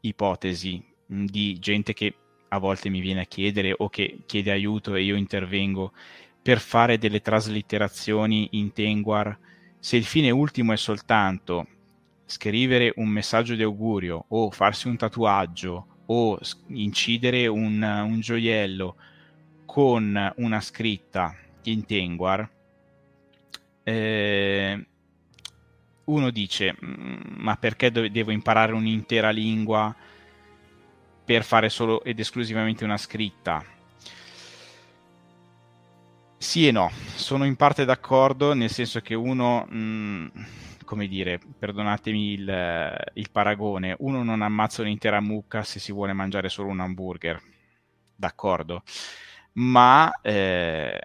ipotesi, 0.00 0.82
di 1.06 1.58
gente 1.58 1.92
che 1.92 2.14
a 2.48 2.58
volte 2.58 2.88
mi 2.88 3.00
viene 3.00 3.20
a 3.20 3.26
chiedere 3.26 3.74
o 3.76 3.88
che 3.88 4.18
chiede 4.26 4.50
aiuto 4.50 4.94
e 4.94 5.02
io 5.02 5.16
intervengo 5.16 5.92
per 6.42 6.60
fare 6.60 6.98
delle 6.98 7.20
traslitterazioni 7.20 8.48
in 8.52 8.72
Tenguar, 8.72 9.36
se 9.78 9.96
il 9.96 10.04
fine 10.04 10.30
ultimo 10.30 10.72
è 10.72 10.76
soltanto 10.76 11.66
scrivere 12.24 12.92
un 12.96 13.08
messaggio 13.08 13.54
di 13.54 13.62
augurio 13.62 14.24
o 14.28 14.50
farsi 14.50 14.88
un 14.88 14.96
tatuaggio 14.96 15.86
o 16.06 16.38
incidere 16.68 17.46
un, 17.46 17.82
un 17.82 18.20
gioiello 18.20 18.96
con 19.64 20.32
una 20.36 20.60
scritta 20.60 21.36
in 21.64 21.84
Tenguar, 21.84 22.48
eh, 23.82 24.86
uno 26.06 26.30
dice, 26.30 26.74
mm, 26.84 27.36
ma 27.38 27.56
perché 27.56 27.90
devo 27.90 28.30
imparare 28.30 28.72
un'intera 28.72 29.30
lingua 29.30 29.94
per 31.24 31.44
fare 31.44 31.68
solo 31.68 32.02
ed 32.04 32.18
esclusivamente 32.18 32.84
una 32.84 32.96
scritta? 32.96 33.64
Sì 36.38 36.68
e 36.68 36.70
no, 36.70 36.90
sono 37.14 37.44
in 37.44 37.56
parte 37.56 37.84
d'accordo, 37.84 38.52
nel 38.52 38.70
senso 38.70 39.00
che 39.00 39.14
uno, 39.14 39.66
mh, 39.68 39.76
mm, 39.78 40.26
come 40.84 41.08
dire, 41.08 41.40
perdonatemi 41.58 42.32
il, 42.32 43.10
il, 43.14 43.30
paragone, 43.30 43.96
uno 44.00 44.22
non 44.22 44.42
ammazza 44.42 44.82
un'intera 44.82 45.20
mucca 45.20 45.62
se 45.64 45.80
si 45.80 45.92
vuole 45.92 46.12
mangiare 46.12 46.48
solo 46.48 46.68
un 46.68 46.80
hamburger, 46.80 47.40
d'accordo, 48.14 48.82
ma 49.54 50.10
eh, 50.22 51.00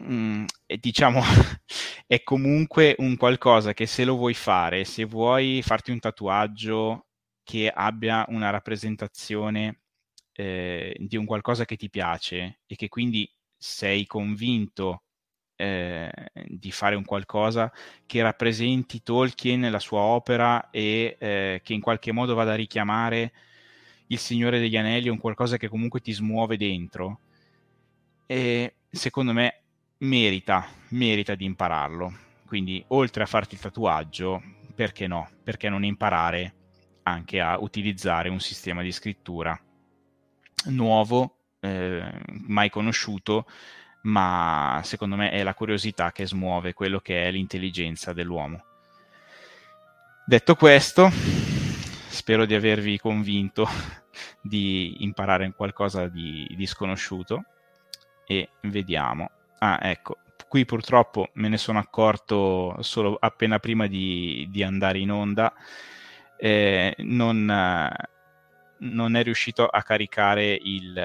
mm, 0.00 0.44
diciamo, 0.80 1.20
è 2.06 2.22
comunque 2.22 2.94
un 2.98 3.16
qualcosa 3.16 3.72
che 3.74 3.86
se 3.86 4.04
lo 4.04 4.16
vuoi 4.16 4.34
fare, 4.34 4.84
se 4.84 5.04
vuoi 5.04 5.62
farti 5.62 5.90
un 5.90 5.98
tatuaggio 6.00 7.06
che 7.42 7.68
abbia 7.68 8.24
una 8.28 8.50
rappresentazione 8.50 9.80
eh, 10.32 10.94
di 10.98 11.16
un 11.16 11.24
qualcosa 11.26 11.64
che 11.64 11.76
ti 11.76 11.90
piace 11.90 12.60
e 12.66 12.76
che 12.76 12.88
quindi 12.88 13.30
sei 13.56 14.06
convinto 14.06 15.02
eh, 15.56 16.10
di 16.46 16.72
fare 16.72 16.96
un 16.96 17.04
qualcosa 17.04 17.70
che 18.06 18.22
rappresenti 18.22 19.02
Tolkien, 19.02 19.70
la 19.70 19.78
sua 19.78 20.00
opera 20.00 20.70
e 20.70 21.16
eh, 21.18 21.60
che 21.62 21.72
in 21.72 21.80
qualche 21.80 22.12
modo 22.12 22.34
vada 22.34 22.52
a 22.52 22.56
richiamare 22.56 23.32
il 24.08 24.18
Signore 24.18 24.58
degli 24.58 24.76
Anelli, 24.76 25.08
un 25.08 25.18
qualcosa 25.18 25.56
che 25.56 25.68
comunque 25.68 26.00
ti 26.00 26.12
smuove 26.12 26.56
dentro. 26.56 27.20
E 28.26 28.74
secondo 28.90 29.32
me 29.32 29.61
merita, 30.02 30.66
merita 30.90 31.34
di 31.34 31.44
impararlo. 31.44 32.12
Quindi, 32.46 32.84
oltre 32.88 33.22
a 33.22 33.26
farti 33.26 33.54
il 33.54 33.60
tatuaggio, 33.60 34.42
perché 34.74 35.06
no? 35.06 35.28
Perché 35.42 35.68
non 35.68 35.84
imparare 35.84 36.54
anche 37.04 37.40
a 37.40 37.58
utilizzare 37.58 38.28
un 38.28 38.40
sistema 38.40 38.82
di 38.82 38.92
scrittura 38.92 39.58
nuovo, 40.66 41.36
eh, 41.60 42.20
mai 42.46 42.70
conosciuto, 42.70 43.46
ma 44.02 44.80
secondo 44.84 45.16
me 45.16 45.30
è 45.30 45.42
la 45.42 45.54
curiosità 45.54 46.12
che 46.12 46.26
smuove 46.26 46.74
quello 46.74 47.00
che 47.00 47.24
è 47.24 47.30
l'intelligenza 47.30 48.12
dell'uomo. 48.12 48.64
Detto 50.24 50.54
questo, 50.54 51.10
spero 51.10 52.44
di 52.44 52.54
avervi 52.54 52.98
convinto 52.98 53.66
di 54.40 55.02
imparare 55.02 55.52
qualcosa 55.52 56.08
di, 56.08 56.46
di 56.56 56.66
sconosciuto 56.66 57.44
e 58.26 58.50
vediamo. 58.62 59.41
Ah, 59.64 59.78
ecco, 59.80 60.18
qui 60.48 60.64
purtroppo 60.64 61.28
me 61.34 61.46
ne 61.48 61.56
sono 61.56 61.78
accorto 61.78 62.76
solo 62.80 63.16
appena 63.20 63.60
prima 63.60 63.86
di, 63.86 64.48
di 64.50 64.64
andare 64.64 64.98
in 64.98 65.12
onda. 65.12 65.54
Eh, 66.36 66.96
non, 66.98 67.44
non, 68.78 69.14
è 69.14 69.22
riuscito 69.22 69.64
a 69.68 69.82
caricare 69.84 70.58
il, 70.60 70.98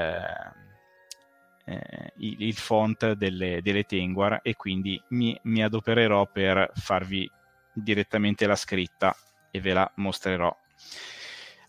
eh, 1.66 2.14
il, 2.18 2.42
il 2.42 2.56
font 2.56 3.12
delle, 3.12 3.62
delle, 3.62 3.84
Tenguar 3.84 4.40
e 4.42 4.56
quindi 4.56 5.00
mi, 5.10 5.40
mi 5.44 5.62
adopererò 5.62 6.26
per 6.26 6.72
farvi 6.74 7.30
direttamente 7.72 8.48
la 8.48 8.56
scritta 8.56 9.16
e 9.52 9.62
ve 9.62 9.74
la 9.74 9.92
mostrerò. 9.98 10.52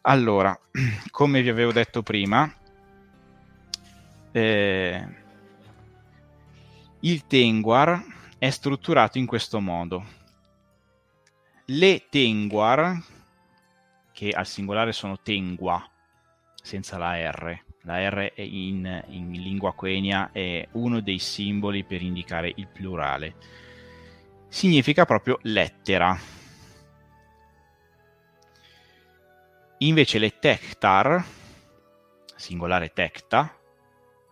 Allora, 0.02 0.58
come 1.10 1.42
vi 1.42 1.50
avevo 1.50 1.72
detto 1.72 2.02
prima, 2.02 2.50
eh, 4.32 5.26
il 7.00 7.26
Tenguar 7.26 8.02
è 8.38 8.50
strutturato 8.50 9.18
in 9.18 9.26
questo 9.26 9.60
modo. 9.60 10.04
Le 11.66 12.06
Tenguar, 12.08 13.00
che 14.12 14.30
al 14.30 14.46
singolare 14.46 14.92
sono 14.92 15.20
Tengua, 15.20 15.88
senza 16.60 16.98
la 16.98 17.30
R, 17.30 17.62
la 17.82 18.08
R 18.08 18.32
in, 18.36 19.04
in 19.08 19.30
lingua 19.30 19.74
quenya 19.74 20.30
è 20.32 20.66
uno 20.72 21.00
dei 21.00 21.18
simboli 21.18 21.84
per 21.84 22.02
indicare 22.02 22.52
il 22.56 22.66
plurale, 22.68 23.36
significa 24.48 25.04
proprio 25.04 25.38
lettera. 25.42 26.18
Invece 29.78 30.18
le 30.18 30.38
tectar, 30.38 31.24
singolare 32.34 32.92
tecta, 32.92 33.56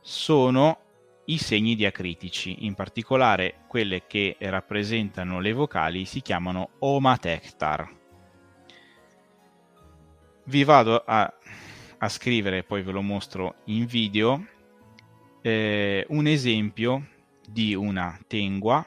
sono 0.00 0.85
i 1.26 1.38
segni 1.38 1.74
diacritici, 1.74 2.64
in 2.66 2.74
particolare 2.74 3.64
quelle 3.66 4.06
che 4.06 4.36
rappresentano 4.38 5.40
le 5.40 5.52
vocali 5.52 6.04
si 6.04 6.20
chiamano 6.20 6.70
omatectar. 6.78 7.94
Vi 10.44 10.64
vado 10.64 11.02
a, 11.04 11.32
a 11.98 12.08
scrivere, 12.08 12.62
poi 12.62 12.82
ve 12.82 12.92
lo 12.92 13.02
mostro 13.02 13.56
in 13.64 13.86
video, 13.86 14.46
eh, 15.42 16.06
un 16.10 16.26
esempio 16.26 17.08
di 17.48 17.74
una 17.74 18.18
tengua, 18.26 18.86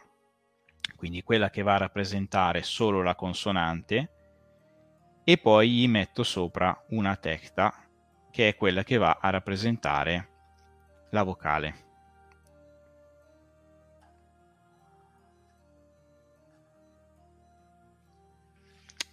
quindi 0.96 1.24
quella 1.24 1.50
che 1.50 1.62
va 1.62 1.76
a 1.76 1.80
rappresentare 1.80 2.64
solo 2.64 3.02
la 3.02 3.16
consonante, 3.16 4.12
e 5.26 5.38
poi 5.38 5.70
gli 5.70 5.88
metto 5.88 6.24
sopra 6.24 6.86
una 6.90 7.16
tecta 7.18 7.86
che 8.32 8.48
è 8.48 8.56
quella 8.56 8.84
che 8.84 8.98
va 8.98 9.18
a 9.20 9.30
rappresentare 9.30 10.30
la 11.12 11.24
vocale. 11.24 11.89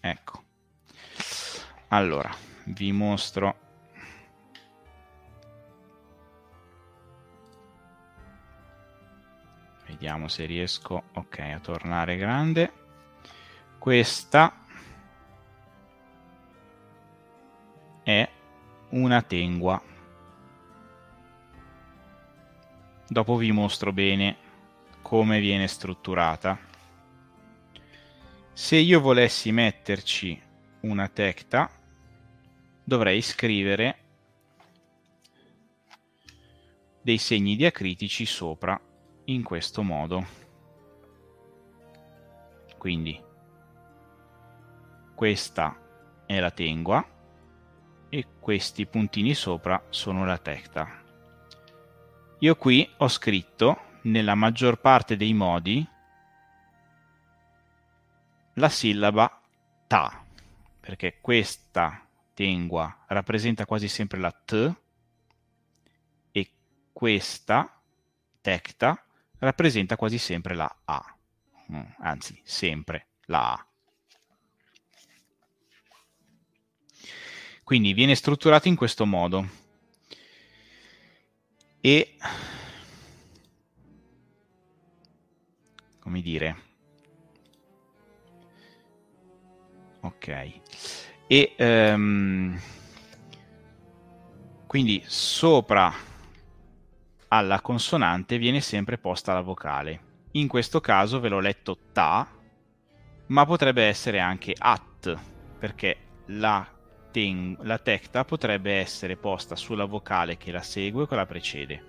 Ecco. 0.08 0.42
Allora, 1.88 2.32
vi 2.66 2.92
mostro 2.92 3.64
Vediamo 9.86 10.28
se 10.28 10.44
riesco, 10.44 11.04
ok, 11.14 11.38
a 11.38 11.58
tornare 11.58 12.16
grande. 12.16 12.72
Questa 13.78 14.52
è 18.02 18.28
una 18.90 19.22
tengua. 19.22 19.80
Dopo 23.08 23.36
vi 23.36 23.52
mostro 23.52 23.92
bene 23.92 24.36
come 25.02 25.40
viene 25.40 25.66
strutturata. 25.66 26.58
Se 28.58 28.76
io 28.76 29.02
volessi 29.02 29.52
metterci 29.52 30.40
una 30.80 31.08
tecta, 31.08 31.70
dovrei 32.82 33.20
scrivere 33.20 33.98
dei 37.02 37.18
segni 37.18 37.54
diacritici 37.54 38.24
sopra 38.24 38.80
in 39.24 39.42
questo 39.42 39.82
modo. 39.82 40.26
Quindi 42.78 43.22
questa 45.14 45.78
è 46.24 46.40
la 46.40 46.50
tengua 46.50 47.06
e 48.08 48.26
questi 48.40 48.86
puntini 48.86 49.34
sopra 49.34 49.84
sono 49.90 50.24
la 50.24 50.38
tecta. 50.38 51.02
Io 52.38 52.56
qui 52.56 52.90
ho 52.96 53.08
scritto 53.08 53.98
nella 54.04 54.34
maggior 54.34 54.80
parte 54.80 55.18
dei 55.18 55.34
modi 55.34 55.86
la 58.56 58.68
sillaba 58.68 59.40
ta, 59.86 60.24
perché 60.80 61.18
questa 61.20 62.06
tengua 62.34 63.04
rappresenta 63.08 63.66
quasi 63.66 63.88
sempre 63.88 64.18
la 64.18 64.30
t 64.30 64.74
e 66.32 66.50
questa 66.92 67.80
tecta 68.40 69.02
rappresenta 69.38 69.96
quasi 69.96 70.18
sempre 70.18 70.54
la 70.54 70.80
a, 70.84 71.16
mm, 71.72 71.82
anzi 71.98 72.40
sempre 72.44 73.06
la 73.26 73.52
a. 73.52 73.66
Quindi 77.62 77.94
viene 77.94 78.14
strutturato 78.14 78.68
in 78.68 78.76
questo 78.76 79.04
modo. 79.06 79.64
E 81.80 82.16
come 85.98 86.22
dire 86.22 86.75
ok. 90.06 90.60
E 91.26 91.54
um, 91.58 92.60
quindi 94.66 95.02
sopra 95.06 95.92
alla 97.28 97.60
consonante 97.60 98.38
viene 98.38 98.60
sempre 98.60 98.98
posta 98.98 99.32
la 99.32 99.40
vocale. 99.40 100.00
In 100.32 100.48
questo 100.48 100.80
caso 100.80 101.18
ve 101.20 101.28
l'ho 101.28 101.40
letto 101.40 101.78
ta 101.92 102.28
ma 103.28 103.44
potrebbe 103.44 103.84
essere 103.84 104.20
anche 104.20 104.54
at 104.56 105.18
perché 105.58 105.96
la 106.26 106.66
ten- 107.10 107.56
la 107.62 107.78
tecta 107.78 108.24
potrebbe 108.24 108.74
essere 108.74 109.16
posta 109.16 109.56
sulla 109.56 109.84
vocale 109.84 110.36
che 110.36 110.52
la 110.52 110.62
segue 110.62 111.02
o 111.02 111.06
che 111.06 111.14
la 111.16 111.26
precede. 111.26 111.84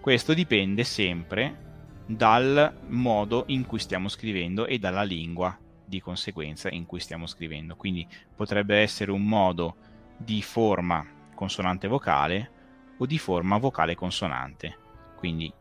Questo 0.00 0.34
dipende 0.34 0.84
sempre 0.84 1.66
dal 2.06 2.80
modo 2.88 3.44
in 3.48 3.66
cui 3.66 3.78
stiamo 3.78 4.08
scrivendo 4.08 4.66
e 4.66 4.78
dalla 4.78 5.02
lingua 5.02 5.58
di 5.88 6.00
conseguenza 6.00 6.68
in 6.70 6.86
cui 6.86 7.00
stiamo 7.00 7.26
scrivendo. 7.26 7.74
Quindi 7.74 8.06
potrebbe 8.34 8.78
essere 8.78 9.10
un 9.10 9.24
modo 9.24 9.76
di 10.16 10.42
forma 10.42 11.06
consonante 11.34 11.88
vocale 11.88 12.50
o 12.98 13.06
di 13.06 13.18
forma 13.18 13.56
vocale 13.58 13.94
consonante. 13.94 14.76
Quindi 15.16 15.52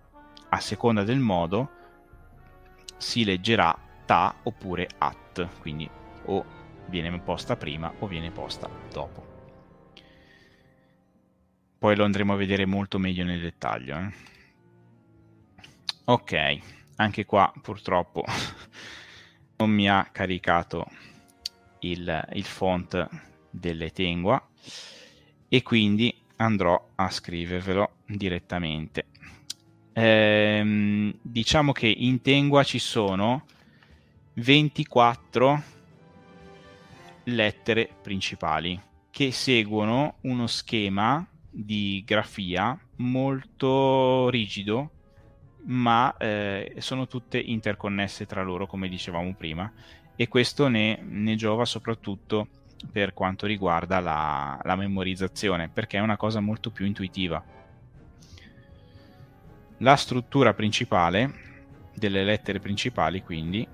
a 0.49 0.59
seconda 0.59 1.03
del 1.03 1.19
modo 1.19 1.71
si 2.97 3.23
leggerà 3.23 3.77
ta 4.05 4.35
oppure 4.43 4.89
at, 4.97 5.47
quindi 5.59 5.89
o 6.25 6.45
viene 6.87 7.19
posta 7.19 7.55
prima 7.55 7.93
o 7.99 8.07
viene 8.07 8.31
posta 8.31 8.69
dopo. 8.91 9.25
Poi 11.77 11.95
lo 11.95 12.05
andremo 12.05 12.33
a 12.33 12.37
vedere 12.37 12.65
molto 12.65 12.97
meglio 12.97 13.23
nel 13.23 13.39
dettaglio. 13.39 13.97
Eh? 13.97 14.13
Ok, 16.05 16.59
anche 16.95 17.25
qua 17.25 17.51
purtroppo 17.61 18.23
non 19.57 19.69
mi 19.71 19.89
ha 19.89 20.07
caricato 20.11 20.85
il, 21.79 22.27
il 22.33 22.43
font 22.43 23.07
delle 23.49 23.91
Tengua 23.91 24.45
e 25.47 25.63
quindi 25.63 26.15
andrò 26.37 26.89
a 26.95 27.09
scrivervelo 27.09 27.91
direttamente. 28.05 29.05
Ehm, 29.93 31.13
diciamo 31.21 31.71
che 31.71 31.87
in 31.87 32.21
Tengua 32.21 32.63
ci 32.63 32.79
sono 32.79 33.45
24 34.33 35.63
lettere 37.23 37.89
principali 38.01 38.79
che 39.09 39.31
seguono 39.31 40.17
uno 40.21 40.45
schema 40.45 41.27
di 41.49 42.03
grafia 42.05 42.79
molto 42.97 44.29
rigido 44.29 44.91
ma 45.67 46.15
eh, 46.17 46.75
sono 46.77 47.07
tutte 47.07 47.39
interconnesse 47.39 48.25
tra 48.25 48.43
loro 48.43 48.67
come 48.67 48.87
dicevamo 48.87 49.33
prima 49.33 49.71
e 50.15 50.27
questo 50.27 50.67
ne, 50.67 50.99
ne 51.01 51.35
giova 51.35 51.65
soprattutto 51.65 52.47
per 52.91 53.13
quanto 53.13 53.45
riguarda 53.45 53.99
la, 53.99 54.59
la 54.63 54.75
memorizzazione 54.75 55.69
perché 55.69 55.97
è 55.97 56.01
una 56.01 56.17
cosa 56.17 56.39
molto 56.39 56.71
più 56.71 56.85
intuitiva. 56.85 57.43
La 59.79 59.95
struttura 59.95 60.53
principale 60.53 61.45
delle 61.93 62.23
lettere 62.23 62.59
principali 62.59 63.23
quindi 63.23 63.67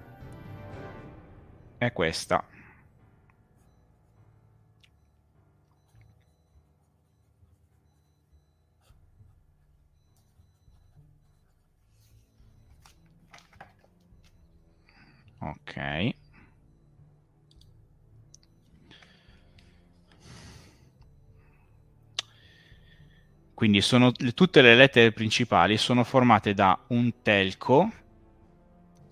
è 1.77 1.91
questa 1.91 2.45
ok. 15.49 16.15
Quindi 23.53 23.81
sono, 23.81 24.11
tutte 24.11 24.61
le 24.61 24.75
lettere 24.75 25.11
principali 25.11 25.77
sono 25.77 26.03
formate 26.03 26.53
da 26.53 26.77
un 26.87 27.21
telco 27.21 27.91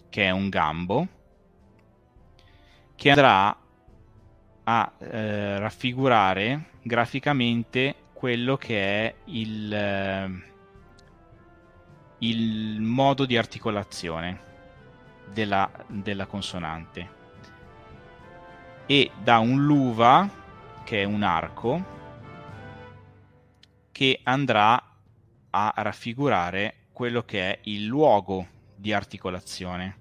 che 0.09 0.25
è 0.25 0.29
un 0.31 0.49
gambo 0.49 1.07
che 2.95 3.09
andrà 3.09 3.57
a 4.63 4.93
eh, 4.99 5.57
raffigurare 5.57 6.71
graficamente 6.81 7.95
quello 8.13 8.57
che 8.57 9.05
è 9.05 9.15
il, 9.25 9.73
eh, 9.73 10.29
il 12.19 12.81
modo 12.81 13.25
di 13.25 13.37
articolazione 13.37 14.49
della, 15.33 15.69
della 15.87 16.25
consonante 16.25 17.19
e 18.85 19.11
da 19.23 19.39
un 19.39 19.63
luva 19.65 20.29
che 20.83 21.01
è 21.01 21.03
un 21.05 21.23
arco 21.23 21.99
che 23.91 24.19
andrà 24.23 24.83
a 25.51 25.73
raffigurare 25.77 26.87
quello 26.91 27.23
che 27.23 27.51
è 27.51 27.59
il 27.63 27.85
luogo 27.85 28.47
di 28.75 28.91
articolazione 28.93 29.99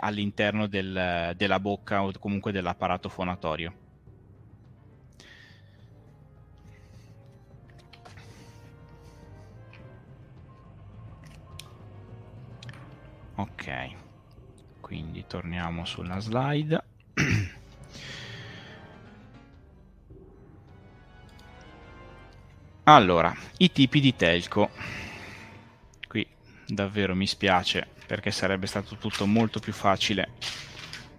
all'interno 0.00 0.66
del, 0.66 1.34
della 1.36 1.60
bocca 1.60 2.02
o 2.02 2.10
comunque 2.18 2.50
dell'apparato 2.52 3.08
fonatorio. 3.08 3.86
Ok 13.36 14.06
quindi 14.88 15.26
torniamo 15.26 15.84
sulla 15.84 16.18
slide. 16.18 16.82
Allora 22.84 23.36
i 23.58 23.70
tipi 23.70 24.00
di 24.00 24.16
telco. 24.16 24.70
Qui 26.08 26.26
davvero 26.66 27.14
mi 27.14 27.26
spiace 27.26 27.86
perché 28.06 28.30
sarebbe 28.30 28.66
stato 28.66 28.96
tutto 28.96 29.26
molto 29.26 29.60
più 29.60 29.74
facile 29.74 30.30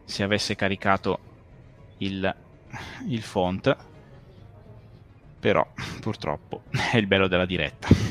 se 0.03 0.24
avesse 0.24 0.55
caricato 0.55 1.20
il, 1.97 2.36
il 3.07 3.22
font 3.22 3.78
però 5.39 5.72
purtroppo 6.01 6.63
è 6.91 6.97
il 6.97 7.05
bello 7.05 7.28
della 7.28 7.45
diretta 7.45 8.09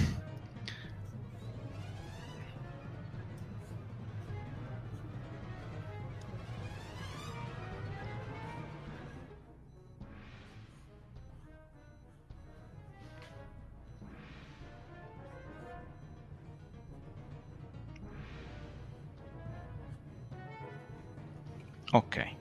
Ok. 21.99 22.36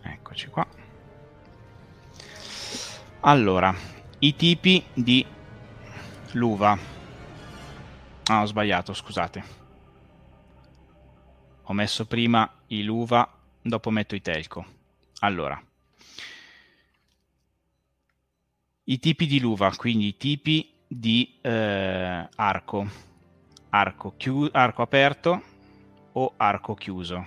Eccoci 0.00 0.46
qua. 0.46 0.64
Allora, 3.22 3.74
i 4.20 4.36
tipi 4.36 4.84
di 4.94 5.26
l'uva. 6.34 6.78
Ah, 8.26 8.42
ho 8.42 8.44
sbagliato, 8.44 8.94
scusate. 8.94 9.44
Ho 11.62 11.72
messo 11.72 12.06
prima 12.06 12.48
i 12.68 12.84
l'uva, 12.84 13.28
dopo 13.60 13.90
metto 13.90 14.14
i 14.14 14.20
telco. 14.20 14.64
Allora, 15.18 15.60
i 18.84 18.98
tipi 19.00 19.26
di 19.26 19.40
l'uva, 19.40 19.74
quindi 19.74 20.06
i 20.06 20.16
tipi 20.16 20.72
di 20.86 21.40
eh, 21.40 22.28
arco 22.36 23.13
arco, 23.74 24.14
chiu- 24.16 24.50
arco 24.52 24.82
aperto 24.82 25.42
o 26.12 26.34
arco 26.36 26.74
chiuso, 26.74 27.26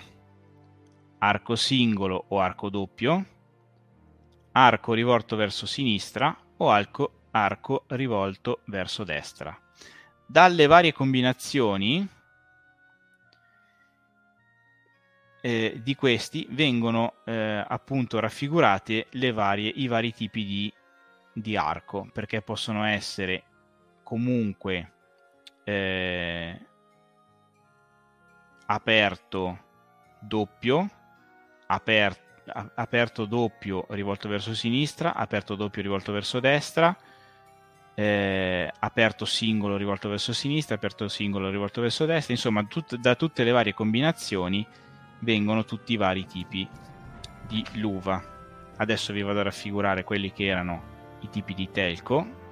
arco 1.17 1.55
singolo 1.57 2.23
o 2.29 2.39
arco 2.39 2.69
doppio, 2.69 3.25
arco 4.53 4.93
rivolto 4.93 5.35
verso 5.35 5.65
sinistra 5.65 6.35
o 6.55 6.69
arco, 6.69 7.23
arco 7.31 7.83
rivolto 7.87 8.61
verso 8.65 9.03
destra. 9.03 9.59
Dalle 10.25 10.67
varie 10.67 10.93
combinazioni 10.93 12.07
eh, 15.41 15.81
di 15.83 15.95
questi 15.95 16.47
vengono 16.51 17.15
eh, 17.25 17.65
appunto 17.67 18.21
raffigurate 18.21 19.07
varie, 19.33 19.69
i 19.75 19.87
vari 19.87 20.13
tipi 20.13 20.45
di, 20.45 20.73
di 21.33 21.57
arco, 21.57 22.09
perché 22.13 22.41
possono 22.41 22.85
essere 22.85 23.43
comunque 24.01 24.91
eh, 25.67 26.57
aperto 28.67 29.59
doppio, 30.21 30.89
aper, 31.67 32.15
aperto 32.75 33.25
doppio 33.25 33.85
rivolto 33.89 34.29
verso 34.29 34.55
sinistra, 34.55 35.13
aperto 35.13 35.55
doppio 35.55 35.81
rivolto 35.81 36.13
verso 36.13 36.39
destra, 36.39 36.95
eh, 37.93 38.71
aperto 38.79 39.25
singolo 39.25 39.75
rivolto 39.75 40.07
verso 40.07 40.31
sinistra, 40.31 40.75
aperto 40.75 41.09
singolo 41.09 41.49
rivolto 41.49 41.81
verso 41.81 42.05
destra, 42.05 42.33
insomma 42.33 42.63
tut- 42.63 42.95
da 42.95 43.15
tutte 43.15 43.43
le 43.43 43.51
varie 43.51 43.73
combinazioni 43.73 44.65
vengono 45.19 45.65
tutti 45.65 45.93
i 45.93 45.97
vari 45.97 46.25
tipi 46.25 46.65
di 47.45 47.65
luva. 47.73 48.23
Adesso 48.77 49.11
vi 49.11 49.21
vado 49.21 49.41
a 49.41 49.43
raffigurare 49.43 50.05
quelli 50.05 50.31
che 50.31 50.45
erano 50.45 50.95
i 51.21 51.29
tipi 51.29 51.53
di 51.53 51.69
telco 51.71 52.45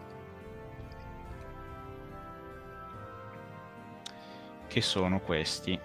che 4.76 4.82
sono 4.82 5.21
questi. 5.21 5.80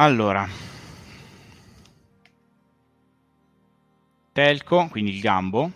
Allora, 0.00 0.48
telco, 4.32 4.88
quindi 4.88 5.10
il 5.10 5.20
gambo, 5.20 5.70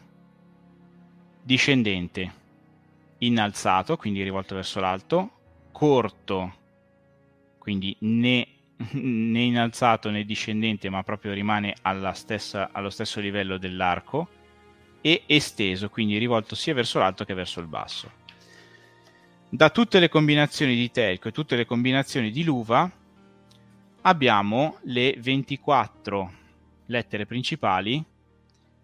discendente, 1.42 2.32
innalzato, 3.18 3.98
quindi 3.98 4.22
rivolto 4.22 4.54
verso 4.54 4.80
l'alto, 4.80 5.30
corto, 5.72 6.54
quindi 7.58 7.94
né, 7.98 8.48
né 8.92 9.40
innalzato 9.42 10.08
né 10.08 10.24
discendente, 10.24 10.88
ma 10.88 11.02
proprio 11.02 11.34
rimane 11.34 11.74
stessa, 12.14 12.70
allo 12.72 12.88
stesso 12.88 13.20
livello 13.20 13.58
dell'arco, 13.58 14.28
e 15.02 15.24
esteso, 15.26 15.90
quindi 15.90 16.16
rivolto 16.16 16.54
sia 16.54 16.72
verso 16.72 16.98
l'alto 16.98 17.26
che 17.26 17.34
verso 17.34 17.60
il 17.60 17.66
basso. 17.66 18.10
Da 19.50 19.68
tutte 19.68 20.00
le 20.00 20.08
combinazioni 20.08 20.74
di 20.74 20.90
telco 20.90 21.28
e 21.28 21.32
tutte 21.32 21.56
le 21.56 21.66
combinazioni 21.66 22.30
di 22.30 22.42
luva, 22.42 22.90
abbiamo 24.06 24.78
le 24.84 25.16
24 25.18 26.32
lettere 26.86 27.24
principali 27.26 28.04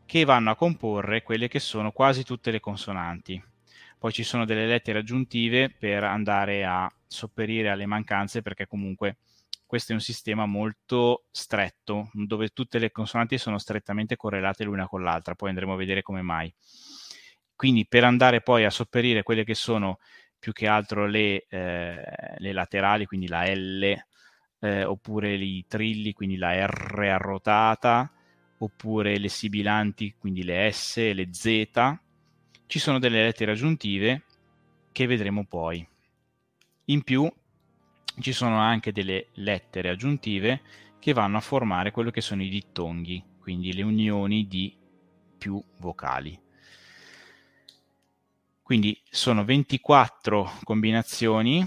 che 0.07 0.25
vanno 0.25 0.51
a 0.51 0.57
comporre 0.57 1.23
quelle 1.23 1.49
che 1.49 1.61
sono 1.61 1.93
quasi 1.93 2.25
tutte 2.25 2.51
le 2.51 2.61
consonanti. 2.61 3.43
Poi 3.99 4.12
ci 4.12 4.23
sono 4.23 4.45
delle 4.45 4.66
lettere 4.66 5.01
aggiuntive 5.01 5.71
per 5.71 6.05
andare 6.05 6.64
a 6.64 6.91
sopperire 7.07 7.68
alle 7.68 7.87
mancanze 7.87 8.41
perché 8.41 8.66
comunque 8.66 9.18
questo 9.66 9.93
è 9.93 9.95
un 9.95 10.01
sistema 10.01 10.47
molto 10.47 11.27
stretto 11.31 12.09
dove 12.12 12.49
tutte 12.49 12.79
le 12.79 12.91
consonanti 12.91 13.37
sono 13.39 13.59
strettamente 13.59 14.16
correlate 14.16 14.64
l'una 14.64 14.89
con 14.89 15.03
l'altra, 15.03 15.35
poi 15.35 15.51
andremo 15.51 15.75
a 15.75 15.77
vedere 15.77 16.03
come 16.03 16.23
mai. 16.23 16.53
Quindi 17.55 17.87
per 17.87 18.05
andare 18.05 18.41
poi 18.41 18.64
a 18.64 18.71
sopperire 18.71 19.23
quelle 19.23 19.45
che 19.45 19.55
sono 19.55 19.99
più 20.39 20.53
che 20.53 20.66
altro 20.66 21.07
le, 21.07 21.45
eh, 21.49 22.03
le 22.39 22.53
laterali, 22.53 23.05
quindi 23.05 23.29
la 23.29 23.45
L, 23.45 23.97
eh, 24.61 24.84
oppure 24.84 25.34
i 25.34 25.64
trilli, 25.66 26.12
quindi 26.12 26.36
la 26.36 26.66
R 26.66 26.98
arrotata, 26.98 28.11
oppure 28.58 29.18
le 29.18 29.28
sibilanti, 29.28 30.14
quindi 30.18 30.42
le 30.44 30.70
S 30.70 30.96
le 30.96 31.28
Z. 31.32 31.98
Ci 32.66 32.78
sono 32.78 32.98
delle 32.98 33.22
lettere 33.22 33.52
aggiuntive 33.52 34.24
che 34.92 35.06
vedremo 35.06 35.44
poi. 35.44 35.86
In 36.86 37.02
più 37.02 37.30
ci 38.20 38.32
sono 38.32 38.58
anche 38.58 38.92
delle 38.92 39.28
lettere 39.34 39.88
aggiuntive 39.88 40.61
che 40.98 41.12
vanno 41.12 41.38
a 41.38 41.40
formare 41.40 41.90
quello 41.90 42.11
che 42.11 42.20
sono 42.20 42.42
i 42.42 42.48
dittonghi, 42.48 43.24
quindi 43.40 43.72
le 43.72 43.82
unioni 43.82 44.46
di 44.46 44.76
più 45.38 45.62
vocali. 45.78 46.38
Quindi 48.62 49.00
sono 49.08 49.44
24 49.44 50.58
combinazioni 50.62 51.66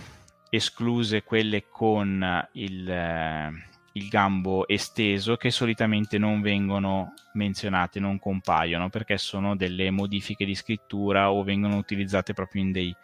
escluse 0.56 1.24
quelle 1.24 1.66
con 1.68 2.48
il, 2.52 2.88
eh, 2.88 3.52
il, 3.94 4.08
gambo 4.08 4.68
esteso 4.68 5.36
che 5.36 5.50
solitamente 5.50 6.20
non 6.20 6.42
vengono 6.42 7.14
menzionate, 7.34 8.00
non 8.00 8.20
compaiono 8.20 8.90
perché 8.90 9.18
sono 9.18 9.56
delle 9.56 9.90
modifiche 9.90 10.46
di 10.46 10.54
scrittura 10.54 11.32
o 11.32 11.42
vengono 11.42 11.78
utilizzate 11.78 12.34
proprio 12.34 12.62
in 12.62 12.72
dei, 12.72 12.96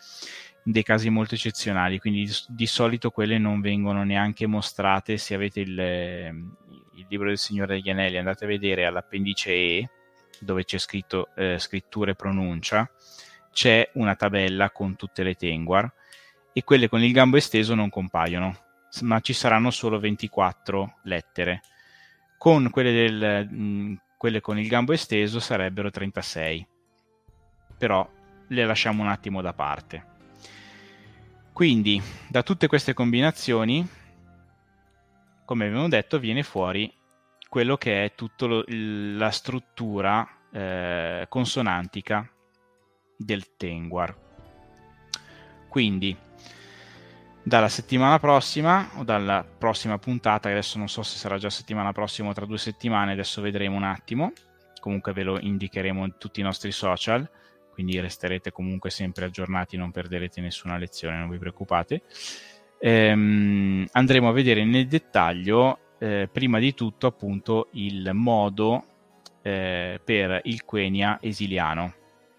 in 0.66 0.72
dei 0.72 0.84
casi 0.84 1.10
molto 1.10 1.34
eccezionali, 1.34 1.97
quindi 1.97 2.32
di, 2.50 2.68
solito 2.68 3.10
quelle 3.10 3.39
non 3.39 3.62
vengono 3.62 4.04
neanche 4.04 4.45
mostrate. 4.45 5.18
Se 5.18 5.34
avete 5.34 5.62
il, 5.62 5.80
il 5.80 7.06
libro 7.10 7.30
del 7.30 7.39
Signore 7.39 7.76
degli 7.76 7.89
Anelli, 7.89 8.18
andate 8.18 8.45
a 8.45 8.47
vedere 8.47 8.86
all'appendice 8.86 9.52
E 9.52 9.89
dove 10.39 10.66
c'è 10.66 10.78
scritto 10.78 11.30
eh, 11.36 11.58
scrittura 11.58 12.12
e 12.12 12.16
pronuncia, 12.16 12.89
c'è 13.52 13.89
una 13.95 14.16
tabella 14.16 14.70
con 14.70 14.95
tutte 14.95 15.24
le 15.24 15.34
tenguar 15.34 15.91
e 16.54 16.64
quelle 16.64 16.89
con 16.89 17.02
il 17.04 17.12
gambo 17.12 17.38
esteso 17.38 17.76
non 17.76 17.89
compaiono, 17.89 18.56
ma 19.02 19.20
ci 19.20 19.34
saranno 19.34 19.72
solo 19.72 20.00
24 20.00 21.00
lettere. 21.04 21.62
Con 22.38 22.70
quelle, 22.70 22.91
del, 22.91 23.50
mh, 23.50 24.02
quelle 24.18 24.41
con 24.41 24.58
il 24.58 24.68
gambo 24.68 24.93
esteso 24.93 25.39
sarebbero 25.39 25.89
36, 25.89 26.68
però 27.78 28.08
le 28.47 28.66
lasciamo 28.66 29.04
un 29.04 29.10
attimo 29.10 29.41
da 29.41 29.54
parte. 29.54 30.06
Quindi, 31.54 32.02
da 32.30 32.41
tutte 32.41 32.68
queste 32.68 32.93
combinazioni, 32.93 33.86
come 35.45 35.66
abbiamo 35.66 35.89
detto, 35.89 36.20
viene 36.20 36.43
fuori 36.43 36.91
quello 37.50 37.76
che 37.76 38.06
è 38.06 38.14
tutta 38.16 38.64
la 38.68 39.32
struttura 39.32 40.28
eh, 40.52 41.26
consonantica 41.28 42.30
del 43.18 43.56
Tenguar. 43.58 44.16
Quindi, 45.68 46.16
dalla 47.50 47.68
settimana 47.68 48.20
prossima 48.20 48.91
o 48.97 49.04
dalla 49.04 49.43
prossima 49.43 49.97
puntata, 49.97 50.50
adesso 50.50 50.78
non 50.78 50.88
so 50.88 51.02
se 51.02 51.18
sarà 51.18 51.39
già 51.39 51.50
settimana 51.50 51.91
prossima 51.91 52.30
o 52.30 52.34
tra 52.34 52.45
due 52.45 52.60
settimane, 52.60 53.12
adesso 53.12 53.41
vedremo 53.41 53.76
un 53.76 53.84
attimo, 53.84 54.32
comunque 54.80 55.14
ve 55.14 55.24
lo 55.24 55.39
indicheremo 55.39 56.06
in 56.06 56.14
tutti 56.20 56.41
i 56.41 56.43
nostri 56.43 56.72
social, 56.72 57.28
quindi 57.74 58.00
resterete 58.00 58.52
comunque 58.52 58.91
sempre 58.91 59.26
aggiornati, 59.26 59.78
non 59.78 59.89
perderete 59.89 60.41
nessuna 60.41 60.78
lezione, 60.78 61.18
non 61.18 61.28
vi 61.28 61.39
preoccupate. 61.39 62.04
Ehm, 62.78 63.88
andremo 63.93 64.30
a 64.30 64.32
vedere 64.32 64.64
nel 64.64 64.88
dettaglio, 64.88 65.95
eh, 65.97 66.30
prima 66.32 66.60
di 66.60 66.76
tutto, 66.76 67.08
appunto, 67.08 67.70
il 67.72 68.12
modo 68.14 68.84
eh, 69.41 70.00
per 70.04 70.41
il 70.43 70.64
Quenya 70.66 71.18
esiliano, 71.20 71.95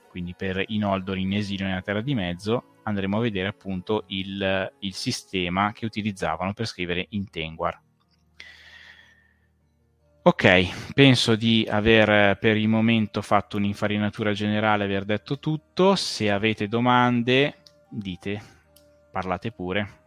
quindi 0.08 0.34
per 0.36 0.62
i 0.68 0.78
Noldor 0.78 1.18
in 1.18 1.32
esilio 1.32 1.66
nella 1.66 1.82
Terra 1.82 2.00
di 2.00 2.14
Mezzo, 2.14 2.69
andremo 2.90 3.16
a 3.16 3.20
vedere 3.20 3.48
appunto 3.48 4.04
il, 4.08 4.72
il 4.80 4.94
sistema 4.94 5.72
che 5.72 5.86
utilizzavano 5.86 6.52
per 6.52 6.66
scrivere 6.66 7.06
in 7.10 7.30
Tengwar. 7.30 7.80
Ok, 10.22 10.92
penso 10.92 11.34
di 11.34 11.66
aver 11.68 12.36
per 12.38 12.58
il 12.58 12.68
momento 12.68 13.22
fatto 13.22 13.56
un'infarinatura 13.56 14.32
generale, 14.32 14.84
aver 14.84 15.04
detto 15.04 15.38
tutto. 15.38 15.96
Se 15.96 16.30
avete 16.30 16.68
domande, 16.68 17.62
dite, 17.88 18.42
parlate 19.10 19.50
pure. 19.50 19.99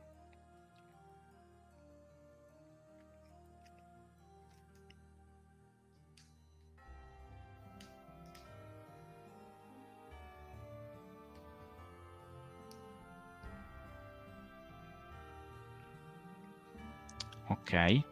Ok, 17.64 18.04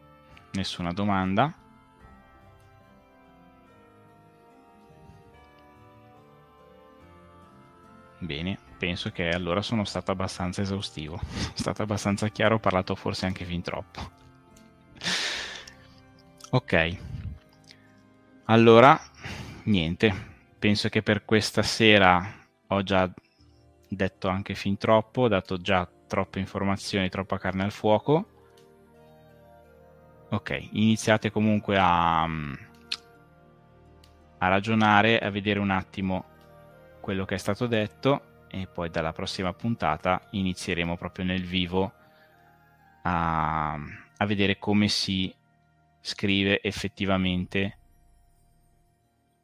nessuna 0.53 0.93
domanda. 0.93 1.53
Bene, 8.19 8.57
penso 8.77 9.11
che 9.11 9.27
allora 9.29 9.61
sono 9.61 9.83
stato 9.83 10.11
abbastanza 10.11 10.61
esaustivo, 10.61 11.19
sono 11.27 11.53
stato 11.55 11.81
abbastanza 11.81 12.29
chiaro, 12.29 12.55
ho 12.55 12.59
parlato 12.59 12.95
forse 12.95 13.25
anche 13.25 13.43
fin 13.43 13.61
troppo. 13.61 14.11
Ok, 16.51 16.97
allora 18.45 18.99
niente, 19.63 20.13
penso 20.59 20.89
che 20.89 21.01
per 21.01 21.23
questa 21.23 21.63
sera 21.63 22.21
ho 22.67 22.83
già 22.83 23.09
detto 23.87 24.27
anche 24.27 24.55
fin 24.55 24.77
troppo, 24.77 25.21
ho 25.23 25.27
dato 25.29 25.57
già 25.57 25.89
troppe 26.07 26.39
informazioni, 26.39 27.09
troppa 27.09 27.37
carne 27.37 27.63
al 27.63 27.71
fuoco. 27.71 28.30
Ok, 30.33 30.69
iniziate 30.71 31.29
comunque 31.29 31.77
a, 31.77 32.23
a 32.23 32.47
ragionare, 34.47 35.19
a 35.19 35.29
vedere 35.29 35.59
un 35.59 35.71
attimo 35.71 36.23
quello 37.01 37.25
che 37.25 37.35
è 37.35 37.37
stato 37.37 37.67
detto 37.67 38.45
e 38.47 38.65
poi 38.65 38.89
dalla 38.89 39.11
prossima 39.11 39.51
puntata 39.51 40.25
inizieremo 40.31 40.95
proprio 40.95 41.25
nel 41.25 41.43
vivo 41.43 41.91
a, 43.01 43.73
a 43.73 44.25
vedere 44.25 44.57
come 44.57 44.87
si 44.87 45.35
scrive 45.99 46.61
effettivamente 46.61 47.77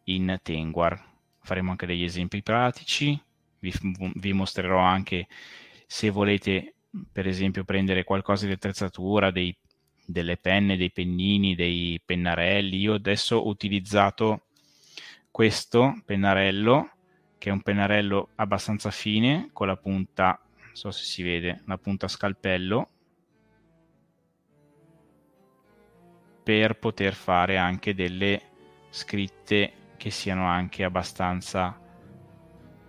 in 0.05 0.39
Tenguar. 0.41 1.03
Faremo 1.41 1.71
anche 1.71 1.85
degli 1.85 2.03
esempi 2.03 2.41
pratici, 2.41 3.21
vi, 3.59 3.73
vi 4.13 4.31
mostrerò 4.31 4.79
anche 4.79 5.27
se 5.85 6.09
volete 6.09 6.75
per 7.11 7.27
esempio 7.27 7.65
prendere 7.65 8.05
qualcosa 8.05 8.45
di 8.45 8.53
attrezzatura, 8.53 9.31
dei 9.31 9.53
delle 10.07 10.37
penne, 10.37 10.77
dei 10.77 10.91
pennini, 10.91 11.53
dei 11.53 12.01
pennarelli. 12.03 12.77
Io 12.77 12.93
adesso 12.93 13.35
ho 13.35 13.47
utilizzato 13.47 14.45
questo 15.29 16.01
pennarello, 16.05 16.91
che 17.37 17.49
è 17.49 17.51
un 17.51 17.61
pennarello 17.61 18.29
abbastanza 18.35 18.89
fine, 18.89 19.49
con 19.51 19.67
la 19.67 19.75
punta, 19.75 20.39
non 20.55 20.75
so 20.75 20.91
se 20.91 21.03
si 21.03 21.21
vede, 21.21 21.61
la 21.65 21.77
punta 21.77 22.07
scalpello, 22.07 22.89
per 26.41 26.79
poter 26.79 27.13
fare 27.13 27.57
anche 27.57 27.93
delle 27.93 28.41
scritte 28.89 29.73
che 29.97 30.09
siano 30.09 30.45
anche 30.47 30.85
abbastanza 30.85 31.77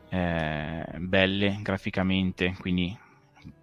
eh, 0.08 0.84
belle 0.96 1.58
graficamente, 1.60 2.54
quindi 2.60 2.96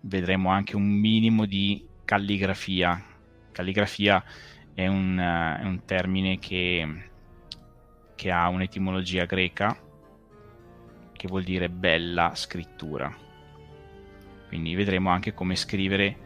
vedremo 0.01 0.49
anche 0.49 0.75
un 0.75 0.83
minimo 0.83 1.45
di 1.45 1.87
calligrafia. 2.03 3.14
Calligrafia 3.55 4.21
è 4.73 4.85
un, 4.85 5.17
uh, 5.17 5.61
è 5.61 5.63
un 5.63 5.85
termine 5.85 6.39
che, 6.39 7.09
che 8.13 8.31
ha 8.31 8.49
un'etimologia 8.49 9.23
greca 9.23 9.79
che 11.13 11.27
vuol 11.29 11.43
dire 11.43 11.69
bella 11.69 12.35
scrittura. 12.35 13.15
Quindi 14.49 14.75
vedremo 14.75 15.09
anche 15.09 15.33
come 15.33 15.55
scrivere 15.55 16.17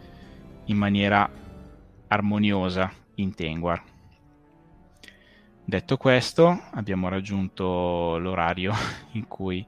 in 0.65 0.77
maniera 0.77 1.29
armoniosa 2.07 2.91
in 3.15 3.35
Tengwar. 3.35 3.83
Detto 5.63 5.97
questo, 5.97 6.63
abbiamo 6.71 7.09
raggiunto 7.09 8.17
l'orario 8.17 8.73
in 9.13 9.27
cui, 9.27 9.63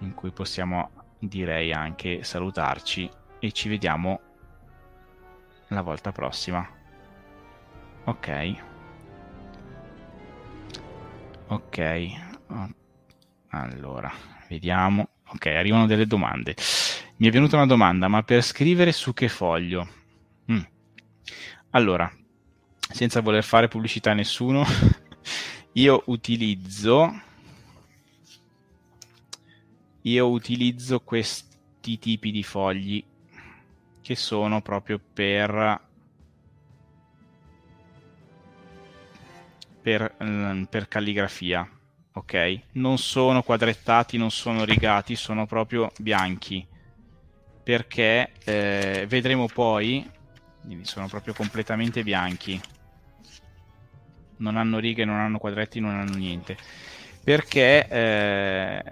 in 0.00 0.14
cui 0.14 0.32
possiamo, 0.32 0.90
direi, 1.20 1.72
anche 1.72 2.24
salutarci 2.24 3.08
e 3.38 3.52
ci 3.52 3.68
vediamo 3.68 4.27
la 5.68 5.82
volta 5.82 6.12
prossima. 6.12 6.66
Ok. 8.04 8.54
Ok. 11.48 12.06
Allora, 13.48 14.12
vediamo. 14.48 15.08
Ok, 15.28 15.46
arrivano 15.46 15.86
delle 15.86 16.06
domande. 16.06 16.54
Mi 17.16 17.28
è 17.28 17.30
venuta 17.30 17.56
una 17.56 17.66
domanda, 17.66 18.08
ma 18.08 18.22
per 18.22 18.42
scrivere 18.42 18.92
su 18.92 19.12
che 19.12 19.28
foglio? 19.28 19.88
Mm. 20.50 20.62
Allora, 21.70 22.10
senza 22.78 23.20
voler 23.20 23.44
fare 23.44 23.68
pubblicità 23.68 24.12
a 24.12 24.14
nessuno, 24.14 24.64
io 25.72 26.02
utilizzo 26.06 27.26
io 30.02 30.28
utilizzo 30.30 31.00
questi 31.00 31.98
tipi 31.98 32.30
di 32.30 32.42
fogli 32.42 33.04
che 34.08 34.16
sono 34.16 34.62
proprio 34.62 34.98
per 34.98 35.80
per, 39.82 40.16
mm, 40.24 40.62
per 40.62 40.88
calligrafia 40.88 41.70
ok? 42.14 42.60
Non 42.72 42.96
sono 42.96 43.42
quadrettati 43.42 44.16
non 44.16 44.30
sono 44.30 44.64
rigati 44.64 45.14
sono 45.14 45.44
proprio 45.44 45.90
bianchi. 45.98 46.66
Perché 47.62 48.32
eh, 48.44 49.04
vedremo 49.06 49.46
poi 49.46 50.10
sono 50.84 51.06
proprio 51.06 51.34
completamente 51.34 52.02
bianchi. 52.02 52.58
Non 54.38 54.56
hanno 54.56 54.78
righe, 54.78 55.04
non 55.04 55.16
hanno 55.16 55.36
quadretti, 55.36 55.80
non 55.80 55.98
hanno 55.98 56.16
niente. 56.16 56.56
Perché, 57.22 57.86
eh, 57.86 58.82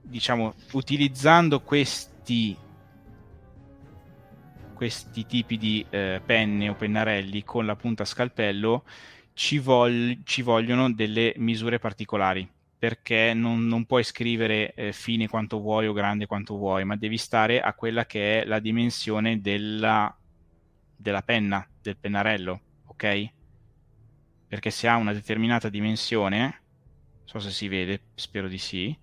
diciamo, 0.00 0.54
utilizzando 0.72 1.60
questi, 1.62 2.56
questi 4.80 5.26
tipi 5.26 5.58
di 5.58 5.84
eh, 5.90 6.22
penne 6.24 6.70
o 6.70 6.74
pennarelli 6.74 7.44
con 7.44 7.66
la 7.66 7.76
punta 7.76 8.04
a 8.04 8.06
scalpello, 8.06 8.84
ci, 9.34 9.58
vog- 9.58 10.22
ci 10.24 10.40
vogliono 10.40 10.90
delle 10.90 11.34
misure 11.36 11.78
particolari 11.78 12.50
perché 12.78 13.34
non, 13.34 13.66
non, 13.66 13.84
puoi 13.84 14.02
scrivere 14.02 14.72
eh, 14.72 14.92
fine 14.94 15.28
quanto 15.28 15.60
vuoi 15.60 15.86
o 15.86 15.92
grande 15.92 16.24
quanto 16.24 16.56
vuoi, 16.56 16.86
ma 16.86 16.96
devi 16.96 17.18
stare 17.18 17.60
a 17.60 17.74
quella 17.74 18.06
che 18.06 18.40
è 18.40 18.46
la 18.46 18.58
dimensione 18.58 19.42
della, 19.42 20.18
della 20.96 21.20
penna, 21.20 21.68
del 21.82 21.98
pennarello, 21.98 22.60
ok? 22.86 23.32
perché 24.48 24.70
se 24.70 24.88
ha 24.88 24.96
una 24.96 25.12
determinata 25.12 25.68
dimensione, 25.68 26.62
so 27.24 27.38
se 27.38 27.50
si 27.50 27.68
vede, 27.68 28.06
spero 28.14 28.48
di 28.48 28.56
sì, 28.56 28.98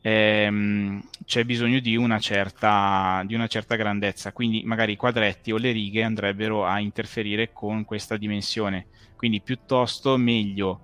ehm, 0.00 1.02
c'è 1.24 1.44
bisogno 1.44 1.80
di 1.80 1.96
una, 1.96 2.18
certa, 2.18 3.22
di 3.26 3.34
una 3.34 3.46
certa 3.46 3.76
grandezza, 3.76 4.32
quindi 4.32 4.62
magari 4.64 4.92
i 4.92 4.96
quadretti 4.96 5.52
o 5.52 5.56
le 5.56 5.72
righe 5.72 6.02
andrebbero 6.02 6.64
a 6.64 6.80
interferire 6.80 7.52
con 7.52 7.84
questa 7.84 8.16
dimensione, 8.16 8.86
quindi 9.16 9.40
piuttosto 9.40 10.16
meglio 10.16 10.80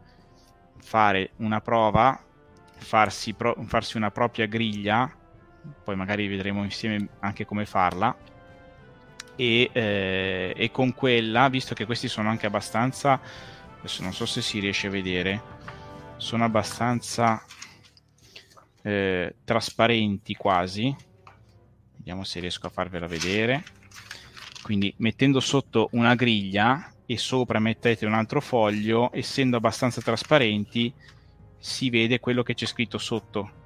fare 0.78 1.30
una 1.36 1.60
prova, 1.60 2.22
farsi, 2.76 3.34
pro- 3.34 3.56
farsi 3.66 3.96
una 3.96 4.10
propria 4.10 4.46
griglia, 4.46 5.10
poi 5.82 5.96
magari 5.96 6.26
vedremo 6.26 6.62
insieme 6.62 7.08
anche 7.20 7.44
come 7.44 7.64
farla, 7.64 8.14
e, 9.36 9.70
eh, 9.72 10.54
e, 10.56 10.70
con 10.70 10.94
quella, 10.94 11.48
visto 11.48 11.74
che 11.74 11.86
questi 11.86 12.08
sono 12.08 12.28
anche 12.28 12.46
abbastanza, 12.46 13.20
adesso 13.78 14.02
non 14.02 14.12
so 14.12 14.26
se 14.26 14.42
si 14.42 14.58
riesce 14.60 14.86
a 14.86 14.90
vedere, 14.90 15.42
sono 16.16 16.44
abbastanza 16.44 17.42
eh, 18.84 19.34
trasparenti 19.44 20.34
quasi, 20.34 20.94
vediamo 21.96 22.22
se 22.24 22.40
riesco 22.40 22.68
a 22.68 22.70
farvela 22.70 23.06
vedere, 23.06 23.64
quindi 24.62 24.94
mettendo 24.98 25.40
sotto 25.40 25.88
una 25.92 26.14
griglia 26.14 26.92
e 27.04 27.18
sopra 27.18 27.58
mettete 27.58 28.06
un 28.06 28.14
altro 28.14 28.40
foglio, 28.40 29.10
essendo 29.12 29.56
abbastanza 29.56 30.00
trasparenti, 30.00 30.92
si 31.58 31.90
vede 31.90 32.20
quello 32.20 32.42
che 32.42 32.54
c'è 32.54 32.66
scritto 32.66 32.98
sotto. 32.98 33.62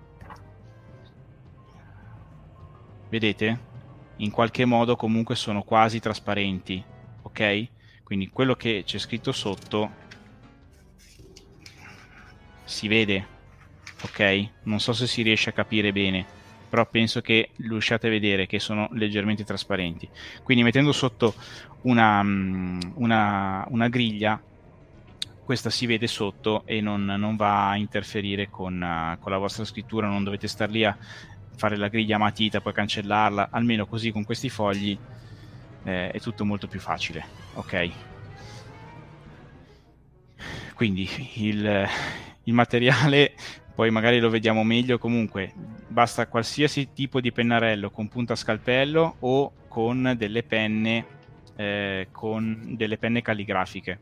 Vedete? 3.08 3.68
in 4.18 4.30
qualche 4.30 4.64
modo 4.64 4.96
comunque 4.96 5.34
sono 5.34 5.62
quasi 5.62 6.00
trasparenti, 6.00 6.82
ok? 7.22 7.68
Quindi 8.02 8.30
quello 8.30 8.54
che 8.54 8.82
c'è 8.84 8.98
scritto 8.98 9.32
sotto 9.32 10.06
si 12.64 12.88
vede, 12.88 13.26
ok? 14.03 14.49
Non 14.64 14.80
so 14.80 14.92
se 14.92 15.07
si 15.07 15.22
riesce 15.22 15.51
a 15.51 15.53
capire 15.53 15.92
bene, 15.92 16.24
però 16.68 16.86
penso 16.86 17.20
che 17.20 17.51
riusciate 17.57 18.07
a 18.07 18.11
vedere 18.11 18.46
che 18.46 18.59
sono 18.59 18.88
leggermente 18.92 19.44
trasparenti. 19.44 20.09
Quindi 20.42 20.62
mettendo 20.62 20.92
sotto 20.92 21.34
una, 21.82 22.22
mm, 22.22 22.80
una, 22.94 23.64
una 23.68 23.88
griglia, 23.88 24.40
questa 25.44 25.70
si 25.70 25.86
vede 25.86 26.07
sotto 26.07 26.62
e 26.66 26.80
non, 26.80 27.05
non 27.05 27.36
va 27.36 27.70
a 27.70 27.76
interferire 27.76 28.51
con, 28.51 28.74
uh, 28.74 29.18
con, 29.18 29.32
la 29.32 29.38
vostra 29.38 29.64
scrittura, 29.64 30.07
non 30.07 30.22
dovete 30.22 30.46
star 30.46 30.68
lì 30.68 30.84
a 30.84 30.96
fare 31.57 31.76
la 31.76 31.88
griglia 31.88 32.16
a 32.16 32.18
matita, 32.18 32.61
poi 32.61 32.74
cancellarla, 32.74 33.49
almeno 33.51 33.86
così 33.86 34.12
con 34.12 34.24
questi 34.24 34.51
fogli 34.51 34.96
eh, 35.84 36.11
è 36.11 36.20
tutto 36.20 36.44
molto 36.44 36.68
più 36.68 36.80
facile. 36.80 37.24
Ok. 37.55 37.90
Quindi 40.74 41.09
il, 41.36 41.88
il 42.44 42.53
materiale 42.53 43.34
poi 43.79 43.93
magari 43.93 44.18
lo 44.18 44.29
vediamo 44.29 44.64
meglio 44.64 44.99
comunque 44.99 45.53
basta 45.87 46.26
qualsiasi 46.26 46.93
tipo 46.93 47.20
di 47.20 47.31
pennarello 47.31 47.91
con 47.91 48.09
punta 48.09 48.35
scalpello 48.35 49.18
o 49.20 49.53
con 49.68 50.14
delle 50.18 50.43
penne 50.43 51.07
eh, 51.55 52.09
con 52.11 52.74
delle 52.76 52.99
penne 52.99 53.22
calligrafiche 53.22 54.01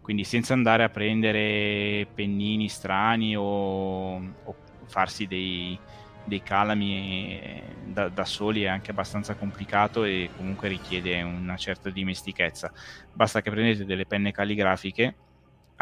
quindi 0.00 0.24
senza 0.24 0.54
andare 0.54 0.82
a 0.82 0.88
prendere 0.88 2.04
pennini 2.12 2.68
strani 2.68 3.36
o, 3.36 4.14
o 4.16 4.56
farsi 4.86 5.28
dei, 5.28 5.78
dei 6.24 6.42
calami 6.42 7.38
eh, 7.40 7.62
da, 7.84 8.08
da, 8.08 8.24
soli 8.24 8.62
è 8.62 8.66
anche 8.66 8.90
abbastanza 8.90 9.36
complicato 9.36 10.02
e 10.02 10.30
comunque 10.36 10.66
richiede 10.66 11.22
una 11.22 11.56
certa 11.56 11.90
dimestichezza. 11.90 12.72
Basta 13.12 13.40
che 13.40 13.50
prendete 13.50 13.84
delle 13.84 14.06
penne 14.06 14.32
calligrafiche, 14.32 15.14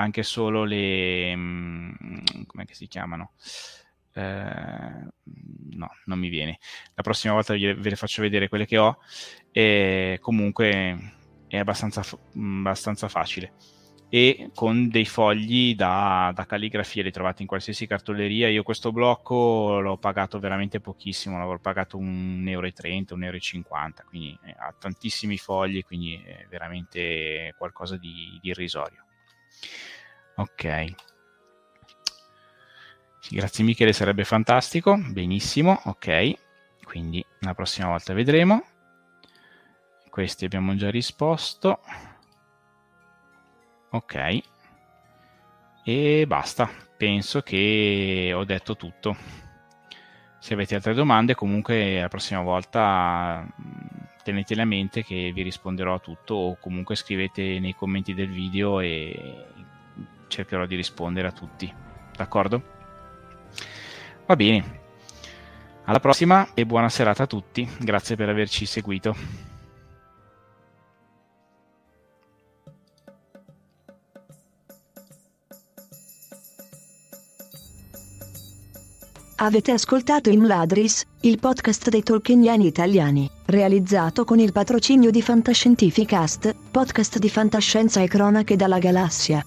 anche 0.00 0.22
solo 0.22 0.64
le... 0.64 1.34
Mm, 1.34 1.92
come 2.46 2.66
si 2.70 2.86
chiamano? 2.86 3.32
Eh, 4.12 4.22
no, 4.22 5.90
non 6.04 6.18
mi 6.18 6.28
viene. 6.28 6.58
La 6.94 7.02
prossima 7.02 7.34
volta 7.34 7.54
ve 7.54 7.74
le 7.74 7.96
faccio 7.96 8.22
vedere 8.22 8.48
quelle 8.48 8.66
che 8.66 8.78
ho 8.78 8.98
e 9.52 10.18
comunque 10.20 11.14
è 11.48 11.58
abbastanza, 11.58 12.02
abbastanza 12.34 13.08
facile 13.08 13.52
e 14.12 14.50
con 14.56 14.88
dei 14.88 15.06
fogli 15.06 15.76
da, 15.76 16.32
da, 16.34 16.44
calligrafia, 16.44 17.04
li 17.04 17.12
trovate 17.12 17.42
in 17.42 17.48
qualsiasi 17.48 17.86
cartoleria. 17.86 18.48
Io 18.48 18.64
questo 18.64 18.90
blocco 18.90 19.78
l'ho 19.78 19.98
pagato 19.98 20.40
veramente 20.40 20.80
pochissimo, 20.80 21.38
l'avrò 21.38 21.58
pagato 21.58 21.96
1,30 21.96 22.48
euro, 22.48 22.66
1,50 22.66 23.16
euro, 23.22 23.38
quindi 24.08 24.36
eh, 24.44 24.54
ha 24.58 24.74
tantissimi 24.76 25.38
fogli, 25.38 25.84
quindi 25.84 26.20
è 26.24 26.44
veramente 26.50 27.54
qualcosa 27.56 27.96
di, 27.96 28.36
di 28.42 28.48
irrisorio. 28.48 29.04
Ok. 30.40 30.94
Grazie 33.30 33.64
Michele, 33.64 33.92
sarebbe 33.92 34.24
fantastico. 34.24 34.96
Benissimo, 34.96 35.80
ok. 35.84 36.32
Quindi 36.82 37.24
la 37.40 37.54
prossima 37.54 37.88
volta 37.88 38.14
vedremo. 38.14 38.64
Questi 40.08 40.44
abbiamo 40.44 40.74
già 40.74 40.90
risposto 40.90 41.80
ok 43.90 44.40
e 45.84 46.24
basta 46.26 46.70
penso 46.96 47.40
che 47.42 48.32
ho 48.34 48.44
detto 48.44 48.76
tutto 48.76 49.16
se 50.38 50.54
avete 50.54 50.76
altre 50.76 50.94
domande 50.94 51.34
comunque 51.34 52.00
la 52.00 52.08
prossima 52.08 52.40
volta 52.42 53.44
tenetele 54.22 54.62
a 54.62 54.66
mente 54.66 55.02
che 55.02 55.32
vi 55.34 55.42
risponderò 55.42 55.94
a 55.94 55.98
tutto 55.98 56.34
o 56.34 56.56
comunque 56.60 56.94
scrivete 56.94 57.58
nei 57.58 57.74
commenti 57.74 58.14
del 58.14 58.30
video 58.30 58.80
e 58.80 59.46
cercherò 60.30 60.64
di 60.64 60.76
rispondere 60.76 61.28
a 61.28 61.32
tutti 61.32 61.88
d'accordo? 62.20 62.62
Va 64.26 64.36
bene. 64.36 64.78
Alla 65.84 66.00
prossima 66.00 66.48
e 66.54 66.66
buona 66.66 66.88
serata 66.88 67.24
a 67.24 67.26
tutti. 67.26 67.68
Grazie 67.78 68.16
per 68.16 68.28
averci 68.28 68.66
seguito. 68.66 69.48
Avete 79.42 79.72
ascoltato 79.72 80.28
Imladris, 80.28 81.02
il 81.22 81.38
podcast 81.38 81.88
dei 81.88 82.02
tolkieniani 82.02 82.66
italiani, 82.66 83.28
realizzato 83.46 84.24
con 84.24 84.38
il 84.38 84.52
patrocinio 84.52 85.10
di 85.10 85.22
Fantascientificast, 85.22 86.54
podcast 86.70 87.18
di 87.18 87.30
fantascienza 87.30 88.02
e 88.02 88.06
cronache 88.06 88.54
dalla 88.56 88.78
galassia. 88.78 89.42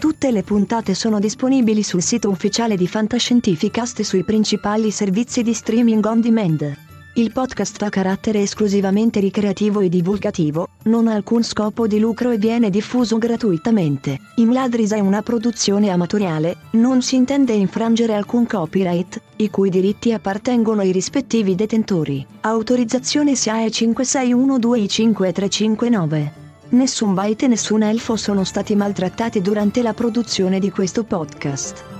Tutte 0.00 0.30
le 0.30 0.42
puntate 0.42 0.94
sono 0.94 1.18
disponibili 1.18 1.82
sul 1.82 2.00
sito 2.00 2.30
ufficiale 2.30 2.74
di 2.74 2.88
Fantascientificast 2.88 4.00
e 4.00 4.04
sui 4.04 4.24
principali 4.24 4.90
servizi 4.90 5.42
di 5.42 5.52
streaming 5.52 6.02
on 6.06 6.22
demand. 6.22 6.74
Il 7.16 7.32
podcast 7.32 7.82
ha 7.82 7.90
carattere 7.90 8.40
esclusivamente 8.40 9.20
ricreativo 9.20 9.80
e 9.80 9.90
divulgativo, 9.90 10.68
non 10.84 11.06
ha 11.06 11.12
alcun 11.12 11.42
scopo 11.42 11.86
di 11.86 11.98
lucro 11.98 12.30
e 12.30 12.38
viene 12.38 12.70
diffuso 12.70 13.18
gratuitamente. 13.18 14.18
Imladris 14.36 14.92
è 14.92 15.00
una 15.00 15.20
produzione 15.20 15.90
amatoriale, 15.90 16.56
non 16.70 17.02
si 17.02 17.16
intende 17.16 17.52
infrangere 17.52 18.14
alcun 18.14 18.46
copyright, 18.46 19.20
i 19.36 19.50
cui 19.50 19.68
diritti 19.68 20.14
appartengono 20.14 20.80
ai 20.80 20.92
rispettivi 20.92 21.54
detentori. 21.54 22.26
Autorizzazione 22.40 23.34
SIAE 23.34 23.66
5612I5359. 23.66 26.48
Nessun 26.70 27.14
byte 27.14 27.46
e 27.46 27.48
nessun 27.48 27.82
elfo 27.82 28.14
sono 28.14 28.44
stati 28.44 28.76
maltrattati 28.76 29.40
durante 29.40 29.82
la 29.82 29.92
produzione 29.92 30.60
di 30.60 30.70
questo 30.70 31.02
podcast. 31.02 31.99